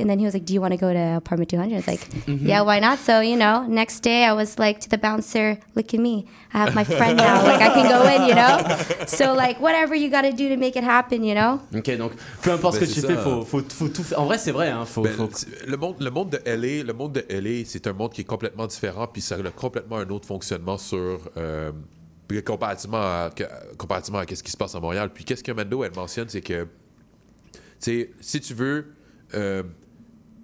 and 0.00 0.08
then 0.08 0.18
he 0.18 0.24
was 0.24 0.34
like, 0.34 0.44
do 0.44 0.52
you 0.54 0.60
want 0.60 0.72
to 0.72 0.76
go 0.78 0.92
to 0.92 1.16
apartment 1.16 1.50
200? 1.50 1.72
I 1.72 1.76
was 1.76 1.86
like, 1.86 2.00
Mhm. 2.26 2.46
yeah, 2.46 2.62
why 2.62 2.78
not? 2.80 2.98
So, 2.98 3.20
you 3.20 3.36
know, 3.36 3.66
next 3.66 4.00
day 4.00 4.24
I 4.24 4.32
was 4.32 4.58
like 4.58 4.80
to 4.80 4.88
the 4.88 4.98
bouncer, 4.98 5.58
look 5.74 5.92
at 5.94 6.00
me. 6.00 6.26
I 6.54 6.58
have 6.58 6.74
my 6.74 6.84
friend 6.84 7.16
now. 7.16 7.42
like, 7.50 7.60
I 7.60 7.68
can 7.70 7.88
go 7.88 8.02
in, 8.08 8.28
you 8.28 8.34
know? 8.34 8.58
So, 9.06 9.34
like, 9.34 9.60
whatever 9.60 9.94
you 9.94 10.08
got 10.10 10.22
to 10.22 10.32
do 10.32 10.48
to 10.48 10.56
make 10.56 10.76
it 10.76 10.84
happen, 10.84 11.22
you 11.24 11.34
know? 11.34 11.60
Ok, 11.76 11.96
donc 11.96 12.12
peu 12.42 12.52
importe 12.52 12.74
ce 12.76 12.80
que 12.80 12.84
tu 12.86 13.00
c'est 13.00 13.06
fais, 13.06 13.14
ça. 13.16 13.22
faut, 13.22 13.44
faut, 13.44 13.62
faut 13.68 13.88
tout 13.88 14.02
faire. 14.02 14.20
En 14.20 14.24
vrai, 14.26 14.38
c'est 14.38 14.52
vrai, 14.52 14.68
hein, 14.68 14.84
faut, 14.84 15.02
Ben, 15.02 15.12
faut- 15.12 15.28
le, 15.66 15.76
monde, 15.76 15.96
le 16.00 16.10
monde 16.10 16.30
de 16.30 16.40
LA, 16.46 16.82
le 16.84 16.92
monde 16.92 17.12
de 17.12 17.24
LA, 17.28 17.64
c'est 17.66 17.86
un 17.86 17.92
monde 17.92 18.12
qui 18.12 18.22
est 18.22 18.24
complètement 18.24 18.66
différent, 18.66 19.06
puis 19.06 19.22
ça 19.22 19.34
a 19.36 19.50
complètement 19.50 19.96
un 19.98 20.08
autre 20.08 20.26
fonctionnement 20.26 20.78
sur 20.78 21.18
euh, 21.36 21.70
puis 22.26 22.42
comparativement 22.44 22.98
à, 22.98 23.30
comparativement 23.78 24.18
à 24.20 24.24
ce 24.28 24.42
qui 24.42 24.50
se 24.50 24.56
passe 24.56 24.74
à 24.74 24.80
Montréal. 24.80 25.10
Puis 25.14 25.24
qu'est-ce 25.24 25.42
que 25.42 25.52
Mando 25.52 25.82
elle 25.84 25.94
mentionne, 25.94 26.28
c'est 26.28 26.42
que 26.42 26.64
tu 26.64 27.58
sais, 27.80 28.10
si 28.20 28.40
tu 28.40 28.54
veux 28.54 28.86
euh, 29.34 29.62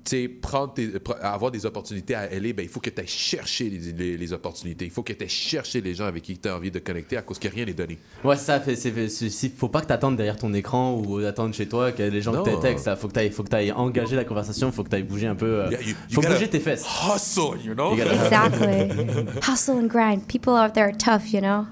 tu 0.07 0.29
prendre 0.29 0.75
tes- 0.75 0.89
pr- 0.99 1.19
avoir 1.23 1.51
des 1.51 1.65
opportunités 1.65 2.15
à 2.15 2.27
LA, 2.29 2.53
ben, 2.53 2.63
il 2.63 2.69
faut 2.69 2.79
que 2.79 2.91
tu 2.91 3.01
ailles 3.01 3.07
chercher 3.07 3.71
les, 3.71 3.93
les- 3.93 4.17
les 4.19 4.33
opportunités. 4.35 4.85
Il 4.85 4.91
faut 4.91 5.03
que 5.03 5.15
tu 5.15 5.23
ailles 5.25 5.31
chercher 5.31 5.81
les 5.81 5.95
gens 5.95 6.05
avec 6.05 6.23
qui 6.23 6.37
tu 6.37 6.47
as 6.47 6.55
envie 6.55 6.71
de 6.71 6.79
connecter 6.79 7.17
à 7.17 7.23
cause 7.23 7.39
que 7.39 7.49
rien 7.49 7.65
n'est 7.65 7.73
donné. 7.73 7.97
Ouais, 8.23 8.37
ça 8.37 8.61
fait. 8.61 8.77
c'est- 8.77 9.09
c'est- 9.09 9.31
c'est- 9.31 9.57
faut 9.57 9.71
pas 9.71 9.81
que 9.81 9.87
t'attendes 9.87 10.17
derrière 10.17 10.37
ton 10.37 10.53
écran 10.53 10.95
ou 11.01 11.23
d'attendre 11.23 11.55
chez 11.55 11.67
toi 11.67 11.91
que 11.91 12.03
les 12.03 12.21
gens 12.21 12.33
te 12.43 12.61
textent. 12.61 12.85
là. 12.87 12.97
Faut 12.97 13.09
que 13.09 13.15
t'ailles, 13.15 13.31
faut 13.31 13.45
que 13.45 13.49
t'ailles 13.49 13.73
engager 13.73 14.15
la 14.15 14.25
conversation. 14.25 14.71
Faut 14.73 14.85
que 14.85 14.91
t'ailles 14.91 15.05
bouger 15.05 15.27
un 15.27 15.37
peu. 15.37 15.47
euh, 15.63 15.71
Yeah, 15.71 15.81
you- 15.81 15.89
you 15.89 15.95
faut 16.11 16.21
bouger 16.21 16.49
tes 16.51 16.61
fesses. 16.61 16.85
Hustle, 16.85 17.65
you 17.65 17.73
know? 17.73 17.97
You 17.97 18.05
gotta- 18.05 18.25
Exactly. 18.25 19.07
Hustle 19.51 19.79
and 19.79 19.87
grind. 19.89 20.27
People 20.29 20.53
out 20.53 20.75
there 20.75 20.85
are 20.89 20.97
tough, 20.99 21.33
you 21.33 21.41
know? 21.41 21.65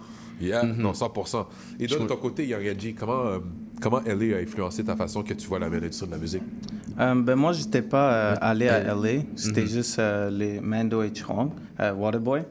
Yeah, 0.42 0.64
non, 0.64 0.92
100%. 0.92 1.46
Et 1.78 1.86
de 1.86 1.94
ton 1.94 2.16
côté, 2.16 2.50
Edgy, 2.50 2.94
comment, 2.94 3.26
euh, 3.26 3.38
comment 3.80 4.00
LA 4.04 4.36
a 4.36 4.40
influencé 4.40 4.84
ta 4.84 4.96
façon 4.96 5.22
que 5.22 5.34
tu 5.34 5.46
vois 5.46 5.58
la 5.58 5.68
l'industrie 5.68 6.08
de 6.08 6.12
la 6.12 6.18
musique? 6.18 6.42
Euh, 6.98 7.14
ben 7.14 7.36
moi, 7.36 7.52
j'étais 7.52 7.82
pas 7.82 8.12
euh, 8.12 8.36
allé 8.40 8.68
à 8.68 8.78
Euh, 8.78 8.94
LA. 8.94 9.22
C'était 9.36 9.62
mhm. 9.62 9.66
juste 9.68 9.98
euh, 9.98 10.30
les 10.30 10.60
Mando 10.60 11.02
et 11.02 11.12
Chong, 11.14 11.50
euh, 11.80 11.92
Waterboy. 11.94 12.42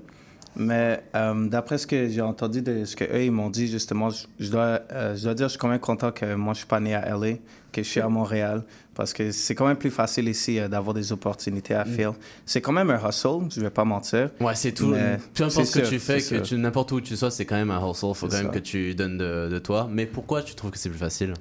Mais 0.55 1.01
euh, 1.15 1.47
d'après 1.47 1.77
ce 1.77 1.87
que 1.87 2.09
j'ai 2.09 2.21
entendu 2.21 2.61
de 2.61 2.83
ce 2.85 2.95
qu'eux, 2.95 3.23
ils 3.23 3.31
m'ont 3.31 3.49
dit, 3.49 3.67
justement, 3.67 4.09
je, 4.09 4.25
je 4.39 4.49
dois, 4.51 4.81
euh, 4.91 5.15
je 5.15 5.23
dois 5.23 5.33
dire, 5.33 5.47
je 5.47 5.51
suis 5.51 5.59
quand 5.59 5.69
même 5.69 5.79
content 5.79 6.11
que 6.11 6.35
moi, 6.35 6.53
je 6.53 6.59
suis 6.59 6.67
pas 6.67 6.79
né 6.79 6.93
à 6.93 7.07
LA, 7.17 7.35
que 7.71 7.81
je 7.83 7.87
suis 7.87 8.01
à 8.01 8.09
Montréal. 8.09 8.63
Parce 8.93 9.13
que 9.13 9.31
c'est 9.31 9.55
quand 9.55 9.65
même 9.65 9.77
plus 9.77 9.89
facile 9.89 10.27
ici 10.27 10.59
euh, 10.59 10.67
d'avoir 10.67 10.93
des 10.93 11.13
opportunités 11.13 11.73
à 11.73 11.85
Mm. 11.85 11.87
faire. 11.93 12.13
C'est 12.45 12.59
quand 12.59 12.73
même 12.73 12.89
un 12.89 12.99
hustle, 13.09 13.47
je 13.49 13.61
vais 13.61 13.69
pas 13.69 13.85
mentir. 13.85 14.29
Ouais, 14.41 14.53
c'est 14.55 14.73
tout. 14.73 14.91
Peu 15.33 15.43
importe 15.45 15.65
ce 15.65 15.79
que 15.79 15.85
sûr, 15.85 15.89
tu 15.89 15.99
fais, 15.99 16.19
que 16.19 16.55
n'importe 16.55 16.91
où 16.91 16.99
tu 16.99 17.15
sois, 17.15 17.31
c'est 17.31 17.45
quand 17.45 17.55
même 17.55 17.71
un 17.71 17.79
hustle. 17.89 18.13
Faut 18.13 18.29
C'est 18.29 18.37
quand 18.37 18.43
même 18.43 18.51
que 18.51 18.59
tu 18.59 18.93
donnes 18.93 19.17
de, 19.17 19.47
de 19.49 19.59
toi. 19.59 19.87
Mais 19.89 20.05
pourquoi 20.05 20.43
tu 20.43 20.53
trouves 20.55 20.71
que 20.71 20.77
c'est 20.77 20.89
plus 20.89 20.99
facile? 20.99 21.33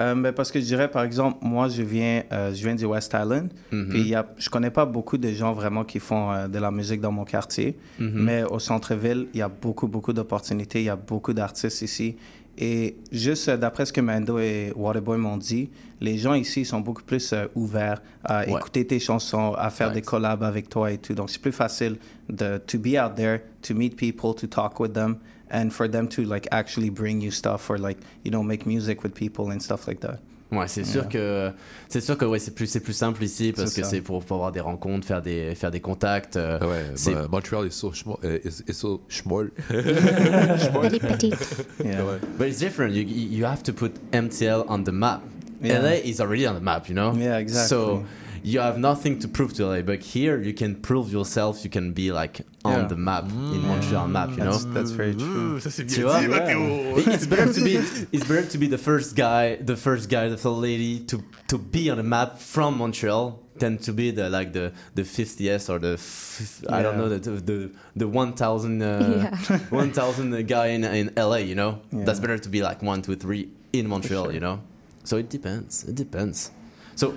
Euh, 0.00 0.14
ben, 0.14 0.32
parce 0.32 0.50
que 0.50 0.58
je 0.60 0.64
dirais, 0.64 0.90
par 0.90 1.02
exemple, 1.04 1.38
moi, 1.42 1.68
je 1.68 1.82
viens, 1.82 2.22
euh, 2.32 2.54
je 2.54 2.62
viens 2.64 2.74
du 2.74 2.86
West 2.86 3.14
Island. 3.14 3.50
Puis 3.70 4.02
y 4.02 4.14
a, 4.14 4.26
je 4.38 4.48
connais 4.48 4.70
pas 4.70 4.86
beaucoup 4.86 5.18
de 5.18 5.28
gens 5.30 5.52
vraiment 5.52 5.84
qui 5.84 5.98
font 5.98 6.32
euh, 6.32 6.48
de 6.48 6.58
la 6.58 6.70
musique 6.70 7.00
dans 7.00 7.12
mon 7.12 7.24
quartier. 7.24 7.76
Mhm. 7.98 8.10
Mais 8.14 8.42
au 8.44 8.58
centre-ville, 8.58 9.28
il 9.34 9.40
y 9.40 9.42
a 9.42 9.48
beaucoup, 9.48 9.88
beaucoup 9.88 10.12
d'opportunités. 10.12 10.80
Il 10.80 10.86
y 10.86 10.88
a 10.90 10.96
beaucoup 10.96 11.32
d'artistes 11.34 11.82
ici. 11.82 12.16
Et 12.58 12.96
juste 13.12 13.48
euh, 13.48 13.56
d'après 13.56 13.86
ce 13.86 13.92
que 13.92 14.00
Mando 14.00 14.38
et 14.38 14.72
Waterboy 14.74 15.18
m'ont 15.18 15.36
dit, 15.36 15.70
les 16.00 16.18
gens 16.18 16.34
ici 16.34 16.64
sont 16.64 16.80
beaucoup 16.80 17.02
plus 17.02 17.32
euh, 17.32 17.46
ouverts 17.54 18.02
à 18.24 18.40
Ouais. 18.40 18.52
écouter 18.58 18.86
tes 18.86 18.98
chansons, 18.98 19.52
à 19.56 19.70
faire 19.70 19.92
des 19.92 20.02
collabs 20.02 20.42
avec 20.42 20.68
toi 20.68 20.90
et 20.90 20.98
tout. 20.98 21.14
Donc 21.14 21.30
c'est 21.30 21.40
plus 21.40 21.52
facile 21.52 21.96
de 22.28 22.58
to 22.58 22.78
be 22.78 22.96
out 23.02 23.14
there, 23.16 23.40
to 23.62 23.74
meet 23.74 23.96
people, 23.96 24.34
to 24.34 24.46
talk 24.46 24.78
with 24.80 24.92
them, 24.94 25.16
and 25.50 25.70
for 25.70 25.88
them 25.88 26.08
to 26.08 26.22
like 26.22 26.46
actually 26.50 26.90
bring 26.90 27.20
you 27.20 27.30
stuff 27.30 27.68
or 27.70 27.78
like 27.78 27.98
you 28.24 28.30
know 28.30 28.42
make 28.42 28.66
music 28.66 29.02
with 29.02 29.12
people 29.14 29.50
and 29.50 29.60
stuff 29.60 29.86
like 29.86 30.00
that. 30.00 30.18
Ouais, 30.52 30.66
c'est 30.66 30.82
sûr 30.84 31.08
que 31.08 31.52
c'est 31.88 32.00
sûr 32.00 32.18
que 32.18 32.24
ouais, 32.24 32.40
c'est 32.40 32.52
plus 32.52 32.66
c'est 32.66 32.80
plus 32.80 32.92
simple 32.92 33.22
ici 33.22 33.52
parce 33.52 33.72
que 33.72 33.84
c'est 33.84 34.00
pour, 34.00 34.24
pour 34.24 34.34
avoir 34.38 34.50
des 34.50 34.58
rencontres, 34.58 35.06
faire 35.06 35.22
des 35.22 35.54
faire 35.54 35.70
des 35.70 35.78
contacts. 35.78 36.36
euh, 36.36 36.58
Ouais, 36.58 36.86
c'est 36.96 37.14
bah, 37.14 37.28
Montreal 37.30 37.66
est 37.66 37.70
so 37.70 37.92
schmo- 37.92 38.18
euh, 38.24 38.40
is- 38.44 38.64
is 38.66 38.74
so 38.74 39.00
schmoll. 39.08 39.52
Very 39.70 40.98
petite. 40.98 41.36
Yeah. 41.84 42.04
Ouais. 42.04 42.18
But 42.36 42.48
it's 42.48 42.58
different. 42.58 42.94
You 42.94 43.04
you 43.04 43.44
have 43.44 43.62
to 43.62 43.72
put 43.72 43.92
MTL 44.12 44.64
on 44.68 44.82
the 44.84 44.90
map. 44.92 45.22
Yeah. 45.62 45.82
LA 45.82 46.00
is 46.04 46.20
already 46.20 46.46
on 46.48 46.54
the 46.54 46.60
map, 46.62 46.88
you 46.88 46.94
know. 46.94 47.12
Yeah, 47.14 47.38
exactly. 47.38 47.68
So 47.68 48.04
you 48.42 48.60
have 48.60 48.78
nothing 48.78 49.18
to 49.20 49.28
prove 49.28 49.52
to 49.54 49.66
LA, 49.66 49.82
but 49.82 50.00
here 50.00 50.40
you 50.40 50.52
can 50.54 50.74
prove 50.76 51.12
yourself. 51.12 51.64
You 51.64 51.70
can 51.70 51.92
be 51.92 52.12
like 52.12 52.40
on 52.64 52.72
Yeah. 52.80 52.86
the 52.88 52.96
map 52.96 53.24
in 53.24 53.30
mm. 53.30 53.64
Montreal 53.64 54.08
map, 54.08 54.30
you 54.30 54.36
know. 54.38 54.52
That's, 54.52 54.64
that's 54.66 54.90
very 54.90 55.14
mm. 55.14 55.18
true. 55.18 55.60
Ça, 55.60 55.70
c'est 55.70 55.86
Tu 55.86 56.02
bien 56.02 56.06
vois? 56.06 56.20
dit, 56.20 56.28
Mathéo. 56.28 57.06
It's 57.14 57.26
better 57.26 57.52
to 57.52 57.60
be 57.64 57.76
it's 58.12 58.26
better 58.26 58.46
to 58.46 58.58
be 58.58 58.66
the 58.66 58.78
first 58.78 59.16
guy, 59.16 59.56
the 59.56 59.76
first 59.76 60.08
guy, 60.08 60.28
the 60.28 60.36
first 60.36 60.58
lady 60.58 61.00
to 61.06 61.22
to 61.48 61.58
be 61.58 61.90
on 61.90 61.96
the 61.96 62.02
map 62.02 62.38
from 62.38 62.78
Montreal 62.78 63.38
than 63.58 63.76
to 63.78 63.92
be 63.92 64.10
the 64.10 64.30
like 64.30 64.52
the 64.52 64.72
the 64.94 65.02
50th 65.02 65.68
or 65.68 65.78
the 65.78 65.96
fif- 65.98 66.64
I 66.68 66.82
don't 66.82 66.96
know 66.96 67.08
the 67.08 67.18
the 67.18 67.70
the 67.94 68.08
1000 68.08 68.82
uh, 68.82 69.30
Yeah. 69.50 69.58
1000 69.70 70.32
uh, 70.34 70.42
guy 70.42 70.68
in 70.68 70.84
in 70.84 71.12
LA, 71.16 71.36
you 71.44 71.54
know. 71.54 71.80
Yeah. 71.92 72.04
That's 72.04 72.20
better 72.20 72.38
to 72.38 72.48
be 72.48 72.62
like 72.62 72.82
1 72.82 73.02
2 73.02 73.16
3 73.16 73.48
in 73.74 73.86
Montreal, 73.88 74.24
sure. 74.24 74.32
you 74.32 74.40
know. 74.40 74.60
So 75.04 75.16
it 75.18 75.28
depends. 75.28 75.84
It 75.84 75.94
depends. 75.94 76.50
So 76.96 77.14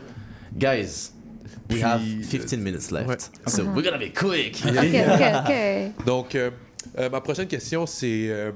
guys, 0.59 1.12
we 1.70 1.84
have 1.84 2.01
Puis, 2.01 2.24
15 2.24 2.60
minutes 2.60 2.91
left. 2.91 3.08
ouais. 3.10 3.18
So 3.49 3.64
we're 3.64 3.84
going 3.84 3.93
to 3.93 3.99
be 3.99 4.14
quick. 4.14 4.62
Okay, 4.66 5.06
okay, 5.08 5.36
okay. 5.43 5.91
Donc, 6.06 6.36
euh, 6.36 6.51
euh, 6.97 7.10
ma 7.10 7.22
prochaine 7.22 7.47
question, 7.47 7.86
c'est. 7.86 8.30
euh, 8.30 8.51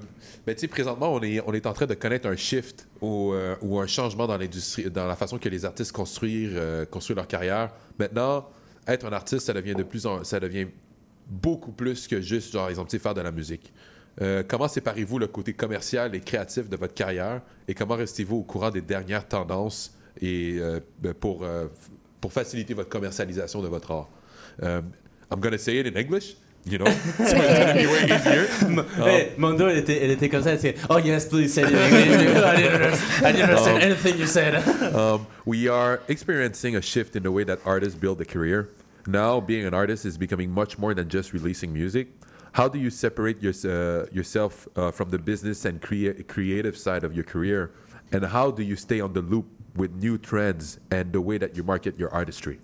ben, 0.45 0.55
tu 0.55 0.61
sais, 0.61 0.67
présentement, 0.67 1.13
on 1.13 1.21
est, 1.21 1.41
on 1.45 1.53
est 1.53 1.65
en 1.65 1.73
train 1.73 1.85
de 1.85 1.93
connaître 1.93 2.27
un 2.27 2.35
shift 2.35 2.87
ou, 3.01 3.33
euh, 3.33 3.55
ou 3.61 3.79
un 3.79 3.87
changement 3.87 4.27
dans 4.27 4.37
l'industrie, 4.37 4.89
dans 4.89 5.05
la 5.07 5.15
façon 5.15 5.37
que 5.37 5.49
les 5.49 5.65
artistes 5.65 5.91
construisent, 5.91 6.51
euh, 6.55 6.85
construisent 6.85 7.17
leur 7.17 7.27
carrière. 7.27 7.71
Maintenant, 7.99 8.47
être 8.87 9.05
un 9.05 9.11
artiste, 9.11 9.47
ça 9.47 9.53
devient 9.53 9.75
de 9.75 9.83
plus 9.83 10.05
en, 10.05 10.23
ça 10.23 10.39
devient 10.39 10.67
beaucoup 11.29 11.71
plus 11.73 12.07
que 12.07 12.21
juste, 12.21 12.53
genre, 12.53 12.69
exemple, 12.69 12.97
faire 12.97 13.13
de 13.13 13.21
la 13.21 13.31
musique. 13.31 13.73
Euh, 14.21 14.41
comment 14.47 14.67
séparez-vous 14.67 15.19
le 15.19 15.27
côté 15.27 15.53
commercial 15.53 16.15
et 16.15 16.21
créatif 16.21 16.69
de 16.69 16.77
votre 16.77 16.93
carrière 16.93 17.41
et 17.67 17.73
comment 17.73 17.95
restez-vous 17.95 18.37
au 18.37 18.43
courant 18.43 18.71
des 18.71 18.81
dernières 18.81 19.27
tendances 19.27 19.93
et 20.19 20.55
euh, 20.59 20.79
ben, 20.99 21.13
pour, 21.13 21.43
euh, 21.43 21.67
pour 22.21 22.31
faciliter 22.33 22.73
votre 22.73 22.89
commercialisation 22.89 23.61
de 23.61 23.67
votre 23.67 23.91
art? 23.91 24.09
Um, 24.61 24.91
I'm 25.31 25.39
gonna 25.39 25.57
say 25.57 25.77
it 25.79 25.85
in 25.87 25.95
English, 25.97 26.35
you 26.65 26.77
know, 26.77 26.85
so 27.17 27.23
it's 27.23 27.33
gonna 27.33 27.73
be 27.73 27.85
way 27.85 28.05
easier. 28.05 28.47
Hey, 28.97 29.33
Mondo, 29.37 29.67
elle 29.67 29.77
était, 29.79 30.01
elle 30.01 30.11
était 30.11 30.29
comme 30.29 30.41
ça, 30.43 30.51
elle 30.53 30.75
oh 30.89 30.97
yes, 30.97 31.25
please 31.27 31.53
say 31.53 31.63
it 31.63 31.71
in 31.71 31.77
English. 31.77 32.43
I 32.43 32.55
didn't 32.55 32.73
understand, 32.73 33.25
I 33.25 33.31
didn't 33.31 33.49
understand 33.49 33.77
Um, 33.77 33.81
anything 33.83 34.17
you 34.17 34.25
said. 34.27 34.55
um, 34.95 35.27
we 35.45 35.67
are 35.67 36.01
experiencing 36.07 36.75
a 36.75 36.81
shift 36.81 37.15
in 37.15 37.23
the 37.23 37.31
way 37.31 37.43
that 37.43 37.59
artists 37.65 37.95
build 37.99 38.19
a 38.21 38.25
career. 38.25 38.69
Now, 39.05 39.39
being 39.39 39.65
an 39.65 39.73
artist 39.73 40.05
is 40.05 40.17
becoming 40.17 40.49
much 40.51 40.77
more 40.77 40.93
than 40.93 41.07
just 41.07 41.31
releasing 41.33 41.71
music. 41.71 42.07
How 42.53 42.67
do 42.67 42.79
you 42.79 42.89
separate 42.89 43.41
your, 43.41 43.53
uh, 43.65 44.07
yourself 44.11 44.67
uh, 44.75 44.91
from 44.91 45.09
the 45.11 45.19
business 45.19 45.63
and 45.65 45.79
crea- 45.81 46.23
creative 46.23 46.75
side 46.77 47.03
of 47.03 47.13
your 47.13 47.23
career? 47.23 47.71
And 48.11 48.25
how 48.25 48.51
do 48.51 48.63
you 48.63 48.75
stay 48.75 48.99
on 48.99 49.13
the 49.13 49.21
loop 49.21 49.45
with 49.77 49.91
new 50.01 50.17
trends 50.17 50.79
and 50.91 51.13
the 51.13 51.21
way 51.21 51.37
that 51.37 51.55
you 51.55 51.63
market 51.63 51.97
your 51.97 52.09
artistry? 52.13 52.59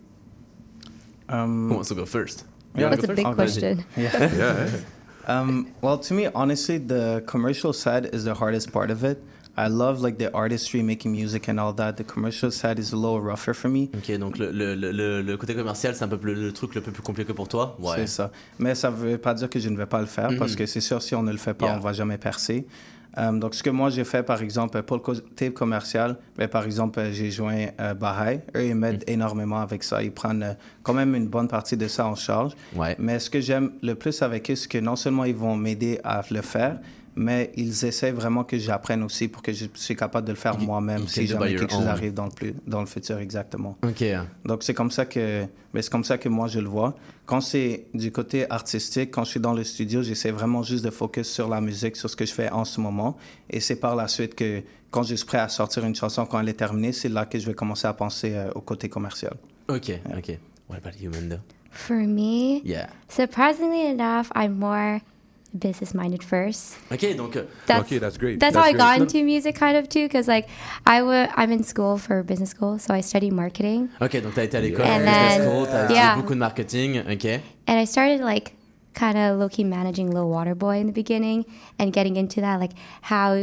Um, 1.29 1.69
Who 1.69 1.75
wants 1.75 1.89
to 1.89 1.95
go 1.95 2.05
first? 2.05 2.45
Yeah. 2.75 2.89
That's 2.89 3.03
a 3.05 3.13
big 3.13 3.25
Oh, 3.25 3.33
question. 3.33 3.85
Yeah. 3.97 4.29
Yeah. 4.37 4.69
Um, 5.25 5.67
well, 5.81 5.97
to 5.99 6.13
me, 6.13 6.27
honestly, 6.35 6.77
the 6.79 7.23
commercial 7.25 7.71
side 7.71 8.13
is 8.13 8.25
the 8.25 8.33
hardest 8.33 8.73
part 8.73 8.91
of 8.91 9.05
it. 9.05 9.23
I 9.55 9.67
love 9.69 10.01
like 10.01 10.17
the 10.17 10.29
artistry, 10.33 10.81
making 10.83 11.13
music 11.13 11.47
and 11.47 11.61
all 11.61 11.71
that. 11.75 11.95
The 11.95 12.03
commercial 12.03 12.51
side 12.51 12.77
is 12.77 12.91
a 12.91 12.97
little 12.97 13.21
rougher 13.21 13.53
for 13.53 13.69
me. 13.69 13.89
Ok, 13.95 14.17
donc 14.19 14.37
le, 14.37 14.51
le, 14.51 14.75
le, 14.75 15.21
le 15.21 15.37
côté 15.37 15.55
commercial, 15.55 15.95
c'est 15.95 16.03
un 16.03 16.09
peu 16.09 16.17
plus- 16.17 16.35
le 16.35 16.51
truc 16.51 16.75
le 16.75 16.81
peu 16.81 16.91
plus 16.91 17.03
compliqué 17.03 17.33
pour 17.33 17.47
toi 17.47 17.77
C'est 17.95 18.07
ça. 18.07 18.31
Mais 18.59 18.75
ça 18.75 18.89
veut 18.89 19.17
pas 19.17 19.33
dire 19.33 19.49
que 19.49 19.59
je 19.61 19.69
ne 19.69 19.77
vais 19.77 19.85
pas 19.85 20.01
le 20.01 20.07
faire 20.07 20.29
Mhm. 20.29 20.39
parce 20.39 20.57
que 20.57 20.65
c'est 20.65 20.81
sûr, 20.81 21.01
si 21.01 21.15
on 21.15 21.23
ne 21.23 21.31
le 21.31 21.37
fait 21.37 21.53
pas, 21.53 21.67
Yeah. 21.67 21.77
on 21.77 21.79
va 21.79 21.93
jamais 21.93 22.17
percer. 22.17 22.65
Euh, 23.17 23.31
donc, 23.31 23.53
ce 23.55 23.61
que 23.61 23.69
moi 23.69 23.89
j'ai 23.89 24.03
fait, 24.03 24.23
par 24.23 24.41
exemple, 24.41 24.81
pour 24.83 24.97
le 24.97 25.01
côté 25.03 25.51
commercial, 25.53 26.17
ben, 26.37 26.47
par 26.47 26.65
exemple, 26.65 26.99
euh, 26.99 27.11
j'ai 27.11 27.29
joint 27.29 27.67
euh, 27.79 27.93
Baha'i. 27.93 28.39
Eux, 28.55 28.65
ils 28.65 28.75
m'aident 28.75 29.03
Mhm. 29.07 29.13
énormément 29.13 29.59
avec 29.61 29.83
ça. 29.83 30.01
Ils 30.01 30.11
prennent 30.11 30.43
euh, 30.43 30.53
quand 30.81 30.93
même 30.93 31.13
une 31.15 31.27
bonne 31.27 31.47
partie 31.47 31.77
de 31.77 31.87
ça 31.87 32.07
en 32.07 32.15
charge. 32.15 32.53
Ouais. 32.75 32.95
Mais 32.97 33.19
ce 33.19 33.29
que 33.29 33.39
j'aime 33.39 33.71
le 33.81 33.93
plus 33.95 34.21
avec 34.21 34.49
eux, 34.49 34.55
c'est 34.55 34.67
que 34.69 34.79
non 34.79 34.95
seulement 34.95 35.25
ils 35.25 35.35
vont 35.35 35.55
m'aider 35.55 35.99
à 36.03 36.21
le 36.31 36.41
faire, 36.41 36.79
mais 37.15 37.51
ils 37.55 37.85
essaient 37.85 38.11
vraiment 38.11 38.43
que 38.43 38.57
j'apprenne 38.57 39.03
aussi 39.03 39.27
pour 39.27 39.41
que 39.41 39.51
je 39.53 39.65
sois 39.73 39.95
capable 39.95 40.27
de 40.27 40.31
le 40.33 40.37
faire 40.37 40.57
moi-même 40.57 41.07
si 41.07 41.27
jamais 41.27 41.55
quelque 41.55 41.71
chose 41.71 41.81
own. 41.81 41.87
arrive 41.87 42.13
dans 42.13 42.25
le, 42.25 42.31
plus, 42.31 42.53
dans 42.67 42.79
le 42.79 42.85
futur, 42.85 43.19
exactement. 43.19 43.77
Donc 44.45 44.63
c'est 44.63 44.73
comme 44.73 44.91
ça 44.91 45.05
que 45.05 45.45
ben, 45.73 45.81
c'est 45.81 45.89
comme 45.91 46.03
ça 46.03 46.17
que 46.17 46.29
moi 46.29 46.47
je 46.47 46.59
le 46.59 46.67
vois. 46.69 46.95
Quand 47.25 47.41
c'est 47.41 47.85
du 47.93 48.11
côté 48.11 48.49
artistique, 48.51 49.11
quand 49.11 49.23
je 49.23 49.31
suis 49.31 49.39
dans 49.39 49.53
le 49.53 49.63
studio, 49.63 50.01
j'essaie 50.03 50.31
vraiment 50.31 50.61
juste 50.63 50.83
de 50.83 50.89
focus 50.89 51.27
sur 51.29 51.47
la 51.47 51.61
musique, 51.61 51.95
sur 51.95 52.09
ce 52.09 52.15
que 52.15 52.25
je 52.25 52.33
fais 52.33 52.49
en 52.49 52.65
ce 52.65 52.81
moment. 52.81 53.17
Et 53.49 53.59
c'est 53.59 53.77
par 53.77 53.95
la 53.95 54.07
suite 54.07 54.35
que 54.35 54.61
quand 54.91 55.03
je 55.03 55.15
suis 55.15 55.25
prêt 55.25 55.39
à 55.39 55.49
sortir 55.49 55.85
une 55.85 55.95
chanson 55.95 56.25
quand 56.25 56.39
elle 56.39 56.49
est 56.49 56.53
terminée, 56.53 56.91
c'est 56.91 57.09
là 57.09 57.25
que 57.25 57.39
je 57.39 57.45
vais 57.47 57.53
commencer 57.55 57.87
à 57.87 57.93
penser 57.93 58.33
euh, 58.35 58.51
au 58.55 58.61
côté 58.61 58.89
commercial. 58.89 59.33
Ok, 59.69 59.91
ok. 60.17 60.37
What 60.69 60.77
about 60.77 60.99
you, 61.01 61.09
Mendo? 61.11 61.37
For 61.71 61.95
me, 61.95 62.61
Yeah. 62.63 62.87
surprisingly 63.09 63.87
enough, 63.87 64.27
I'm 64.35 64.59
more 64.59 64.99
business 65.53 65.93
minded 65.93 66.23
first. 66.23 66.75
Ok, 66.91 67.15
donc. 67.15 67.35
euh, 67.35 67.43
That's, 67.67 67.81
Okay, 67.81 67.99
that's 67.99 68.17
great. 68.17 68.39
That's, 68.39 68.53
That's 68.53 68.55
how 68.55 68.63
I 68.63 68.73
got 68.73 68.99
into 68.99 69.23
music, 69.23 69.55
kind 69.55 69.77
of 69.77 69.87
too, 69.87 70.07
because 70.07 70.27
like 70.27 70.47
I 70.85 71.01
would, 71.01 71.29
I'm 71.35 71.51
in 71.51 71.63
school 71.63 71.97
for 71.97 72.23
business 72.23 72.49
school, 72.51 72.79
so 72.79 72.93
I 72.93 73.01
study 73.01 73.29
marketing, 73.31 73.89
Ok, 74.01 74.21
donc 74.21 74.33
t'as 74.33 74.43
été 74.45 74.57
à 74.57 74.61
l'école, 74.61 74.85
And 74.85 74.99
business 75.05 75.37
then- 75.37 75.41
school, 75.47 75.67
t'as 75.67 75.89
Yeah. 75.93 76.15
fait 76.15 76.21
beaucoup 76.21 76.33
de 76.33 76.39
marketing, 76.39 76.99
ok. 77.11 77.25
and 77.67 77.77
I 77.79 77.85
started 77.85 78.21
like 78.21 78.53
kind 78.95 79.15
of 79.17 79.39
low 79.39 79.47
key 79.49 79.63
managing 79.63 80.09
Lil 80.11 80.29
Water 80.29 80.55
Boy 80.55 80.77
in 80.79 80.87
the 80.87 80.93
beginning, 80.93 81.45
and 81.79 81.91
getting 81.93 82.15
into 82.15 82.41
that, 82.41 82.59
like 82.59 82.73
how 83.01 83.33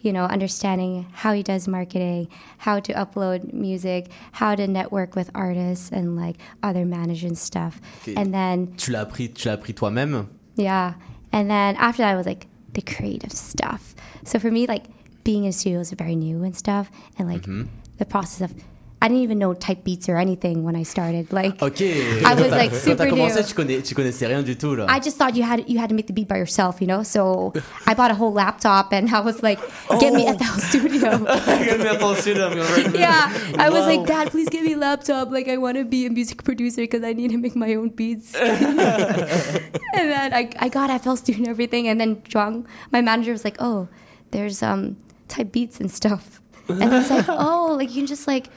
you 0.00 0.12
know 0.12 0.24
understanding 0.24 1.06
how 1.12 1.32
he 1.32 1.42
does 1.42 1.66
marketing, 1.68 2.28
how 2.58 2.78
to 2.80 2.92
upload 2.94 3.52
music, 3.52 4.06
how 4.32 4.54
to 4.54 4.66
network 4.66 5.14
with 5.16 5.28
artists 5.34 5.90
and 5.92 6.14
like 6.16 6.36
other 6.62 6.84
managers 6.86 7.24
and 7.24 7.36
stuff, 7.38 7.80
Ok. 8.06 8.14
and 8.16 8.32
then 8.32 8.68
Tu 8.76 8.90
l'as 8.92 9.00
appris, 9.02 9.28
tu 9.32 9.48
l'as 9.48 9.54
appris 9.54 9.74
toi-même. 9.74 10.26
Yeah. 10.56 10.94
And 11.32 11.50
then 11.50 11.76
after 11.76 12.02
that, 12.02 12.14
it 12.14 12.16
was 12.16 12.26
like 12.26 12.46
the 12.72 12.82
creative 12.82 13.32
stuff. 13.32 13.94
So 14.24 14.38
for 14.38 14.50
me, 14.50 14.66
like 14.66 14.84
being 15.24 15.44
in 15.44 15.50
a 15.50 15.52
studio 15.52 15.80
is 15.80 15.90
very 15.92 16.16
new 16.16 16.42
and 16.42 16.56
stuff. 16.56 16.90
And 17.18 17.28
like 17.28 17.42
Mhm. 17.42 17.68
the 17.98 18.04
process 18.06 18.40
of 18.50 18.56
I 19.00 19.06
didn't 19.06 19.22
even 19.22 19.38
know 19.38 19.54
type 19.54 19.84
beats 19.84 20.08
or 20.08 20.16
anything 20.16 20.64
when 20.64 20.74
I 20.74 20.82
started. 20.82 21.32
Like, 21.32 21.62
Ok. 21.62 21.80
I 22.24 22.34
was 22.34 22.50
like 22.50 22.74
super 22.74 23.06
commencé, 23.06 23.36
new. 23.36 23.42
tu, 23.44 23.54
connais, 23.54 23.82
tu 23.82 23.94
connaissais 23.94 24.26
rien 24.26 24.42
du 24.42 24.56
tout 24.56 24.74
là. 24.76 24.86
I 24.88 24.98
just 24.98 25.16
thought 25.16 25.36
you 25.36 25.44
had 25.44 25.62
you 25.68 25.78
had 25.78 25.88
to 25.90 25.94
make 25.94 26.08
the 26.08 26.12
beat 26.12 26.26
by 26.26 26.36
yourself, 26.36 26.80
you 26.80 26.88
know. 26.88 27.04
So 27.04 27.52
I 27.86 27.94
bought 27.94 28.10
a 28.10 28.14
whole 28.16 28.32
laptop 28.32 28.92
and 28.92 29.08
I 29.14 29.20
was 29.20 29.40
like, 29.40 29.60
"Get 30.00 30.12
me 30.14 30.26
FL 30.26 30.58
Studio." 30.58 31.18
Get 31.46 31.78
me 31.78 31.86
FL 31.96 32.14
Studio, 32.14 32.46
I'm 32.48 32.56
gonna 32.58 32.64
write- 32.74 32.98
yeah, 32.98 33.30
I 33.56 33.70
was 33.70 33.86
like, 33.86 34.00
Wow. 34.00 34.06
"Dad, 34.24 34.30
please 34.32 34.48
give 34.48 34.64
me 34.64 34.72
a 34.72 34.78
laptop. 34.78 35.30
Like, 35.30 35.46
I 35.48 35.58
want 35.58 35.76
to 35.78 35.84
be 35.84 36.04
a 36.06 36.10
music 36.10 36.42
producer 36.42 36.80
because 36.82 37.04
I 37.04 37.12
need 37.12 37.30
to 37.30 37.38
make 37.38 37.54
my 37.54 37.74
own 37.74 37.90
beats." 37.90 38.34
and 38.34 40.10
then 40.10 40.34
I, 40.34 40.50
I 40.58 40.68
got 40.68 40.90
FL 41.02 41.14
Studio 41.14 41.38
and 41.42 41.48
everything. 41.48 41.88
And 41.88 42.00
then 42.00 42.16
Zhuang, 42.22 42.66
my 42.90 43.00
manager, 43.00 43.32
was 43.32 43.44
like, 43.44 43.56
"Oh, 43.60 43.88
there's 44.32 44.62
um 44.62 44.96
type 45.28 45.52
beats 45.52 45.80
and 45.80 45.90
stuff." 45.90 46.40
And 46.68 46.82
he 46.82 46.88
was 46.88 47.10
like, 47.10 47.26
"Oh, 47.28 47.74
like 47.78 47.90
you 47.90 48.02
can 48.02 48.06
just 48.06 48.26
like 48.26 48.48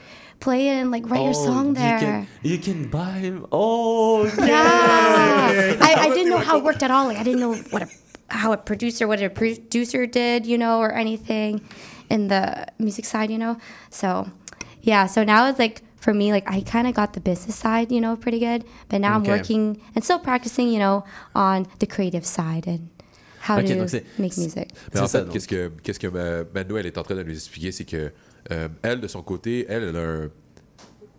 play 0.42 0.62
it 0.70 0.76
and 0.82 0.90
like 0.90 1.04
write 1.10 1.22
your 1.22 1.36
Oh, 1.36 1.46
song 1.48 1.74
there." 1.74 1.98
You 1.98 2.06
can, 2.06 2.26
you 2.50 2.58
can 2.66 2.78
buy 2.90 3.14
him. 3.26 3.46
Oh, 3.52 4.26
okay. 4.26 4.48
Yeah. 4.48 5.76
I, 5.88 5.92
I 6.06 6.08
didn't 6.14 6.30
know 6.30 6.38
how 6.48 6.58
it 6.58 6.64
worked 6.64 6.82
at 6.82 6.90
all. 6.90 7.06
Like 7.10 7.18
I 7.22 7.24
didn't 7.24 7.40
know 7.40 7.54
what 7.70 7.82
a, 7.82 7.88
how 8.28 8.52
a 8.52 8.56
producer, 8.56 9.06
what 9.06 9.22
a 9.22 9.30
producer 9.30 10.06
did, 10.06 10.46
you 10.46 10.58
know, 10.58 10.80
or 10.80 10.92
anything 10.92 11.60
in 12.10 12.28
the 12.28 12.66
music 12.78 13.04
side, 13.04 13.30
you 13.30 13.38
know. 13.38 13.56
So 13.90 14.28
yeah, 14.82 15.06
so 15.06 15.24
now 15.24 15.48
it's 15.48 15.58
like 15.58 15.82
for 16.00 16.12
me, 16.12 16.32
like 16.32 16.46
I 16.50 16.60
kind 16.62 16.86
of 16.88 16.94
got 16.94 17.12
the 17.12 17.20
business 17.20 17.54
side, 17.56 17.92
you 17.92 18.00
know, 18.00 18.16
pretty 18.16 18.38
good. 18.40 18.64
But 18.88 19.00
now 19.00 19.18
Okay. 19.18 19.30
I'm 19.30 19.38
working 19.38 19.80
and 19.94 20.02
still 20.04 20.18
practicing, 20.18 20.68
you 20.68 20.78
know, 20.80 21.04
on 21.34 21.66
the 21.78 21.86
creative 21.86 22.26
side 22.26 22.66
and 22.66 22.88
how 23.38 23.58
Ok, 23.58 23.66
to 23.66 23.74
donc 23.76 23.92
make 24.18 24.36
music. 24.38 24.68
Mais 24.94 25.00
en 25.00 25.08
fait, 25.08 25.28
qu'est-ce 25.30 25.48
que, 25.48 25.70
qu'est-ce 25.82 25.98
que 26.00 26.08
Manuel 26.54 26.86
est 26.86 26.96
en 26.98 27.02
train 27.02 27.16
de 27.16 27.22
nous 27.24 27.34
expliquer, 27.34 27.72
c'est 27.72 27.84
que 27.84 28.12
euh, 28.50 28.68
elle, 28.82 29.00
de 29.00 29.08
son 29.08 29.22
côté, 29.22 29.66
elle, 29.68 29.84
elle 29.84 29.96
a 29.96 30.00
un- 30.00 30.30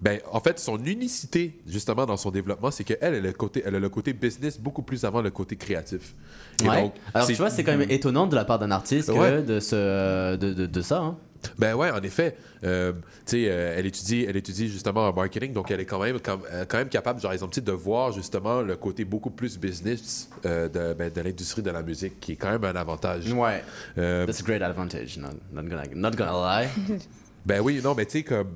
Ben, 0.02 0.20
en 0.34 0.42
fait, 0.42 0.60
son 0.60 0.78
unicité, 0.84 1.62
justement, 1.66 2.06
dans 2.06 2.18
son 2.18 2.30
développement, 2.30 2.72
c'est 2.72 2.84
qu'elle, 2.84 2.98
elle, 3.00 3.16
a 3.16 3.20
le 3.22 3.32
côté, 3.32 3.64
elle 3.66 3.76
a 3.76 3.80
le 3.80 3.88
côté 3.88 4.12
business 4.12 4.60
beaucoup 4.60 4.82
plus 4.82 5.06
avant 5.06 5.22
le 5.22 5.32
côté 5.32 5.56
créatif. 5.56 6.14
Et 6.62 6.68
Ouais. 6.68 6.82
donc, 6.82 6.94
Alors 7.14 7.26
tu 7.26 7.34
vois, 7.36 7.50
c'est 7.50 7.64
quand 7.64 7.78
même 7.78 7.90
étonnant 7.90 8.28
de 8.28 8.36
la 8.36 8.44
part 8.44 8.60
d'un 8.60 8.72
artiste 8.72 9.08
que 9.08 9.18
Ouais. 9.18 9.42
de, 9.42 9.62
ce, 9.62 10.36
de, 10.36 10.54
de, 10.54 10.66
de 10.66 10.82
ça. 10.82 11.00
hein. 11.00 11.18
Ben 11.58 11.76
ouais, 11.76 11.90
en 11.92 12.02
effet. 12.02 12.36
Euh, 12.64 12.94
tu 12.94 13.00
sais, 13.26 13.46
euh, 13.50 13.76
elle 13.78 13.86
étudie, 13.86 14.26
elle 14.28 14.36
étudie 14.38 14.68
justement 14.70 15.08
en 15.10 15.14
marketing, 15.14 15.54
donc 15.54 15.70
elle 15.72 15.80
est 15.82 15.86
quand 15.86 16.02
même, 16.02 16.20
quand, 16.20 16.40
euh, 16.52 16.66
quand 16.68 16.78
même 16.78 16.90
capable, 16.90 17.20
genre 17.20 17.34
exemple, 17.34 17.60
de 17.62 17.72
voir 17.72 18.12
justement 18.12 18.62
le 18.62 18.76
côté 18.76 19.04
beaucoup 19.06 19.30
plus 19.30 19.58
business 19.60 20.30
euh, 20.46 20.68
de, 20.70 20.94
ben, 20.94 21.12
de 21.12 21.22
l'industrie 21.22 21.62
de 21.62 21.72
la 21.72 21.82
musique, 21.82 22.20
qui 22.20 22.34
est 22.34 22.36
quand 22.36 22.52
même 22.52 22.64
un 22.64 22.76
avantage. 22.76 23.32
Ouais. 23.34 23.64
That's 23.96 24.40
a 24.40 24.44
great 24.44 24.62
advantage, 24.62 25.18
not, 25.18 25.30
not, 25.52 25.64
gonna, 25.64 25.84
not 25.94 26.12
gonna 26.12 26.62
lie. 26.64 26.68
Ben 27.46 27.60
oui, 27.60 27.82
non, 27.84 27.94
mais 27.94 28.06
tu 28.06 28.20
sais, 28.20 28.24
comme. 28.24 28.56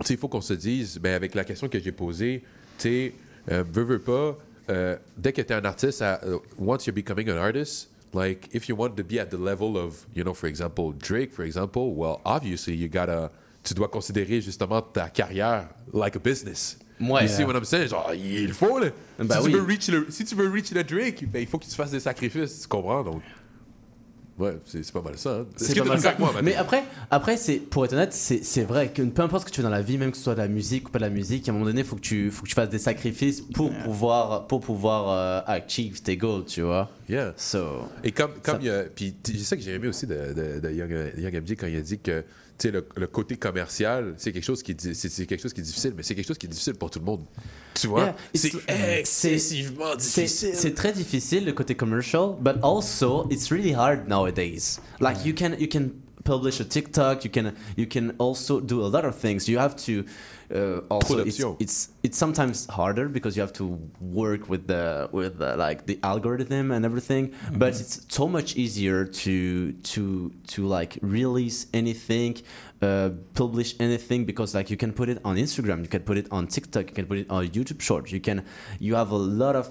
Tu 0.00 0.06
sais, 0.06 0.14
il 0.14 0.16
faut 0.20 0.28
qu'on 0.28 0.40
se 0.40 0.54
dise, 0.54 0.98
ben 0.98 1.12
avec 1.14 1.34
la 1.34 1.42
question 1.44 1.68
que 1.68 1.78
j'ai 1.80 1.90
posée, 1.90 2.44
tu 2.78 2.82
sais, 2.88 3.14
veux, 3.48 3.82
veux 3.82 3.98
pas, 3.98 4.38
dès 5.18 5.32
que 5.32 5.42
tu 5.42 5.52
es 5.52 5.56
un 5.56 5.64
artiste, 5.64 6.00
à- 6.00 6.20
once 6.56 6.86
you're 6.86 6.94
becoming 6.94 7.28
an 7.30 7.36
artist, 7.38 7.90
like, 8.12 8.48
if 8.52 8.68
you 8.68 8.76
want 8.76 8.96
to 8.96 9.04
be 9.04 9.18
at 9.18 9.30
the 9.30 9.38
level 9.38 9.76
of, 9.76 10.06
you 10.14 10.24
know, 10.24 10.34
for 10.34 10.48
example, 10.48 10.92
Drake, 10.92 11.32
for 11.32 11.44
example, 11.44 11.94
well, 11.94 12.20
obviously, 12.24 12.74
you 12.74 12.88
gotta. 12.88 13.30
Tu 13.62 13.74
dois 13.74 13.88
considérer 13.88 14.40
justement 14.40 14.80
ta 14.80 15.10
carrière 15.10 15.68
like 15.92 16.16
a 16.16 16.18
business. 16.18 16.78
Ouais. 16.98 17.24
You 17.24 17.28
see 17.28 17.44
what 17.44 17.54
I'm 17.54 17.64
saying? 17.64 17.88
Genre, 17.88 18.14
il 18.14 18.52
faut, 18.54 18.78
là. 18.78 18.90
Ben 19.18 19.28
si, 19.28 19.46
oui. 19.46 19.52
tu 19.52 19.58
veux 19.58 19.66
reach 19.66 19.88
le, 19.88 20.06
si 20.10 20.24
tu 20.24 20.34
veux 20.34 20.50
reach 20.50 20.70
le 20.70 20.82
Drake, 20.82 21.24
ben, 21.30 21.40
il 21.40 21.46
faut 21.46 21.58
que 21.58 21.66
tu 21.66 21.74
fasses 21.74 21.90
des 21.90 22.00
sacrifices, 22.00 22.62
tu 22.62 22.68
comprends? 22.68 23.02
Donc, 23.04 23.22
ouais, 24.40 24.58
c'est 24.64 24.92
pas 24.92 25.02
mal 25.02 25.16
ça. 25.16 25.30
hein. 25.40 25.46
C'est 25.56 25.78
pas 25.78 25.84
mal 25.84 26.00
ça. 26.00 26.14
moi, 26.18 26.32
Mais 26.42 26.56
après, 26.56 26.82
après 27.10 27.36
c'est 27.36 27.56
pour 27.58 27.84
être 27.84 27.92
honnête, 27.92 28.12
c'est 28.12 28.42
c'est 28.42 28.64
vrai 28.64 28.88
que 28.92 29.02
peu 29.02 29.22
importe 29.22 29.42
ce 29.42 29.46
que 29.46 29.50
tu 29.52 29.56
fais 29.58 29.62
dans 29.62 29.70
la 29.70 29.82
vie, 29.82 29.98
même 29.98 30.10
que 30.10 30.16
ce 30.16 30.24
soit 30.24 30.34
de 30.34 30.40
la 30.40 30.48
musique 30.48 30.88
ou 30.88 30.90
pas 30.90 30.98
de 30.98 31.04
la 31.04 31.10
musique, 31.10 31.48
à 31.48 31.50
un 31.50 31.54
moment 31.54 31.66
donné, 31.66 31.84
faut 31.84 31.96
que 31.96 32.00
tu 32.00 32.30
faut 32.30 32.42
que 32.44 32.48
tu 32.48 32.54
fasses 32.54 32.68
des 32.70 32.78
sacrifices 32.78 33.40
pour 33.42 33.70
pouvoir 33.84 34.46
pour 34.46 34.60
pouvoir 34.60 35.10
euh, 35.10 35.40
achieve 35.46 36.00
tes 36.02 36.16
goals, 36.16 36.44
tu 36.46 36.62
vois. 36.62 36.90
Yeah. 37.08 37.34
So. 37.36 37.82
Et 38.04 38.12
comme, 38.12 38.32
comme 38.42 38.54
Ça- 38.56 38.60
il 38.60 38.66
y 38.66 38.70
a. 38.70 38.84
Puis 38.84 39.14
c'est 39.24 39.36
ça 39.38 39.56
que 39.56 39.62
j'ai 39.62 39.74
aimé 39.74 39.88
aussi 39.88 40.06
de, 40.06 40.14
de, 40.32 40.60
de 40.60 40.70
Young, 40.72 41.12
Young 41.18 41.34
MJ 41.42 41.52
quand 41.58 41.66
il 41.66 41.76
a 41.76 41.80
dit 41.80 41.98
que 41.98 42.24
le, 42.68 42.86
le 42.96 43.06
côté 43.06 43.36
commercial, 43.36 44.14
c'est 44.18 44.32
quelque, 44.32 44.44
chose 44.44 44.62
qui 44.62 44.72
est 44.72 44.92
c'est 44.94 45.26
quelque 45.26 45.40
chose 45.40 45.52
qui 45.52 45.60
est 45.60 45.64
difficile, 45.64 45.94
mais 45.96 46.02
c'est 46.02 46.14
quelque 46.14 46.26
chose 46.28 46.38
qui 46.38 46.46
est 46.46 46.50
difficile 46.50 46.74
pour 46.74 46.90
tout 46.90 46.98
le 46.98 47.04
monde. 47.06 47.24
Tu 47.74 47.86
vois? 47.86 48.04
Yeah, 48.04 48.16
c'est 48.34 48.48
it's- 48.48 48.98
excessivement 49.00 49.92
C'est- 49.98 50.22
difficile. 50.22 50.50
C'est 50.54 50.74
très 50.74 50.92
difficile 50.92 51.44
le 51.44 51.52
côté 51.52 51.74
commercial, 51.74 52.34
but 52.40 52.56
also 52.62 53.26
it's 53.30 53.50
really 53.50 53.72
hard 53.74 54.08
nowadays. 54.08 54.80
Like 55.00 55.24
you 55.24 55.34
can 55.34 55.54
you 55.58 55.68
can 55.68 55.90
publish 56.24 56.60
a 56.60 56.64
TikTok, 56.64 57.24
you 57.24 57.30
can 57.30 57.52
you 57.76 57.86
can 57.90 58.12
also 58.18 58.60
do 58.60 58.84
a 58.84 58.88
lot 58.88 59.04
of 59.06 59.16
things. 59.16 59.48
You 59.48 59.58
have 59.58 59.74
to 59.86 60.04
uh, 60.54 60.78
also 60.90 61.18
it's, 61.18 61.38
it's 61.58 61.90
it's 62.02 62.18
sometimes 62.18 62.66
harder 62.66 63.08
because 63.08 63.36
you 63.36 63.40
have 63.40 63.52
to 63.52 63.66
work 64.00 64.48
with 64.48 64.66
the 64.66 65.08
with 65.12 65.38
the, 65.38 65.56
like 65.56 65.86
the 65.86 65.98
algorithm 66.02 66.70
and 66.70 66.84
everything. 66.84 67.32
But 67.52 67.80
it's 67.80 68.06
so 68.08 68.26
much 68.26 68.56
easier 68.56 69.04
to 69.04 69.72
to 69.72 70.32
to 70.48 70.66
like 70.66 70.98
release 71.02 71.66
anything, 71.72 72.38
uh, 72.82 73.10
publish 73.34 73.74
anything 73.78 74.24
because 74.24 74.54
like 74.54 74.70
you 74.70 74.76
can 74.76 74.92
put 74.92 75.08
it 75.08 75.18
on 75.24 75.36
Instagram, 75.36 75.82
you 75.82 75.88
can 75.88 76.02
put 76.02 76.18
it 76.18 76.26
on 76.30 76.46
TikTok, 76.46 76.88
you 76.88 76.94
can 76.94 77.06
put 77.06 77.18
it 77.18 77.30
on 77.30 77.46
YouTube 77.48 77.80
Short. 77.80 78.10
You 78.10 78.20
can 78.20 78.44
you 78.78 78.94
have 78.96 79.10
a 79.10 79.16
lot 79.16 79.56
of 79.56 79.68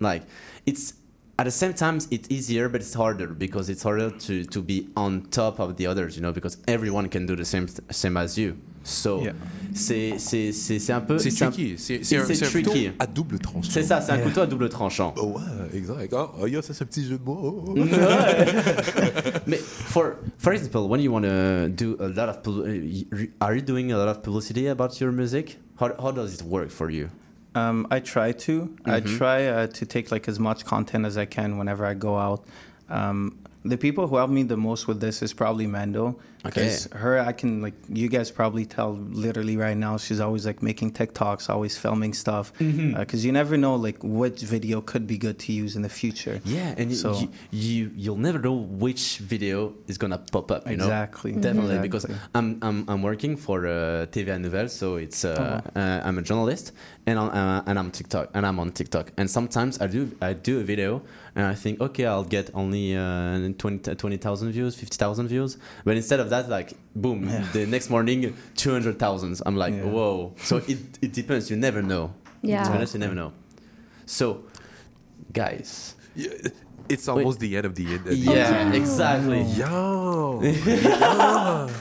like 0.00 0.22
it's 0.66 0.94
at 1.38 1.44
the 1.44 1.50
same 1.50 1.74
time 1.74 1.98
it's 2.10 2.30
easier 2.30 2.68
but 2.68 2.80
it's 2.80 2.94
harder 2.94 3.28
because 3.28 3.68
it's 3.68 3.82
harder 3.82 4.10
to 4.10 4.44
to 4.44 4.62
be 4.62 4.88
on 4.96 5.22
top 5.30 5.58
of 5.58 5.76
the 5.76 5.86
others 5.86 6.14
you 6.16 6.22
know 6.22 6.32
because 6.32 6.58
everyone 6.68 7.08
can 7.08 7.26
do 7.26 7.34
the 7.34 7.44
same 7.44 7.66
same 7.90 8.16
as 8.16 8.38
you 8.38 8.56
so 8.84 9.20
Yeah. 9.22 9.32
c'est 9.74 10.14
c'est 10.18 10.52
c'est 10.52 10.78
c'est 10.78 10.92
un 10.92 11.00
peu 11.00 11.18
C'est 11.18 11.30
tricky. 11.30 11.74
C'est 11.78 11.96
un, 12.16 12.24
c'est 12.24 12.44
un 12.44 12.50
couteau 12.62 12.72
à 12.98 13.06
double 13.06 13.38
tranchant. 13.40 13.70
c'est 13.70 13.82
ça 13.82 14.00
c'est 14.00 14.12
un 14.12 14.18
couteau 14.18 14.42
à 14.42 14.46
double 14.46 14.68
tranchant 14.68 15.12
Oh, 15.16 15.32
ouais, 15.36 15.76
exact. 15.78 16.12
Ah, 16.16 16.30
oh, 16.40 16.46
yeah, 16.46 16.62
ça, 16.62 16.72
c'est 16.74 16.84
un 16.84 16.86
petit 16.86 17.04
jeu 17.04 17.18
de 17.18 17.24
mots. 17.24 17.64
Oh, 17.66 17.74
oh. 17.76 17.84
Mais 19.46 19.56
for 19.58 20.16
for 20.38 20.52
example, 20.52 20.88
when 20.88 21.00
you 21.00 21.10
want 21.10 21.22
to 21.24 21.68
do 21.68 21.96
a 22.00 22.08
lot 22.08 22.28
of, 22.28 22.36
are 23.40 23.54
you 23.54 23.62
doing 23.62 23.90
a 23.92 23.96
lot 23.98 24.08
of 24.08 24.22
publicity 24.22 24.68
about 24.68 25.00
your 25.00 25.12
music? 25.12 25.58
How 25.80 25.92
how 26.00 26.12
does 26.12 26.34
it 26.34 26.42
work 26.42 26.70
for 26.70 26.90
you? 26.90 27.08
Um, 27.56 27.86
I 27.90 28.00
try 28.00 28.32
to. 28.46 28.68
I 28.84 29.00
Mhm. 29.00 29.16
try 29.18 29.46
uh, 29.46 29.66
to 29.78 29.86
take 29.86 30.10
like 30.12 30.28
as 30.28 30.38
much 30.38 30.64
content 30.64 31.04
as 31.06 31.16
I 31.16 31.26
can 31.26 31.56
whenever 31.58 31.84
I 31.84 31.94
go 31.94 32.16
out. 32.18 32.40
Um, 32.90 33.32
the 33.64 33.76
people 33.76 34.06
who 34.08 34.16
help 34.16 34.30
me 34.30 34.42
the 34.44 34.56
most 34.56 34.86
with 34.88 35.00
this 35.00 35.22
is 35.22 35.32
probably 35.32 35.66
Mando. 35.66 36.16
Okay. 36.46 36.76
Her, 36.92 37.18
I 37.18 37.32
can 37.32 37.62
like 37.62 37.74
you 37.88 38.08
guys 38.08 38.30
probably 38.30 38.66
tell 38.66 38.92
literally 39.24 39.56
right 39.56 39.76
now. 39.76 39.96
She's 39.96 40.20
always 40.20 40.44
like 40.46 40.62
making 40.62 40.92
TikToks, 40.92 41.48
always 41.48 41.76
filming 41.78 42.12
stuff. 42.14 42.52
Because 42.58 43.20
Mhm. 43.22 43.24
you 43.26 43.32
never 43.32 43.56
know 43.56 43.74
like 43.76 43.98
which 44.02 44.40
video 44.42 44.80
could 44.80 45.06
be 45.06 45.16
good 45.18 45.38
to 45.44 45.52
use 45.52 45.74
in 45.76 45.82
the 45.82 45.88
future. 46.02 46.40
Yeah, 46.44 46.74
and 46.80 46.94
so 46.94 47.08
you, 47.20 47.28
you 47.50 47.90
you'll 48.02 48.24
never 48.28 48.38
know 48.38 48.54
which 48.84 49.04
video 49.34 49.72
is 49.88 49.96
gonna 50.02 50.18
pop 50.32 50.50
up. 50.50 50.62
You 50.70 50.76
know? 50.76 50.84
Exactly. 50.84 51.32
definitely 51.32 51.76
Mhm. 51.78 51.82
because 51.88 52.04
I'm 52.34 52.48
I'm 52.66 52.78
I'm 52.90 53.02
working 53.10 53.36
for 53.46 53.58
uh, 53.66 54.06
TVA 54.12 54.38
Nouvelle, 54.44 54.68
so 54.68 54.86
it's 54.96 55.24
uh, 55.24 55.32
Oh, 55.34 55.80
uh, 55.80 56.06
I'm 56.06 56.18
a 56.18 56.22
journalist 56.22 56.72
and 57.06 57.18
I'm, 57.18 57.30
uh, 57.40 57.62
and 57.68 57.78
I'm 57.80 57.90
TikTok 57.90 58.26
and 58.34 58.42
I'm 58.48 58.58
on 58.62 58.70
TikTok 58.80 59.06
and 59.18 59.26
sometimes 59.38 59.72
I 59.80 59.86
do 59.96 60.00
I 60.28 60.30
do 60.50 60.54
a 60.60 60.64
video 60.72 60.90
and 61.36 61.44
I 61.46 61.54
think 61.62 61.80
okay 61.86 62.04
I'll 62.12 62.28
get 62.36 62.50
only 62.54 62.86
uh, 62.96 63.38
20 63.58 63.94
20,000 63.96 64.52
views, 64.52 64.72
fifty 64.82 64.96
thousand 65.04 65.26
views, 65.28 65.56
but 65.86 65.96
instead 65.96 66.20
of 66.20 66.28
that 66.30 66.33
like 66.42 66.72
boom 66.94 67.28
Yeah. 67.28 67.44
the 67.52 67.66
next 67.66 67.90
morning 67.90 68.34
two 68.54 68.70
hundred 68.72 68.98
thousands. 68.98 69.42
I'm 69.46 69.56
like 69.56 69.74
Yeah. 69.74 69.84
whoa. 69.90 70.32
So 70.42 70.56
it 70.68 70.78
it 71.02 71.12
depends. 71.12 71.50
You 71.50 71.56
never 71.56 71.82
know. 71.82 72.12
Yeah. 72.42 72.62
To 72.64 72.70
be 72.70 72.76
honest, 72.76 72.94
you 72.94 73.00
never 73.00 73.14
know. 73.14 73.32
So, 74.06 74.44
guys. 75.32 75.94
Yeah, 76.14 76.28
It's 76.88 77.08
almost 77.08 77.40
the 77.40 77.56
end 77.56 77.64
of 77.66 77.74
the 77.74 77.86
end. 77.86 78.00
of 78.00 78.04
the 78.04 78.16
Yeah, 78.16 78.60
interview. 78.60 78.80
exactly. 78.82 79.46
Oh. 79.64 80.42
Yo. 80.44 81.70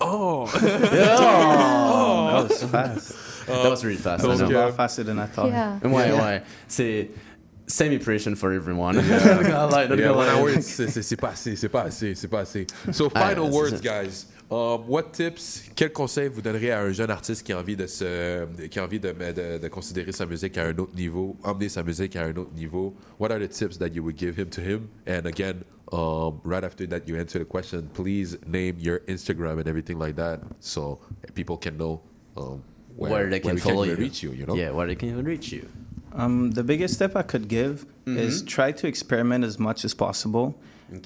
Oh. 0.00 0.50
Yeah. 0.62 1.16
Oh. 1.20 2.30
that 2.32 2.48
was 2.48 2.62
fast. 2.64 3.46
That 3.46 3.70
was 3.70 3.84
really 3.84 3.96
fast. 3.96 4.22
That 4.22 4.28
was 4.28 4.42
I 4.42 4.46
a 4.46 4.48
know. 4.48 4.64
lot 4.66 4.74
faster 4.76 5.04
than 5.04 5.18
I 5.18 5.26
thought. 5.26 5.46
Yeah. 5.48 5.78
Ouais, 5.82 6.08
Yeah. 6.08 6.18
ouais. 6.22 6.42
C'est 6.68 7.10
same 7.66 7.92
impression 7.92 8.34
for 8.34 8.52
everyone. 8.52 8.96
Lie, 8.96 9.86
not 9.88 9.98
Yeah, 9.98 10.12
one 10.16 10.28
hour, 10.28 10.50
c'est 10.60 11.16
pas 11.16 11.30
assez, 11.30 11.56
c'est 11.56 11.68
pas 11.68 11.82
assez, 11.82 12.14
c'est 12.14 12.28
pas 12.28 12.40
assez. 12.40 12.66
So, 12.92 13.10
Ah, 13.14 13.30
final 13.30 13.44
c'est 13.46 13.50
words, 13.56 13.80
guys. 13.82 14.26
Um, 14.50 14.82
what 14.86 15.12
tips, 15.14 15.62
quels 15.74 15.92
conseils 15.92 16.28
vous 16.28 16.42
donneriez 16.42 16.72
à 16.72 16.82
un 16.82 16.92
jeune 16.92 17.10
artiste 17.10 17.42
qui 17.42 17.54
a 17.54 17.58
envie 17.58 17.74
de 17.74 17.86
se, 17.86 18.44
qui 18.66 18.78
a 18.78 18.84
envie 18.84 19.00
de, 19.00 19.10
de, 19.10 19.58
de 19.58 19.68
considérer 19.68 20.12
sa 20.12 20.26
musique 20.26 20.58
à 20.58 20.64
un 20.66 20.76
autre 20.76 20.94
niveau, 20.94 21.36
emmener 21.42 21.70
sa 21.70 21.82
musique 21.82 22.16
à 22.16 22.24
un 22.24 22.36
autre 22.36 22.52
niveau? 22.54 22.94
What 23.18 23.30
are 23.30 23.38
the 23.40 23.48
tips 23.48 23.78
that 23.78 23.94
you 23.94 24.02
would 24.02 24.18
give 24.18 24.36
him 24.38 24.50
to 24.50 24.60
him? 24.60 24.90
And 25.06 25.24
again, 25.26 25.64
um, 25.90 26.40
right 26.44 26.64
after 26.64 26.86
that 26.88 27.08
you 27.08 27.16
answer 27.16 27.38
the 27.38 27.46
question, 27.46 27.88
please 27.94 28.36
name 28.46 28.76
your 28.78 29.00
Instagram 29.08 29.58
and 29.58 29.66
everything 29.66 29.98
like 29.98 30.16
that, 30.16 30.40
so 30.60 30.98
people 31.34 31.56
can 31.56 31.78
know 31.78 32.02
um, 32.36 32.62
where, 32.94 33.10
Where 33.10 33.30
they 33.30 33.40
can 33.40 33.54
we 33.54 33.60
follow 33.62 33.84
even 33.86 33.96
you. 33.96 34.02
reach 34.04 34.22
you. 34.22 34.32
You 34.32 34.44
know? 34.44 34.54
Yeah, 34.54 34.72
where 34.72 34.86
they 34.86 34.96
can 34.96 35.08
even 35.08 35.24
reach 35.24 35.50
you. 35.50 35.66
Um, 36.14 36.50
the 36.52 36.62
biggest 36.64 36.94
step 36.94 37.16
I 37.16 37.22
could 37.22 37.48
give 37.48 37.86
is 38.06 38.42
Mhm. 38.42 38.46
try 38.46 38.72
to 38.72 38.86
experiment 38.86 39.44
as 39.44 39.58
much 39.58 39.84
as 39.84 39.94
possible 39.94 40.54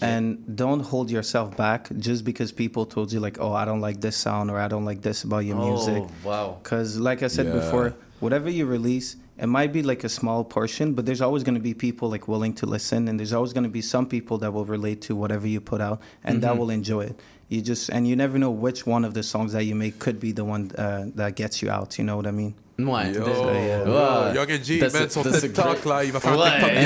And 0.03 0.43
don't 0.57 0.81
hold 0.81 1.13
yourself 1.13 1.57
back 1.57 1.89
just 1.97 2.25
because 2.25 2.51
people 2.51 2.87
told 2.87 3.13
you 3.13 3.21
like, 3.21 3.39
oh, 3.41 3.53
I 3.53 3.65
don't 3.65 3.81
like 3.81 4.01
this 4.01 4.17
sound 4.17 4.51
or 4.51 4.59
I 4.59 4.67
don't 4.67 4.85
like 4.85 5.03
this 5.03 5.23
about 5.23 5.45
your 5.45 5.57
Oh, 5.57 5.65
music. 5.69 6.03
wow. 6.25 6.57
Because 6.61 6.99
like 6.99 7.23
I 7.23 7.29
said 7.29 7.47
Yeah. 7.47 7.53
before, 7.61 7.95
whatever 8.19 8.51
you 8.51 8.67
release, 8.67 9.15
it 9.39 9.47
might 9.47 9.73
be 9.73 9.83
like 9.85 10.03
a 10.03 10.09
small 10.09 10.43
portion, 10.43 10.95
but 10.95 11.07
there's 11.07 11.21
always 11.21 11.45
going 11.45 11.55
to 11.55 11.61
be 11.61 11.73
people 11.73 12.11
like 12.11 12.27
willing 12.27 12.53
to 12.55 12.67
listen, 12.67 13.07
and 13.07 13.15
there's 13.21 13.33
always 13.33 13.53
going 13.53 13.63
to 13.63 13.71
be 13.71 13.81
some 13.81 14.07
people 14.07 14.39
that 14.39 14.53
will 14.53 14.65
relate 14.65 15.01
to 15.03 15.15
whatever 15.15 15.47
you 15.47 15.61
put 15.61 15.81
out, 15.81 16.01
and 16.25 16.43
that 16.43 16.55
Mhm. 16.55 16.59
will 16.59 16.71
enjoy 16.71 17.03
it. 17.03 17.21
You 17.49 17.61
just 17.63 17.89
and 17.91 18.09
you 18.09 18.17
never 18.17 18.39
know 18.41 18.51
which 18.51 18.87
one 18.89 19.05
of 19.05 19.15
the 19.15 19.23
songs 19.23 19.53
that 19.53 19.67
you 19.67 19.77
make 19.77 20.01
could 20.01 20.19
be 20.19 20.33
the 20.33 20.45
one 20.45 20.73
uh, 20.77 21.05
that 21.15 21.37
gets 21.37 21.63
you 21.63 21.71
out. 21.71 21.97
You 21.97 22.05
know 22.09 22.17
what 22.17 22.27
I 22.27 22.33
mean? 22.33 22.55
Ouais. 22.79 23.11
Yo, 23.13 23.23
Ouais. 23.23 24.35
Young 24.35 24.51
and 24.51 24.63
G, 24.65 24.79
man, 24.81 25.09
son 25.09 25.23
TikTok, 25.23 25.65
great- 25.65 25.85
là, 25.87 26.05
il 26.05 26.13
va 26.13 26.21
faire 26.21 26.33
un 26.39 26.51
TikTok 26.51 26.71
yo, 26.71 26.81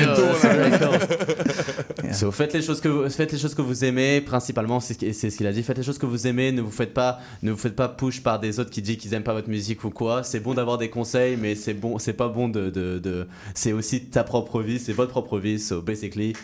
bientôt, 2.07 2.31
faites 2.33 2.53
les 2.53 2.63
choses 2.63 2.81
que 2.81 2.89
vous, 2.89 3.09
faites 3.11 3.33
les 3.33 3.39
choses 3.39 3.55
que 3.55 3.63
vous 3.63 3.85
aimez 3.85 4.21
principalement 4.21 4.79
c'est 4.81 4.95
ce 4.95 4.99
qui- 4.99 5.13
c'est 5.15 5.31
ce 5.31 5.37
qu'il 5.37 5.47
a 5.47 5.53
dit. 5.53 5.63
Faites 5.63 5.79
les 5.79 5.83
choses 5.83 5.99
que 5.99 6.07
vous 6.07 6.27
aimez 6.27 6.53
ne 6.53 6.61
vous 6.63 6.71
faites 6.71 6.95
pas 6.95 7.19
ne 7.43 7.51
vous 7.51 7.57
faites 7.59 7.75
pas 7.77 7.89
push 7.89 8.23
par 8.23 8.39
des 8.39 8.61
autres 8.61 8.71
qui 8.71 8.83
disent 8.83 8.99
qu'ils 8.99 9.15
aiment 9.15 9.23
pas 9.25 9.33
votre 9.33 9.49
musique 9.49 9.83
ou 9.85 9.91
quoi. 9.91 10.23
C'est 10.23 10.41
bon 10.41 10.55
d'avoir 10.55 10.79
des 10.79 10.91
conseils 10.91 11.37
mais 11.37 11.55
c'est 11.55 11.75
bon 11.75 11.99
c'est 11.99 12.13
pas 12.13 12.29
bon 12.29 12.49
de, 12.49 12.71
de, 12.71 12.99
de- 12.99 13.27
c'est 13.55 13.73
aussi 13.73 14.03
ta 14.05 14.23
propre 14.25 14.61
vie 14.63 14.79
c'est 14.79 14.93
votre 14.93 15.11
propre 15.11 15.39
vie. 15.39 15.59
So 15.59 15.83
basically 15.83 16.35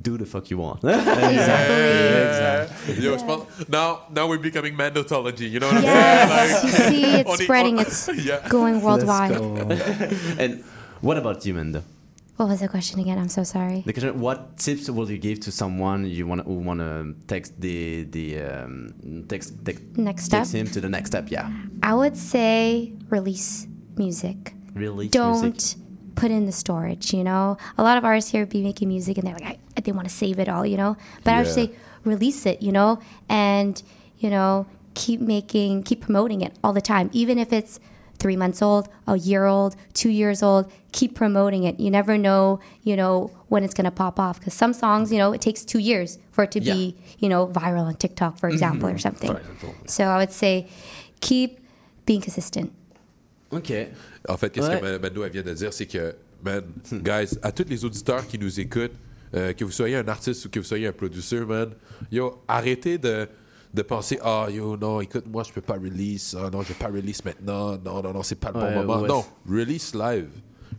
do 0.00 0.16
the 0.16 0.24
fuck 0.26 0.50
you 0.50 0.58
want 0.58 0.82
Yeah. 0.84 2.68
Yo, 3.00 3.16
je 3.16 3.24
pense, 3.24 3.68
now, 3.68 4.00
now 4.14 4.26
we're 4.28 4.38
becoming 4.38 4.74
mandotology, 4.74 5.50
you 5.50 5.60
know 5.60 5.68
what 5.68 5.76
I'm 5.78 5.82
Yes, 5.84 6.64
you 6.64 6.70
saying? 6.70 6.90
see, 6.92 7.12
Like, 7.12 7.20
it's 7.20 7.30
on 7.30 7.34
est- 7.34 7.44
spreading, 7.44 7.78
on- 7.78 7.84
it's 7.86 8.08
Yeah. 8.24 8.48
going 8.48 8.80
worldwide. 8.80 9.32
and 10.38 10.64
what 11.00 11.16
about 11.18 11.44
you 11.46 11.54
Mendo 11.54 11.82
What 12.36 12.48
was 12.48 12.60
the 12.60 12.68
question 12.68 13.00
again? 13.00 13.18
I'm 13.18 13.28
so 13.28 13.42
sorry. 13.42 13.82
The 13.84 13.92
question, 13.92 14.20
what 14.20 14.56
tips 14.58 14.88
will 14.88 15.10
you 15.10 15.18
give 15.18 15.40
to 15.40 15.50
someone 15.50 16.06
you 16.06 16.24
want 16.26 16.42
who 16.46 16.54
want 16.62 16.78
to 16.80 17.14
text 17.26 17.60
the 17.60 18.04
the 18.16 18.26
um, 18.40 18.94
text, 19.28 19.54
text 19.64 19.82
Next 19.96 20.28
text 20.28 20.50
step? 20.50 20.60
him 20.60 20.66
to 20.74 20.80
the 20.80 20.88
next 20.88 21.10
step? 21.10 21.30
Yeah, 21.30 21.50
I 21.82 21.94
would 21.94 22.16
say 22.16 22.92
release 23.10 23.66
music. 23.96 24.54
release 24.74 25.10
Don't 25.10 25.42
music. 25.42 25.82
Put 26.18 26.30
in 26.30 26.46
the 26.46 26.52
storage, 26.52 27.12
you 27.14 27.22
know? 27.24 27.56
A 27.76 27.82
lot 27.82 27.96
of 27.98 28.04
artists 28.04 28.30
here 28.32 28.44
be 28.46 28.62
making 28.62 28.88
music 28.88 29.18
and 29.18 29.26
they're 29.26 29.34
like, 29.34 29.58
I, 29.76 29.80
they 29.80 29.92
want 29.92 30.08
to 30.08 30.14
save 30.14 30.38
it 30.38 30.48
all, 30.48 30.64
you 30.66 30.76
know? 30.76 30.96
But 31.24 31.34
I 31.34 31.38
would 31.38 31.46
say 31.52 31.70
release 32.04 32.44
it, 32.46 32.60
you 32.62 32.72
know? 32.72 32.98
And, 33.28 33.80
you 34.18 34.30
know, 34.30 34.66
keep 34.94 35.20
making, 35.20 35.84
keep 35.84 36.00
promoting 36.00 36.40
it 36.40 36.52
all 36.62 36.72
the 36.72 36.80
time. 36.80 37.08
Even 37.12 37.38
if 37.38 37.52
it's 37.52 37.78
three 38.18 38.36
months 38.36 38.60
old, 38.60 38.88
a 39.06 39.16
year 39.16 39.44
old, 39.46 39.76
two 39.94 40.10
years 40.10 40.42
old, 40.42 40.70
keep 40.90 41.14
promoting 41.14 41.62
it. 41.62 41.78
You 41.78 41.90
never 41.90 42.18
know, 42.18 42.58
you 42.82 42.96
know, 42.96 43.30
when 43.48 43.62
it's 43.62 43.74
going 43.74 43.84
to 43.84 43.92
pop 43.92 44.18
off. 44.18 44.40
Because 44.40 44.54
some 44.54 44.72
songs, 44.72 45.12
you 45.12 45.18
know, 45.18 45.32
it 45.32 45.40
takes 45.40 45.64
two 45.64 45.78
years 45.78 46.18
for 46.32 46.42
it 46.44 46.50
to 46.52 46.60
be, 46.60 46.96
you 47.20 47.28
know, 47.28 47.46
viral 47.46 47.84
on 47.86 47.94
TikTok, 47.94 48.36
for 48.38 48.48
example, 48.48 48.88
or 48.88 48.94
Mhm. 48.94 49.00
something. 49.00 49.30
Example. 49.36 49.74
So 49.86 50.04
I 50.06 50.16
would 50.18 50.32
say 50.32 50.66
keep 51.20 51.60
being 52.06 52.20
consistent. 52.20 52.72
Ok. 53.52 53.88
En 54.28 54.36
fait, 54.36 54.50
qu'est-ce 54.50 54.68
Ouais. 54.68 54.78
que 54.80 54.84
Ma- 54.84 54.98
Mando 54.98 55.24
elle 55.24 55.32
vient 55.32 55.42
de 55.42 55.54
dire, 55.54 55.72
c'est 55.72 55.86
que, 55.86 56.14
man, 56.44 56.62
guys, 56.92 57.38
à 57.42 57.50
tous 57.52 57.64
les 57.68 57.84
auditeurs 57.84 58.26
qui 58.26 58.38
nous 58.38 58.60
écoutent, 58.60 58.92
euh, 59.34 59.52
que 59.52 59.64
vous 59.64 59.70
soyez 59.72 59.96
un 59.96 60.06
artiste 60.08 60.44
ou 60.46 60.50
que 60.50 60.58
vous 60.58 60.64
soyez 60.64 60.86
un 60.86 60.92
producer, 60.92 61.40
man, 61.40 61.70
yo, 62.12 62.42
arrêtez 62.48 62.98
de, 62.98 63.26
de 63.74 63.82
penser, 63.82 64.18
ah, 64.22 64.46
yo, 64.50 64.76
non, 64.76 65.00
écoute, 65.00 65.24
moi, 65.26 65.42
je 65.44 65.52
peux 65.52 65.60
pas 65.60 65.74
release, 65.74 66.36
ah, 66.38 66.48
non, 66.50 66.62
je 66.62 66.68
vais 66.68 66.74
pas 66.74 66.88
release 66.88 67.24
maintenant, 67.24 67.76
non, 67.78 68.02
non, 68.02 68.12
non, 68.12 68.22
c'est 68.22 68.36
pas 68.38 68.50
le 68.52 68.58
Ouais, 68.60 68.74
bon 68.74 68.80
moment. 68.84 69.00
ouais. 69.02 69.08
Non, 69.08 69.24
release 69.48 69.94
live. 69.94 70.28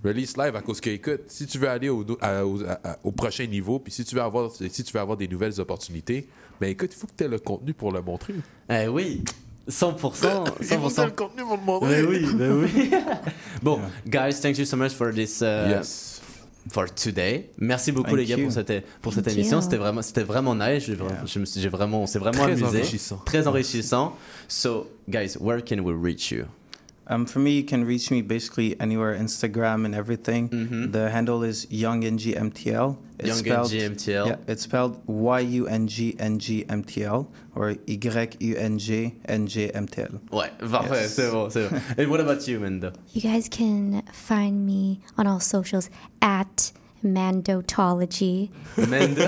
Release 0.03 0.37
live 0.37 0.55
à 0.55 0.61
cause 0.61 0.79
que, 0.79 0.89
écoute, 0.91 1.21
si 1.27 1.45
tu 1.45 1.57
veux 1.57 1.67
aller 1.67 1.89
au, 1.89 2.05
à- 2.21 2.45
au, 2.45 2.63
à- 2.63 2.79
à- 2.91 2.99
au 3.03 3.11
prochain 3.11 3.45
niveau, 3.47 3.79
puis 3.79 3.91
si 3.91 4.05
tu 4.05 4.15
veux 4.15 4.21
avoir, 4.21 4.49
si 4.51 4.83
tu 4.83 4.93
veux 4.93 4.99
avoir 4.99 5.17
des 5.17 5.27
nouvelles 5.27 5.59
opportunités, 5.59 6.29
ben 6.61 6.67
écoute, 6.69 6.91
il 6.93 6.97
faut 6.97 7.07
que 7.07 7.13
tu 7.17 7.23
aies 7.25 7.27
le 7.27 7.39
contenu 7.39 7.73
pour 7.73 7.91
le 7.91 8.01
montrer. 8.01 8.35
Eh 8.69 8.87
oui, 8.87 9.23
100%. 9.69 9.97
100%. 9.99 10.55
Il 10.61 10.67
faut 10.67 10.89
que 10.89 10.93
t'aies 10.95 11.05
le 11.05 11.11
contenu 11.11 11.43
le 11.49 11.65
montrer. 11.65 11.89
Mais 11.89 12.01
oui, 12.07 12.25
mais 12.35 12.49
oui. 12.49 12.91
bon, 13.63 13.79
guys, 14.05 14.39
thank 14.41 14.57
you 14.57 14.65
so 14.65 14.75
much 14.77 14.91
for 14.93 15.13
this. 15.13 15.41
uh, 15.41 15.67
Yes. 15.69 16.21
For 16.71 16.93
today. 16.93 17.49
Merci 17.57 17.91
beaucoup 17.91 18.09
Thank 18.09 18.17
les 18.19 18.25
gars 18.25 18.35
you. 18.37 18.43
pour 18.43 18.51
cette 18.53 18.85
pour 19.01 19.13
cette 19.13 19.25
Thank 19.25 19.35
émission. 19.37 19.59
C'était 19.61 19.77
vraiment 19.77 20.01
c'était 20.03 20.23
vraiment 20.23 20.53
nice. 20.53 20.83
J'ai 20.85 20.93
vraiment, 20.93 21.15
j'ai 21.25 21.69
vraiment 21.69 22.03
on 22.03 22.05
s'est 22.05 22.19
vraiment 22.19 22.43
Très 22.43 22.51
amusé. 22.51 22.65
enrichissant. 22.65 23.21
Très 23.25 23.47
enrichissant. 23.47 24.15
So 24.47 24.87
guys, 25.07 25.35
where 25.39 25.61
can 25.63 25.79
we 25.79 25.95
reach 25.99 26.31
you? 26.31 26.43
Um, 27.11 27.25
for 27.25 27.39
me, 27.39 27.51
you 27.57 27.63
can 27.63 27.83
reach 27.85 28.11
me 28.11 28.21
basically 28.21 28.79
anywhere, 28.79 29.17
Instagram 29.17 29.83
and 29.85 29.95
everything. 29.95 30.91
The 30.91 31.09
handle 31.09 31.41
is 31.43 31.65
YoungNGMTL. 31.67 32.97
It's 33.17 33.41
YoungNGMTL. 33.41 34.27
Yeah, 34.27 34.35
it's 34.47 34.63
spelled 34.63 35.01
Y 35.07 35.39
U 35.39 35.67
N 35.67 35.87
G 35.87 36.15
N 36.19 36.39
G 36.39 36.65
M 36.69 36.83
T 36.83 37.03
L 37.03 37.27
or 37.55 37.75
Y 37.87 38.27
U 38.39 38.55
N 38.55 38.77
G 38.77 39.15
N 39.25 39.47
G 39.47 39.73
M 39.73 39.87
T 39.87 40.01
L. 40.03 40.21
Ouais, 40.31 40.49
parfait, 40.59 41.01
Yes. 41.01 41.15
c'est 41.15 41.31
bon, 41.31 41.49
c'est 41.49 41.67
bon. 41.69 41.81
And 41.97 42.09
what 42.09 42.19
about 42.21 42.47
you, 42.47 42.59
Mendo? 42.59 42.93
You 43.13 43.21
guys 43.21 43.49
can 43.49 44.03
find 44.13 44.65
me 44.65 45.01
on 45.17 45.27
all 45.27 45.39
socials 45.39 45.89
at 46.21 46.71
Mandotology. 47.03 48.49
Mendo. 48.75 49.27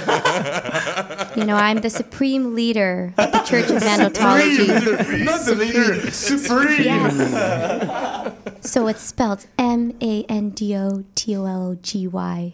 You 1.36 1.46
know, 1.46 1.56
I'm 1.56 1.78
the 1.80 1.90
supreme 1.90 2.56
leader 2.56 3.14
of 3.18 3.32
the 3.32 3.40
Church 3.40 3.70
of 3.70 3.82
Mandotology. 3.82 5.24
Not 5.24 5.46
the 5.46 5.56
leader, 5.56 6.12
supreme. 6.12 6.84
Yes. 6.84 8.34
so 8.62 8.88
it's 8.88 9.02
spelled 9.02 9.46
M 9.58 9.94
A 10.02 10.24
N 10.28 10.50
D 10.50 10.76
O 10.76 11.06
T 11.16 11.36
O 11.38 11.46
L 11.46 11.68
O 11.70 11.76
G 11.82 12.06
Y. 12.08 12.54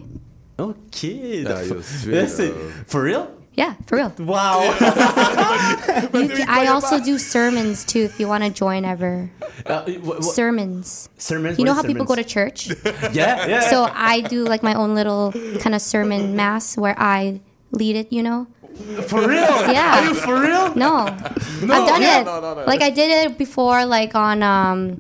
Ok. 0.60 1.04
Yo, 1.04 1.82
c'est- 1.82 2.06
Yeah, 2.08 2.26
c'est- 2.28 2.54
For 2.86 3.02
real? 3.02 3.32
Yeah, 3.58 3.74
for 3.88 3.98
real. 3.98 4.14
Wow. 4.20 4.62
You 6.14 6.46
I 6.48 6.68
also 6.68 7.00
do 7.04 7.18
sermons 7.18 7.84
too 7.84 8.02
if 8.02 8.20
you 8.20 8.28
want 8.28 8.44
to 8.44 8.50
join 8.52 8.86
ever. 8.86 9.30
Uh, 9.66 9.84
wh- 9.86 10.18
wh- 10.20 10.24
Sermons. 10.24 11.10
Sermons? 11.18 11.58
You 11.58 11.66
know 11.66 11.74
how 11.74 11.82
how 11.82 11.88
is 11.88 11.92
people 11.94 12.06
go 12.06 12.16
to 12.16 12.24
church? 12.24 12.70
Yeah, 13.12 13.48
yeah. 13.48 13.62
So 13.62 13.90
I 13.92 14.22
do 14.22 14.46
like 14.46 14.62
my 14.62 14.74
own 14.76 14.94
little 14.94 15.34
kind 15.60 15.74
of 15.74 15.82
sermon 15.82 16.36
mass 16.36 16.78
where 16.78 16.96
I 16.98 17.42
lead 17.72 17.96
it, 17.96 18.14
you 18.14 18.22
know? 18.22 18.46
For 19.10 19.26
real? 19.28 19.50
Yeah. 19.74 20.00
Are 20.00 20.06
you 20.06 20.14
for 20.14 20.40
real? 20.40 20.76
No. 20.76 21.06
No, 21.66 21.74
I've 21.74 21.88
done 21.90 22.02
yeah. 22.02 22.22
it. 22.22 22.26
No, 22.26 22.40
no, 22.40 22.54
no. 22.54 22.64
Like 22.66 22.82
I 22.82 22.92
did 22.92 23.10
it 23.10 23.38
before 23.38 23.86
like 23.86 24.14
on 24.14 24.44
um 24.44 24.98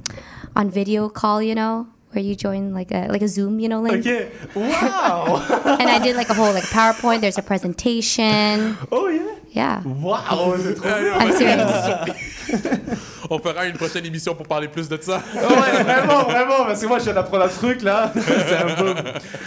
on 0.55 0.69
video 0.71 1.09
call, 1.09 1.41
you 1.41 1.53
know, 1.53 1.87
where 2.17 2.25
you 2.25 2.35
join 2.35 2.73
like 2.73 2.91
a 2.91 3.05
like 3.09 3.21
a 3.21 3.27
Zoom, 3.27 3.59
you 3.59 3.69
know, 3.69 3.79
link? 3.79 3.99
Okay. 3.99 4.31
Wow. 4.55 5.45
And 5.79 5.87
I 5.87 5.99
did 5.99 6.15
like 6.15 6.29
a 6.29 6.33
whole 6.33 6.51
like 6.51 6.63
PowerPoint, 6.63 7.21
there's 7.21 7.37
a 7.37 7.43
presentation. 7.43 8.75
Oh 8.91 9.07
yeah? 9.07 9.35
Yeah. 9.51 9.81
Wow, 9.85 10.57
c'est 10.57 10.73
trop 10.73 10.89
bien. 10.97 11.13
I'm 11.13 11.31
serious. 11.37 12.97
On 13.29 13.39
fera 13.39 13.65
une 13.67 13.77
prochaine 13.77 14.05
émission 14.05 14.33
pour 14.33 14.47
parler 14.47 14.67
plus 14.67 14.89
de 14.89 14.97
ça. 14.99 15.21
Ouais, 15.35 15.83
vraiment, 15.83 16.23
vraiment, 16.23 16.65
parce 16.65 16.81
que 16.81 16.87
moi 16.87 16.97
je 16.97 17.03
viens 17.03 17.13
d'apprendre 17.13 17.43
un 17.45 17.49
truc 17.49 17.83
là. 17.83 18.11
C'est 18.15 18.55
un 18.55 18.75
boom. 18.75 18.95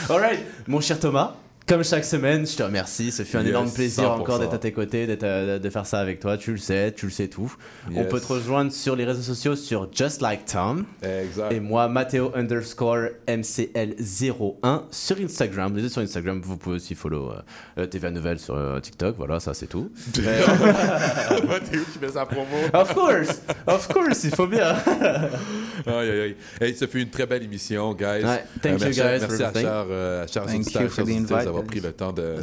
Alright, 0.08 0.40
mon 0.68 0.80
cher 0.80 1.00
Thomas. 1.00 1.34
Comme 1.70 1.84
chaque 1.84 2.04
semaine, 2.04 2.44
je 2.48 2.56
te 2.56 2.64
remercie. 2.64 3.12
Ce 3.12 3.22
fut 3.22 3.36
un 3.36 3.42
Yes, 3.42 3.50
énorme 3.50 3.70
plaisir 3.70 4.02
100%. 4.02 4.20
encore 4.20 4.40
d'être 4.40 4.54
à 4.54 4.58
tes 4.58 4.72
côtés, 4.72 5.06
d'être, 5.06 5.22
euh, 5.22 5.60
de 5.60 5.70
faire 5.70 5.86
ça 5.86 6.00
avec 6.00 6.18
toi. 6.18 6.36
Tu 6.36 6.50
le 6.50 6.56
sais, 6.58 6.90
tu 6.90 7.06
le 7.06 7.12
sais 7.12 7.28
tout. 7.28 7.54
On 7.94 8.02
peut 8.06 8.18
te 8.18 8.26
rejoindre 8.26 8.72
sur 8.72 8.96
les 8.96 9.04
réseaux 9.04 9.22
sociaux 9.22 9.54
sur 9.54 9.88
Just 9.92 10.20
Like 10.20 10.46
Tom. 10.46 10.84
Exact. 11.00 11.52
Et 11.52 11.60
moi, 11.60 11.86
Matteo 11.86 12.32
underscore 12.34 13.10
MCL01 13.28 14.82
sur 14.90 15.16
Instagram. 15.20 15.72
Vous 15.72 15.84
êtes 15.84 15.92
sur 15.92 16.02
Instagram, 16.02 16.40
vous 16.42 16.56
pouvez 16.56 16.74
aussi 16.74 16.96
follow 16.96 17.30
euh, 17.78 17.86
TVA 17.86 18.10
Nouvelle 18.10 18.40
sur 18.40 18.56
euh, 18.56 18.80
TikTok. 18.80 19.14
Voilà, 19.16 19.38
ça 19.38 19.54
c'est 19.54 19.68
tout. 19.68 19.92
Mathéo 20.16 21.82
qui 21.92 21.98
fait 22.00 22.12
sa 22.12 22.26
promo. 22.26 22.46
Of 22.74 22.94
course, 22.94 23.42
of 23.68 23.86
course, 23.86 24.24
il 24.24 24.34
faut 24.34 24.48
bien. 24.48 24.70
aïe, 25.86 26.10
aïe, 26.10 26.20
aïe. 26.20 26.36
Hey, 26.60 26.74
ça 26.74 26.88
fait 26.88 27.00
une 27.02 27.10
très 27.10 27.26
belle 27.26 27.44
émission, 27.44 27.94
guys. 27.94 28.24
Ouais, 28.24 28.44
thank 28.60 28.72
you, 28.72 28.78
merci, 28.80 29.00
guys, 29.00 29.20
Merci 29.20 29.36
for 29.36 29.46
à 29.46 29.84
euh, 29.88 30.24
à 30.24 30.26
Thank 30.26 30.74
you 30.74 30.88
for 30.88 31.04
the 31.04 31.10
invite, 31.10 31.59
d'avoir 31.60 31.66
pris 31.66 31.80
le 31.80 31.92
temps 31.92 32.12
de, 32.12 32.36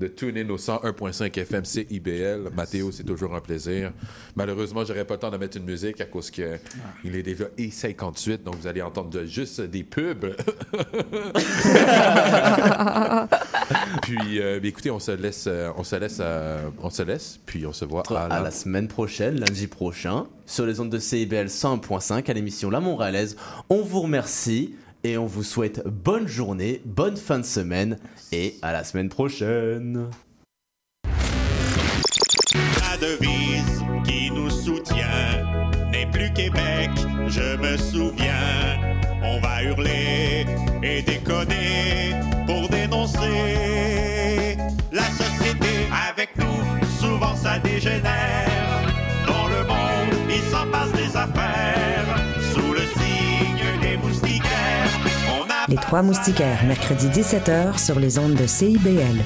de, 0.00 0.06
tuner 0.08 0.44
nos 0.44 0.56
101.5 0.58 1.38
FM 1.38 1.64
CIBL. 1.64 2.50
Mathéo, 2.54 2.90
c'est 2.92 3.04
toujours 3.04 3.34
un 3.34 3.40
plaisir. 3.40 3.92
Malheureusement, 4.36 4.84
j'aurais 4.84 5.04
pas 5.04 5.14
le 5.14 5.20
temps 5.20 5.30
de 5.30 5.36
mettre 5.36 5.56
une 5.56 5.64
musique 5.64 6.00
à 6.00 6.06
cause 6.06 6.30
que 6.30 6.58
il 7.04 7.14
est 7.16 7.22
déjà 7.22 7.44
E58, 7.58 8.42
donc 8.42 8.56
vous 8.56 8.66
allez 8.66 8.82
entendre 8.82 9.10
de- 9.10 9.24
juste 9.24 9.60
des 9.60 9.84
pubs. 9.84 10.26
puis, 14.02 14.40
euh, 14.40 14.60
ben, 14.60 14.68
écoutez, 14.68 14.90
on 14.90 14.98
se 14.98 15.12
laisse, 15.12 15.44
euh, 15.46 15.70
on 15.76 15.84
se 15.84 15.96
laisse, 15.96 16.18
euh, 16.20 16.68
on 16.82 16.90
se 16.90 17.02
laisse, 17.02 17.38
puis 17.46 17.66
on 17.66 17.72
se 17.72 17.84
voit 17.84 18.02
à, 18.10 18.24
à 18.26 18.42
la 18.42 18.50
semaine 18.50 18.88
prochaine, 18.88 19.38
lundi 19.38 19.66
prochain, 19.66 20.26
sur 20.46 20.66
les 20.66 20.80
ondes 20.80 20.90
de 20.90 20.98
CIBL 20.98 21.46
101.5 21.46 22.28
à 22.30 22.34
l'émission 22.34 22.70
La 22.70 22.80
Montréalaise. 22.80 23.36
On 23.68 23.82
vous 23.82 24.00
remercie 24.02 24.74
et 25.04 25.16
on 25.18 25.26
vous 25.26 25.42
souhaite 25.42 25.86
bonne 25.86 26.28
journée, 26.28 26.82
bonne 26.84 27.16
fin 27.16 27.38
de 27.38 27.44
semaine 27.44 27.98
et 28.32 28.56
à 28.62 28.72
la 28.72 28.84
semaine 28.84 29.08
prochaine. 29.08 30.10
La 32.54 32.96
devise 32.96 33.84
qui 34.04 34.30
nous 34.30 34.50
soutient 34.50 35.88
n'est 35.90 36.10
plus 36.10 36.32
Québec, 36.32 36.90
je 37.28 37.56
me 37.56 37.76
souviens. 37.76 38.78
On 39.22 39.40
va 39.40 39.62
hurler 39.62 40.46
et 40.82 41.02
déconner 41.02 41.59
Trois 55.90 56.02
moustiquaires, 56.02 56.64
mercredi 56.66 57.08
17h 57.08 57.84
sur 57.84 57.98
les 57.98 58.20
ondes 58.20 58.36
de 58.36 58.46
CIBL. 58.46 59.24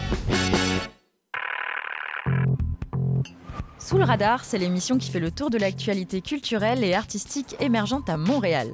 Sous 3.79 3.99
le 3.99 4.05
radar, 4.05 4.47
c'est 4.47 4.57
l'émission 4.57 4.97
qui 4.97 5.11
fait 5.11 5.21
le 5.21 5.31
tour 5.31 5.51
de 5.51 5.59
l'actualité 5.59 6.23
culturelle 6.23 6.83
et 6.83 6.95
artistique 6.95 7.55
émergente 7.61 8.09
à 8.09 8.17
Montréal. 8.17 8.69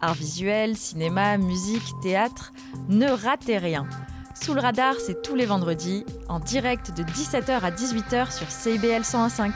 Art 0.00 0.14
visuel, 0.14 0.76
cinéma, 0.76 1.38
musique, 1.38 1.84
théâtre, 2.02 2.52
ne 2.88 3.06
ratez 3.06 3.58
rien. 3.58 3.86
Sous 4.34 4.52
le 4.52 4.60
radar, 4.60 4.96
c'est 4.98 5.22
tous 5.22 5.36
les 5.36 5.46
vendredis, 5.46 6.04
en 6.28 6.40
direct 6.40 6.96
de 6.96 7.04
17h 7.04 7.60
à 7.60 7.70
18h 7.70 8.36
sur 8.36 8.50
CIBL 8.50 9.02
101.5. 9.02 9.52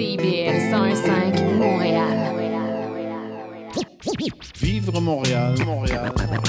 CIBL 0.00 0.72
101.5 0.72 1.58
Montréal. 1.58 2.34
Vivre 4.58 4.98
Montréal, 4.98 5.54
Montréal. 5.66 6.14